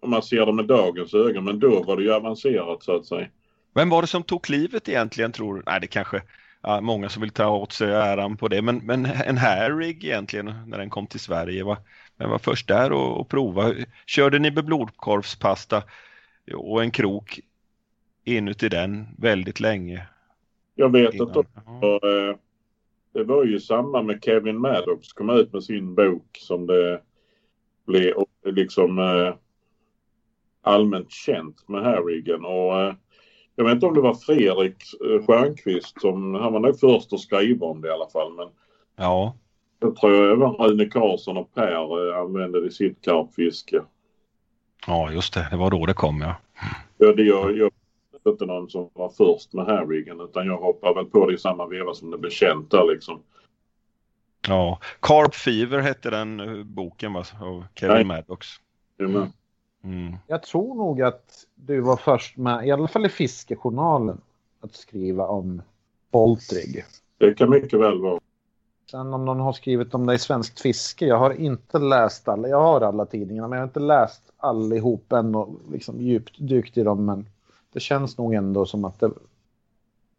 [0.00, 3.06] om man ser det med dagens ögon, men då var det ju avancerat så att
[3.06, 3.26] säga.
[3.74, 5.62] Vem var det som tog klivet egentligen tror du?
[5.66, 6.22] Nej, det kanske
[6.62, 10.54] ja, många som vill ta åt sig äran på det, men, men en Harrig egentligen
[10.66, 11.76] när den kom till Sverige, var,
[12.16, 13.74] vem var först där och, och prova?
[14.06, 15.82] Körde ni med blodkorvspasta
[16.54, 17.40] och en krok
[18.24, 20.06] inuti den väldigt länge?
[20.74, 21.28] Jag vet innan.
[21.28, 21.46] att
[21.80, 22.38] det,
[23.12, 27.00] det var ju samma med Kevin Maddox kom ut med sin bok som det
[27.86, 28.14] blev
[28.44, 29.34] liksom eh,
[30.62, 32.94] allmänt känt med Harrigan och eh,
[33.56, 37.20] jag vet inte om det var Fredrik eh, Stjernqvist som, han var nog först att
[37.20, 38.48] skriva om det i alla fall men
[38.98, 39.36] Ja.
[39.80, 43.82] Jag tror jag även Rune Karlsson och Per använde det i sitt karpfiske.
[44.86, 46.36] Ja just det, det var då det kom ja.
[46.98, 47.72] Ja, det, jag, jag
[48.30, 51.66] inte någon som var först med Harrigan utan jag hoppar väl på det i samma
[51.66, 53.22] veva som det blev känt där liksom.
[54.48, 58.04] Ja, Carp Fever hette den uh, boken va, av Kevin Nej.
[58.04, 58.46] Maddox.
[59.00, 59.26] Mm.
[59.84, 60.16] Mm.
[60.26, 64.20] Jag tror nog att du var först med, i alla fall i Fiskejournalen,
[64.60, 65.62] att skriva om
[66.10, 66.84] Boltrig.
[67.18, 68.20] Det kan mycket väl vara.
[68.90, 72.48] Sen om någon har skrivit om det i Svenskt Fiske, jag har inte läst alla,
[72.48, 76.78] jag har alla tidningarna men jag har inte läst allihop än och liksom djupt dykt
[76.78, 77.26] i dem men
[77.72, 79.10] det känns nog ändå som att det,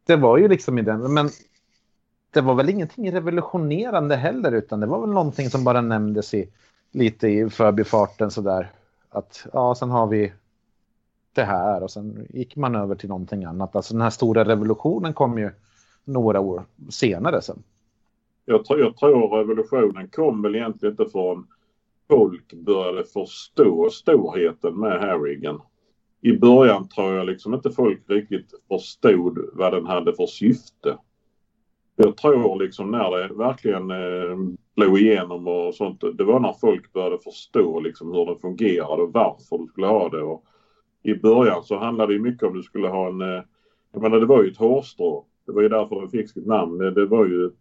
[0.06, 1.30] det var ju liksom i den, men
[2.32, 6.50] det var väl ingenting revolutionerande heller utan det var väl någonting som bara nämndes i
[6.92, 8.72] lite i förbifarten sådär.
[9.10, 10.34] Att ja, sen har vi
[11.34, 13.76] det här och sen gick man över till någonting annat.
[13.76, 15.52] Alltså den här stora revolutionen kom ju
[16.04, 17.64] några år senare sen.
[18.46, 21.48] Jag tror, jag tror revolutionen kom väl egentligen inte från
[22.08, 25.62] folk började förstå storheten med Harrigan
[26.22, 30.98] i början tror jag liksom inte folk riktigt förstod vad den hade för syfte.
[31.96, 36.94] Jag tror liksom när det verkligen eh, slog igenom och sånt, det var när folk
[36.94, 40.22] började förstå liksom hur det fungerade och varför du skulle ha det.
[40.22, 40.44] Och
[41.04, 43.44] I början så handlade det mycket om du skulle ha en, eh,
[43.92, 45.26] jag menar det var ju ett hårstrå.
[45.46, 46.78] Det var ju därför den fick sitt namn.
[46.78, 47.52] Det, det var ju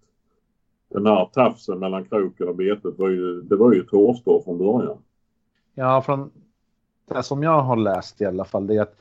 [0.89, 4.59] den här tafsen mellan kroken och betet var ju, det var ju ett hårstrå från
[4.59, 4.99] början.
[5.75, 6.31] Ja, från
[7.15, 8.97] det som jag har läst i alla fall, det är att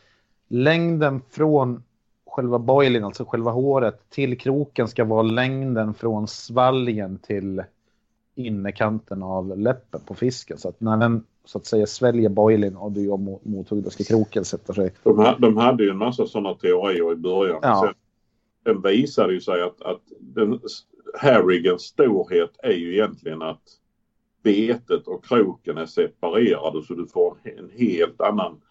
[0.47, 1.83] längden från
[2.25, 7.63] själva boilen, alltså själva håret, till kroken ska vara längden från svalgen till
[8.35, 10.57] innerkanten av läppen på fisken.
[10.57, 13.17] Så att när den så att säga sväljer boilen och du gör
[13.47, 14.93] mothugg, då ska kroken sätta sig.
[15.03, 17.59] De, de hade ju en massa sådana teorier i början.
[17.61, 17.93] Ja.
[18.65, 20.59] Sen, visade ju sig att, att den,
[21.19, 23.61] Harrigans storhet är ju egentligen att
[24.47, 28.61] betet och kroken är separerade så du får en helt annan,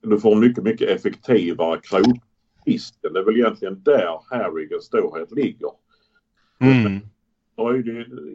[0.00, 2.94] du får en mycket, mycket effektivare krokfisk.
[3.02, 5.70] Det är väl egentligen där Harrigens storhet ligger.
[6.60, 7.00] Mm.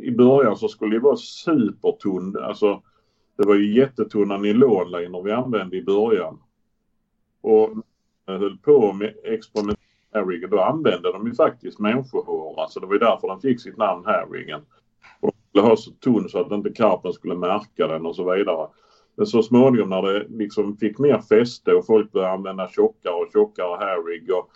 [0.04, 2.82] I början så skulle det vara supertunn, alltså
[3.38, 6.40] det var ju jättetunna nylonlinor vi använde i början.
[7.42, 7.70] Och
[8.26, 9.80] jag höll på med experiment
[10.14, 12.62] Harrigan, då använde de ju faktiskt människohår.
[12.62, 14.62] Alltså det var ju därför den fick sitt namn Harrigan
[15.62, 18.68] ha så tunn så att inte karpen skulle märka den och så vidare.
[19.16, 23.30] Men så småningom när det liksom fick mer fäste och folk började använda tjockare och
[23.34, 24.50] tjockare hairrig och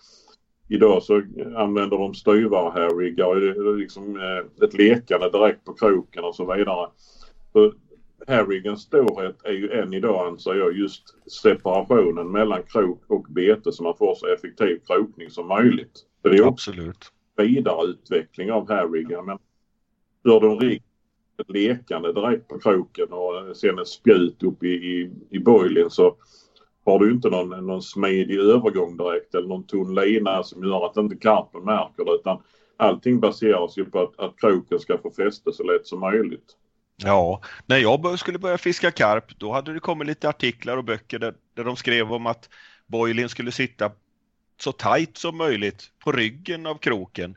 [0.68, 1.22] idag så
[1.56, 6.36] använder de styvare hairriggar och det är liksom eh, ett lekande direkt på kroken och
[6.36, 6.90] så vidare.
[7.54, 7.74] Så
[8.28, 13.84] Harrigens storhet är ju än idag anser jag just separationen mellan krok och bete så
[13.84, 16.06] man får så effektiv krokning som möjligt.
[16.24, 17.12] det är Absolut.
[17.38, 19.38] vidareutveckling av Harrigan men
[20.24, 20.84] gör du en rigg
[21.50, 26.16] lekande direkt på kroken och sen ett spjut upp i, i, i boilen så
[26.86, 30.98] har du inte någon, någon smidig övergång direkt eller någon tunn lina som gör att
[30.98, 32.42] inte karpen märker det utan
[32.78, 36.58] allting baseras ju på att, att kroken ska få fäste så lätt som möjligt.
[36.96, 41.20] Ja, när jag skulle börja fiska karp då hade det kommit lite artiklar och böcker
[41.20, 42.50] där, där de skrev om att
[42.88, 43.92] boilen skulle sitta
[44.62, 47.36] så tajt som möjligt på ryggen av kroken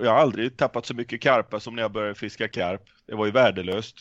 [0.00, 2.82] jag har aldrig tappat så mycket karpa som när jag började fiska karp.
[3.06, 3.96] Det var ju värdelöst.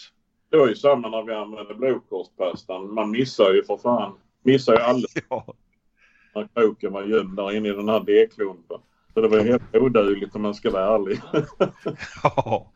[0.52, 2.94] Det var ju samma när vi använde blodkortspastan.
[2.94, 4.18] Man missar ju för fan.
[4.44, 5.24] Missar ju aldrig.
[5.30, 5.54] Ja.
[6.36, 8.78] När kroken var gömd där inne i den här D-klumpen.
[9.14, 11.22] Så det var helt odugligt om man ska vara ärlig.
[12.24, 12.72] ja.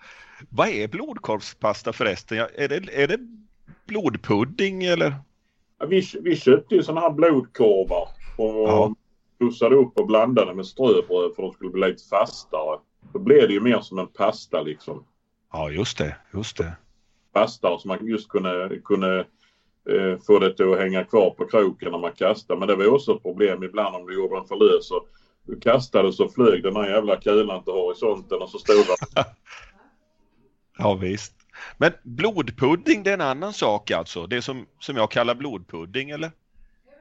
[0.50, 2.38] Vad är blodkorvspasta förresten?
[2.38, 3.20] Är det, är det
[3.86, 5.14] blodpudding eller?
[5.80, 8.96] Ja, vi, vi köpte ju sådana här blodkorvar och ja.
[9.40, 12.80] pussade upp och blandade med ströbröd för att de skulle bli lite fastare.
[13.14, 15.04] Då blir det ju mer som en pasta liksom.
[15.52, 16.16] Ja, just det.
[16.34, 16.74] Just det.
[17.34, 19.20] Pasta så man just kunde, kunde
[19.90, 22.56] eh, få det till att hänga kvar på kroken när man kastar.
[22.56, 24.90] Men det var också ett problem ibland om du gjorde den för lös.
[25.46, 29.26] Du kastade så flög den här jävla kulan till horisonten och så stod det.
[30.78, 31.34] Ja visst.
[31.78, 34.28] Men blodpudding det är en annan sak alltså.
[34.28, 36.32] Det som, som jag kallar blodpudding eller?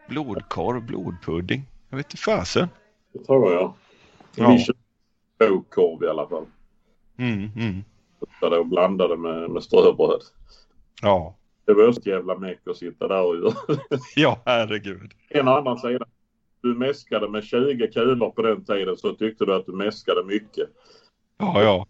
[0.08, 1.62] Blodkorv, blodpudding.
[1.88, 2.68] Jag vet inte fasen.
[3.12, 3.74] Det tror jag.
[4.34, 4.58] Ja.
[5.42, 6.46] Vi köpte korv i alla fall.
[7.18, 7.84] Mm, mm.
[8.58, 10.20] Och blandade med, med ströbröd.
[11.02, 11.36] Ja.
[11.64, 13.54] Det var ett jävla meck att sitta där och göra.
[14.16, 15.12] ja, herregud.
[15.28, 16.06] En och annan sida.
[16.62, 20.68] Du mäskade med 20 kulor på den tiden så tyckte du att du mäskade mycket.
[21.38, 21.86] Ja, ja.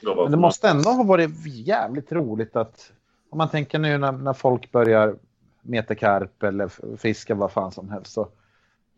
[0.00, 2.92] Det var Men det måste ändå ha varit jävligt roligt att
[3.30, 5.16] om man tänker nu när, när folk börjar
[5.62, 8.12] meta karp eller fiska vad fan som helst.
[8.12, 8.28] Så,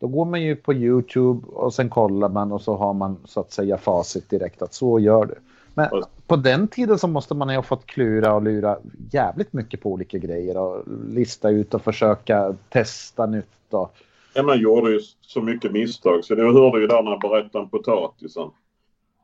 [0.01, 3.39] då går man ju på Youtube och sen kollar man och så har man så
[3.39, 5.35] att säga facit direkt att så gör du.
[5.73, 5.89] Men
[6.27, 8.77] på den tiden så måste man ju ha fått klura och lura
[9.11, 13.73] jävligt mycket på olika grejer och lista ut och försöka testa nytt.
[13.73, 13.95] Och,
[14.33, 17.63] Ja, man gjorde ju så mycket misstag så det hörde ju där när jag berättade
[17.63, 18.49] om potatisen.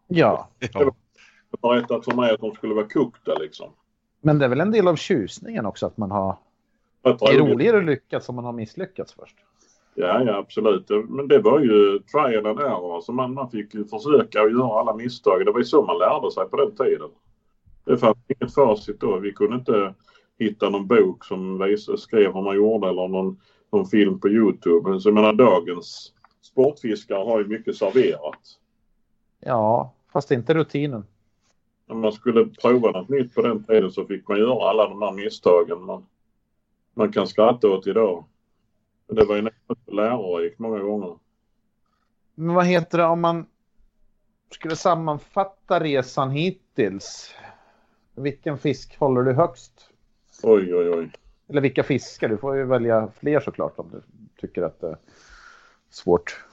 [0.07, 0.93] ja, ja.
[1.51, 3.69] Du berättade för mig att de skulle vara kokta liksom.
[4.21, 6.35] men det är väl en del av tjusningen också att man har...
[7.01, 9.35] Det är roligare att lyckas om man har misslyckats först.
[9.99, 10.89] Ja, ja absolut.
[11.09, 12.95] Men det var ju trial and error.
[12.95, 15.45] Alltså man, man fick ju försöka och göra alla misstag.
[15.45, 17.09] Det var ju så man lärde sig på den tiden.
[17.85, 19.19] Det fanns inget facit då.
[19.19, 19.93] Vi kunde inte
[20.39, 23.39] hitta någon bok som skrev hur man gjorde eller någon,
[23.71, 24.99] någon film på Youtube.
[24.99, 28.59] Så jag menar dagens sportfiskare har ju mycket serverat.
[29.39, 31.05] Ja, fast inte rutinen.
[31.87, 35.01] När man skulle prova något nytt på den tiden så fick man göra alla de
[35.01, 36.05] här misstagen man,
[36.93, 38.25] man kan skratta åt idag.
[39.07, 41.17] Det var ju nästan lärorikt många gånger.
[42.35, 43.45] Men vad heter det om man
[44.51, 47.35] skulle sammanfatta resan hittills?
[48.15, 49.89] Vilken fisk håller du högst?
[50.43, 51.11] Oj, oj, oj.
[51.49, 52.29] Eller vilka fiskar?
[52.29, 54.01] Du får ju välja fler såklart om du
[54.41, 54.97] tycker att det är
[55.89, 56.43] svårt.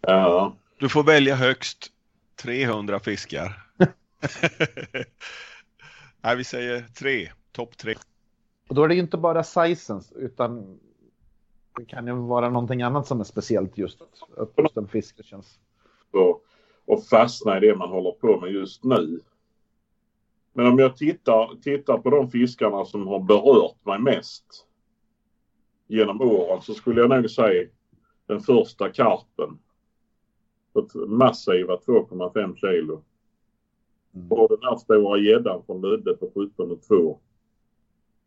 [0.00, 1.92] Ja, Du får välja högst
[2.36, 3.62] 300 fiskar.
[6.20, 7.30] Nej, vi säger tre.
[7.52, 7.94] Topp tre.
[8.68, 10.80] Och då är det ju inte bara sizen utan
[11.78, 15.58] det kan ju vara någonting annat som är speciellt just att just en fisk känns.
[16.10, 16.44] och,
[16.84, 19.20] och fastna i det man håller på med just nu.
[20.52, 24.66] Men om jag tittar, tittar på de fiskarna som har berört mig mest
[25.86, 27.68] genom åren så skulle jag nog säga
[28.26, 29.58] den första karpen.
[31.06, 33.02] Massiva 2,5 kilo.
[34.14, 34.32] Mm.
[34.32, 37.18] Och den här stora gäddan från Lödde på 17,2.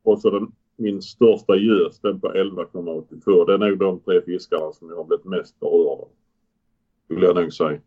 [0.04, 3.46] Och så den, min största gös, den på 11,82.
[3.46, 6.08] Det är nog de tre fiskarna som jag har blivit mest berörd av.
[7.06, 7.80] Skulle jag nog säga.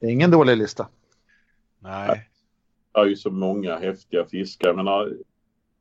[0.00, 0.88] Det är ingen dålig lista.
[1.78, 2.28] Nej.
[2.92, 4.68] Det är ju så många häftiga fiskar.
[4.68, 5.16] Jag menar,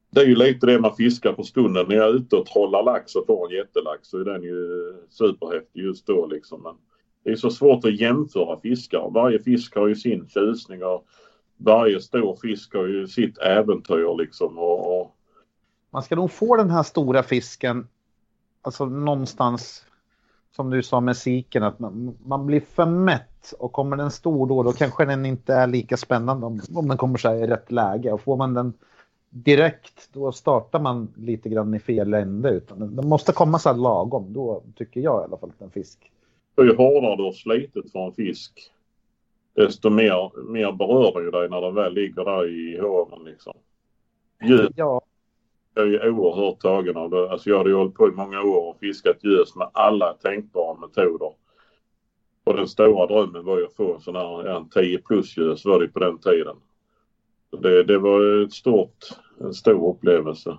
[0.09, 1.85] det är ju lite det man fiskar på stunden.
[1.89, 4.93] När jag är ute och trollar lax och får en jättelax så är den ju
[5.09, 6.63] superhäftig just då liksom.
[6.63, 6.75] Men
[7.23, 9.09] det är så svårt att jämföra fiskar.
[9.13, 11.07] Varje fisk har ju sin tjusning och
[11.57, 14.57] varje stor fisk har ju sitt äventyr liksom.
[14.57, 15.16] Och, och
[15.97, 17.87] Man ska nog få den här stora fisken,
[18.61, 19.85] alltså någonstans
[20.51, 24.47] som du sa med siken, att man, man blir för mätt och kommer den stor
[24.47, 27.71] då, då kanske den inte är lika spännande om, om den kommer så i rätt
[27.71, 28.11] läge.
[28.11, 28.73] Och får man den
[29.29, 32.49] direkt, då startar man lite grann i fel ände.
[32.49, 35.61] Utan den, den måste komma så här lagom, då tycker jag i alla fall att
[35.61, 36.11] en fisk.
[36.57, 38.71] ju hårdare du har slitit för en fisk
[39.53, 43.53] desto mer, mer berör ju dig när den väl ligger där i håven liksom.
[44.75, 45.01] Ja,
[45.77, 47.31] Jag är ju oerhört tagen av det.
[47.31, 50.77] Alltså jag hade ju hållit på i många år och fiskat gös med alla tänkbara
[50.79, 51.33] metoder.
[52.43, 55.65] Och den stora drömmen var ju att få en sån här en 10 plus gös
[55.65, 56.55] var det på den tiden.
[57.61, 58.97] Det, det var ett stort,
[59.39, 60.57] en stor upplevelse.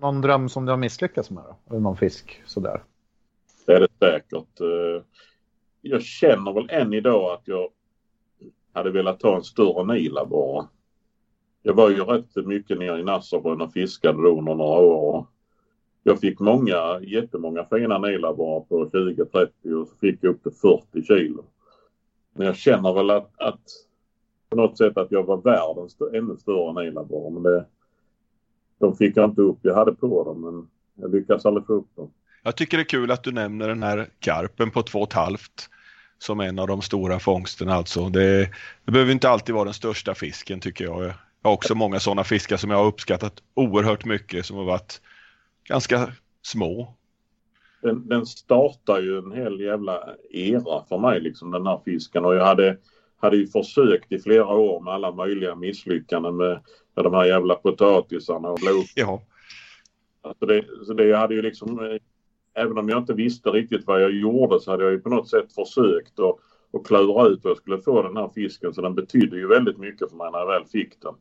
[0.00, 1.56] någon dröm som du har misslyckats med då?
[1.70, 2.82] Eller någon fisk sådär?
[3.66, 4.60] Det är det säkert.
[4.60, 5.02] Eh,
[5.82, 7.68] Jag känner väl än idag att jag
[8.72, 10.68] hade velat ta en större nila bara.
[11.68, 15.26] Jag var ju rätt mycket nere i Nasserbrunn och fiskade då under några år.
[16.02, 21.02] Jag fick många, jättemånga fina nilabborrar på 20-30 och så fick jag upp till 40
[21.02, 21.44] kilo.
[22.34, 23.60] Men jag känner väl att, att
[24.50, 25.76] på något sätt att jag var värd
[26.14, 27.30] en ännu större nilabborre.
[27.30, 27.66] Men det,
[28.78, 29.58] de fick jag inte upp.
[29.62, 30.68] Jag hade på dem men
[31.02, 32.10] jag lyckades aldrig få upp dem.
[32.42, 35.12] Jag tycker det är kul att du nämner den här karpen på två och ett
[35.12, 35.68] halvt
[36.18, 38.08] som en av de stora fångsterna alltså.
[38.08, 38.50] Det,
[38.84, 41.12] det behöver inte alltid vara den största fisken tycker jag.
[41.48, 45.00] Har också många sådana fiskar som jag har uppskattat oerhört mycket som har varit
[45.64, 46.12] ganska
[46.42, 46.94] små.
[47.82, 52.34] den, den startar ju en hel jävla era för mig liksom den här fisken och
[52.34, 52.76] jag hade,
[53.16, 56.60] hade ju försökt i flera år med alla möjliga misslyckanden med,
[56.96, 58.84] med de här jävla potatisarna och blå.
[58.94, 59.22] Ja,
[60.22, 62.00] Alltså det, så det jag hade ju liksom eh,
[62.62, 65.28] även om jag inte visste riktigt vad jag gjorde så hade jag ju på något
[65.28, 66.36] sätt försökt att
[66.70, 68.74] och klura ut hur jag skulle få den här fisken.
[68.74, 71.14] Så den betydde ju väldigt mycket för mig när jag väl fick den.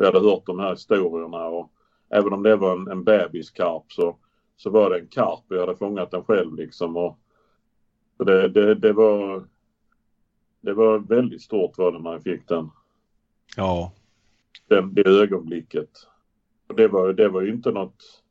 [0.00, 1.72] Jag hade hört de här historierna och
[2.08, 4.16] även om det var en, en bebiskarp så,
[4.56, 5.44] så var det en karp.
[5.48, 6.96] Jag hade fångat den själv liksom.
[6.96, 7.18] Och,
[8.16, 9.44] och det, det, det, var,
[10.60, 12.70] det var väldigt stort var det när jag fick den.
[13.56, 13.92] Ja.
[14.68, 15.90] Den, det ögonblicket.
[16.68, 18.22] Och det var, det var ju inte något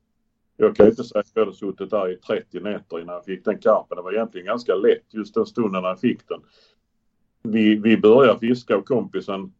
[0.60, 3.44] jag kan inte säga att jag hade suttit där i 30 nätter innan jag fick
[3.44, 3.96] den karpen.
[3.96, 6.40] Det var egentligen ganska lätt just den stunden när jag fick den.
[7.42, 9.52] Vi, vi började fiska och kompisen,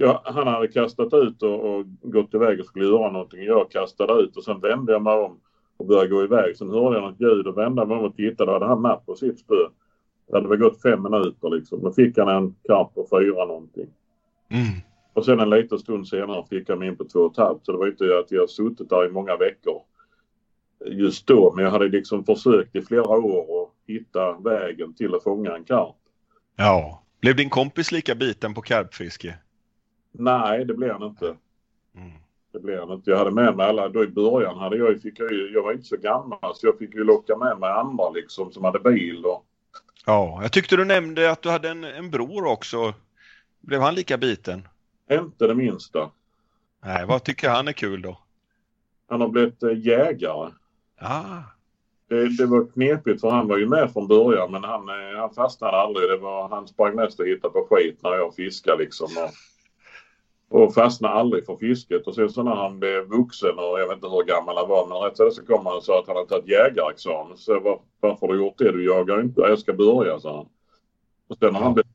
[0.00, 3.44] ja, han hade kastat ut och, och gått iväg och skulle göra någonting.
[3.44, 5.40] Jag kastade ut och sen vände jag mig om
[5.76, 6.56] och började gå iväg.
[6.56, 8.50] Sen hörde jag något ljud och vände mig om och tittade.
[8.50, 9.68] Då hade han napp på sitt spö.
[10.28, 11.82] Det hade väl gått fem minuter liksom.
[11.82, 13.88] Då fick han en karp på fyra någonting.
[14.48, 14.80] Mm.
[15.12, 17.66] Och sen en liten stund senare fick han in på två och ett halvt.
[17.66, 19.82] Så det var inte att jag suttit där i många veckor
[20.86, 21.52] just då.
[21.56, 25.64] Men jag hade liksom försökt i flera år att hitta vägen till att fånga en
[25.64, 25.96] karp.
[26.56, 27.02] Ja.
[27.20, 29.34] Blev din kompis lika biten på karpfiske?
[30.12, 31.36] Nej, det blev han inte.
[31.96, 32.12] Mm.
[32.52, 33.10] Det blev han inte.
[33.10, 33.88] Jag hade med mig alla.
[33.88, 36.94] Då i början hade jag, fick jag, jag var inte så gammal så jag fick
[36.94, 39.24] ju locka med mig andra liksom som hade bil.
[39.24, 39.44] Och...
[40.06, 42.94] Ja, jag tyckte du nämnde att du hade en, en bror också.
[43.60, 44.68] Blev han lika biten?
[45.10, 46.10] Inte det minsta.
[46.84, 48.18] Nej, vad tycker han är kul då?
[49.08, 50.50] Han har blivit eh, jägare.
[50.98, 51.42] Ah.
[52.08, 55.34] Det, det, var knepigt för han var ju med från början men han, eh, han
[55.34, 56.08] fastnade aldrig.
[56.08, 59.06] Det var, han sprang mest och hittade på skit när jag fiskade liksom.
[59.06, 59.30] Och,
[60.50, 62.06] och fastnade aldrig för fisket.
[62.06, 64.86] Och sen så när han blev vuxen och jag vet inte hur gammal han var
[64.86, 67.36] men rätt så, så kom han och sa att han hade tagit jägarexamen.
[67.36, 68.72] Så var, varför har du gjort det?
[68.72, 69.40] Du jagar inte.
[69.40, 70.48] Jag ska börja sa han.
[71.28, 71.90] Och sen har han blivit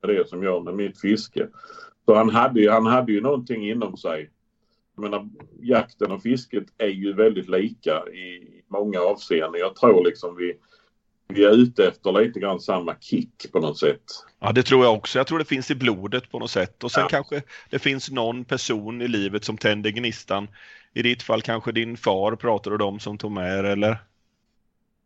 [0.00, 1.48] det som gör med mitt fiske.
[2.04, 4.30] Så han hade, han hade ju någonting inom sig.
[4.96, 5.28] Jag menar,
[5.60, 9.60] jakten och fisket är ju väldigt lika i många avseenden.
[9.60, 10.58] Jag tror liksom vi,
[11.28, 14.02] vi är ute efter lite grann samma kick på något sätt.
[14.40, 15.18] Ja, det tror jag också.
[15.18, 16.84] Jag tror det finns i blodet på något sätt.
[16.84, 17.08] Och sen Ja.
[17.08, 20.48] kanske det finns någon person i livet som tänder gnistan.
[20.92, 23.98] I ditt fall kanske din far pratade du om som tog med er, eller?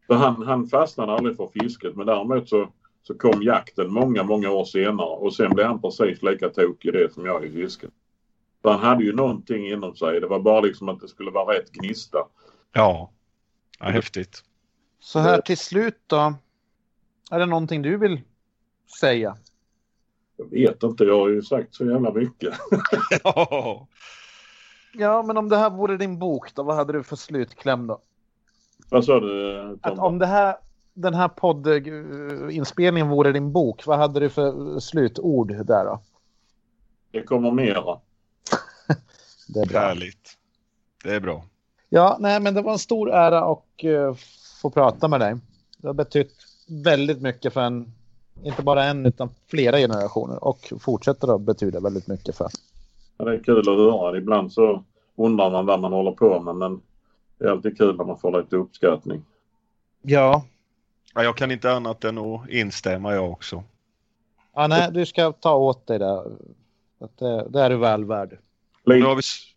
[0.06, 2.72] Så han, han fastnade aldrig för fisket men däremot så,
[3.02, 6.92] så kom jakten många, många år senare och sen blev han precis lika tokig i
[6.92, 7.90] det som jag i fisket.
[8.62, 10.20] Så han hade ju någonting inom sig.
[10.20, 12.18] Det var bara liksom att det skulle vara rätt gnista.
[12.72, 13.12] Ja.
[13.78, 14.42] ja häftigt.
[15.00, 16.34] Så här till slut då.
[17.30, 18.20] Är det någonting du vill
[19.00, 19.36] säga?
[20.36, 22.54] Jag vet inte, jag har ju sagt så jävla mycket.
[23.24, 23.86] Ja.
[24.92, 28.00] Ja, men om det här vore din bok då, vad hade du för slutkläm då?
[28.90, 29.92] Vad sa du Tom?
[29.92, 30.56] Att om det här,
[30.94, 36.02] den här poddinspelningen vore din bok, vad hade du för slutord där då?
[37.10, 37.82] Det kommer mera.
[39.48, 39.80] Det är bra.
[39.80, 40.38] Härligt.
[41.04, 41.44] Det är bra.
[41.88, 44.14] Ja, nej, men det var en stor ära att uh,
[44.60, 45.36] få prata med dig.
[45.78, 46.32] Det har betytt
[46.68, 47.92] väldigt mycket för en,
[48.44, 52.48] inte bara en utan flera generationer och fortsätter att betyda väldigt mycket för.
[53.18, 54.18] Ja, det är kul att höra.
[54.18, 54.84] Ibland så
[55.16, 56.80] undrar man vad man håller på med men
[57.38, 59.22] det är alltid kul när man får lite uppskattning.
[60.02, 60.44] Ja,
[61.14, 63.62] Ja, jag kan inte annat än att instämma jag också.
[64.54, 66.18] ja nej, du ska ta åt dig det.
[67.00, 68.38] Att det, det är du väl värd.
[68.84, 69.18] Nu Lite har vi...
[69.20, 69.54] s-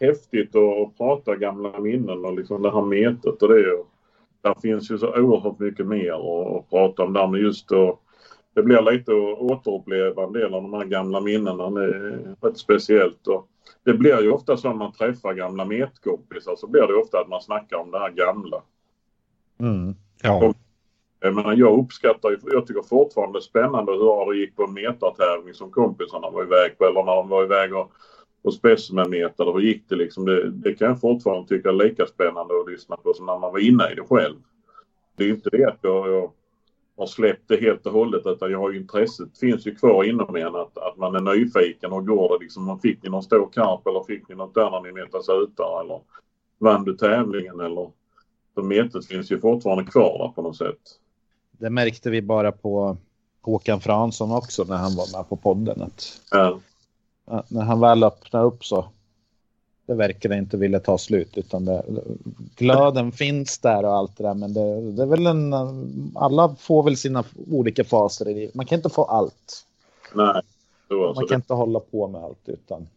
[0.00, 3.72] häftigt att prata gamla minnen och liksom det här metet och det.
[3.72, 3.86] Och
[4.42, 7.98] där finns ju så oerhört mycket mer att, prata om där men just då
[8.54, 11.70] det blir lite att återuppleva en del av de här gamla minnena.
[11.70, 13.26] Det är rätt speciellt.
[13.26, 13.48] Och
[13.84, 17.28] det blir ju ofta så när man träffar gamla metkompisar så blir det ofta att
[17.28, 18.62] man snackar om det här gamla.
[19.60, 19.94] Mm.
[20.22, 20.54] Ja.
[21.20, 24.72] Jag menar, jag uppskattar jag tycker fortfarande det är spännande hur det gick på en
[24.72, 27.92] metartävling som kompisarna var iväg på eller när de var iväg och,
[28.42, 29.52] och specimenmetade.
[29.52, 30.24] Hur gick det liksom?
[30.24, 33.52] Det, det kan jag fortfarande tycka är lika spännande att lyssna på som när man
[33.52, 34.36] var inne i det själv.
[35.16, 36.32] Det är inte det att jag, jag
[36.96, 40.36] har släppt det helt och hållet utan jag har ju intresset finns ju kvar inom
[40.36, 43.86] en att, att man är nyfiken och går det liksom, fick ni någon stor karp
[43.86, 46.00] eller fick ni något där när ni metade sötar eller
[46.58, 47.90] vann du tävlingen eller
[48.54, 50.80] så metet finns ju fortfarande kvar där på något sätt.
[51.52, 52.96] Det märkte vi bara på
[53.42, 55.82] Håkan Fransson också när han var med på podden.
[55.82, 56.60] Att, Ja.
[57.48, 58.88] När han väl öppnade upp så
[59.86, 61.84] det verkar inte vilja ta slut utan det,
[62.56, 65.54] glöden finns där och allt det där men det, det är väl en
[66.14, 68.54] alla får väl sina olika faser i livet.
[68.54, 69.66] Man kan inte få allt.
[70.14, 70.42] Nej.
[71.14, 72.88] Man kan inte hålla på med allt utan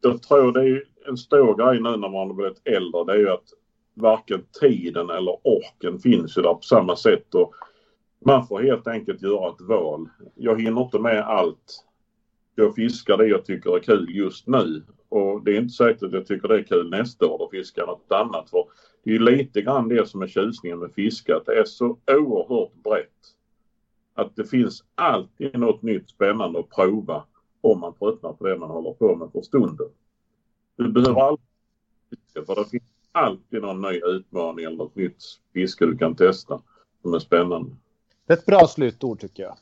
[0.00, 3.04] Jag tror det är en stor grej nu när man har blivit äldre.
[3.04, 3.52] Det är ju att
[3.94, 7.34] varken tiden eller orken finns ju där på samma sätt.
[7.34, 7.54] Och
[8.24, 10.08] man får helt enkelt göra ett val.
[10.34, 11.84] Jag hinner inte med allt.
[12.54, 14.82] Jag fiskar det jag tycker är kul just nu.
[15.08, 17.86] Och det är inte säkert att jag tycker det är kul nästa år att fiska
[17.86, 18.50] något annat.
[18.50, 18.64] För
[19.04, 22.74] det är lite grann det som är tjusningen med fiske, att det är så oerhört
[22.74, 23.08] brett.
[24.14, 27.24] Att det finns alltid något nytt spännande att prova
[27.60, 29.88] om man tröttnar på det man håller på med för stunden.
[30.76, 31.46] Du behöver aldrig
[32.10, 35.22] fiska för det finns alltid någon ny utmaning eller något nytt
[35.52, 36.62] fiske du kan testa
[37.02, 37.70] som är spännande.
[38.26, 39.56] Det är ett bra slutord tycker jag.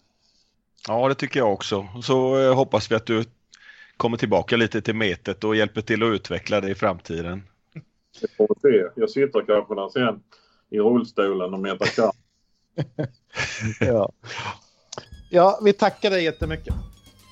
[0.89, 1.89] Ja, det tycker jag också.
[2.03, 3.25] Så eh, hoppas vi att du
[3.97, 7.43] kommer tillbaka lite till metet och hjälper till att utveckla det i framtiden.
[8.21, 9.01] Det får se.
[9.01, 10.23] Jag sitter kanske där sen
[10.71, 12.19] i rullstolen och metar kaffe.
[13.81, 14.13] ja.
[15.31, 16.75] ja, vi tackar dig jättemycket.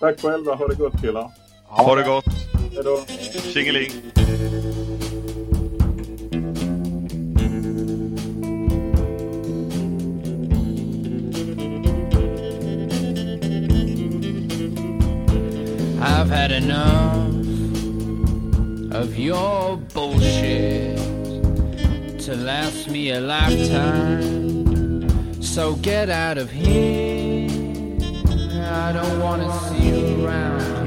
[0.01, 0.55] Tack själva.
[0.55, 1.31] Ha det gott killar.
[1.67, 2.25] Ha det gott.
[2.73, 3.05] Hej då.
[3.53, 3.91] Tjingeling.
[16.21, 17.29] I've had enough
[18.93, 20.99] of your bullshit
[22.23, 25.05] to last me a lifetime.
[25.41, 27.49] So get out of here.
[28.67, 30.78] I don't want to see you around.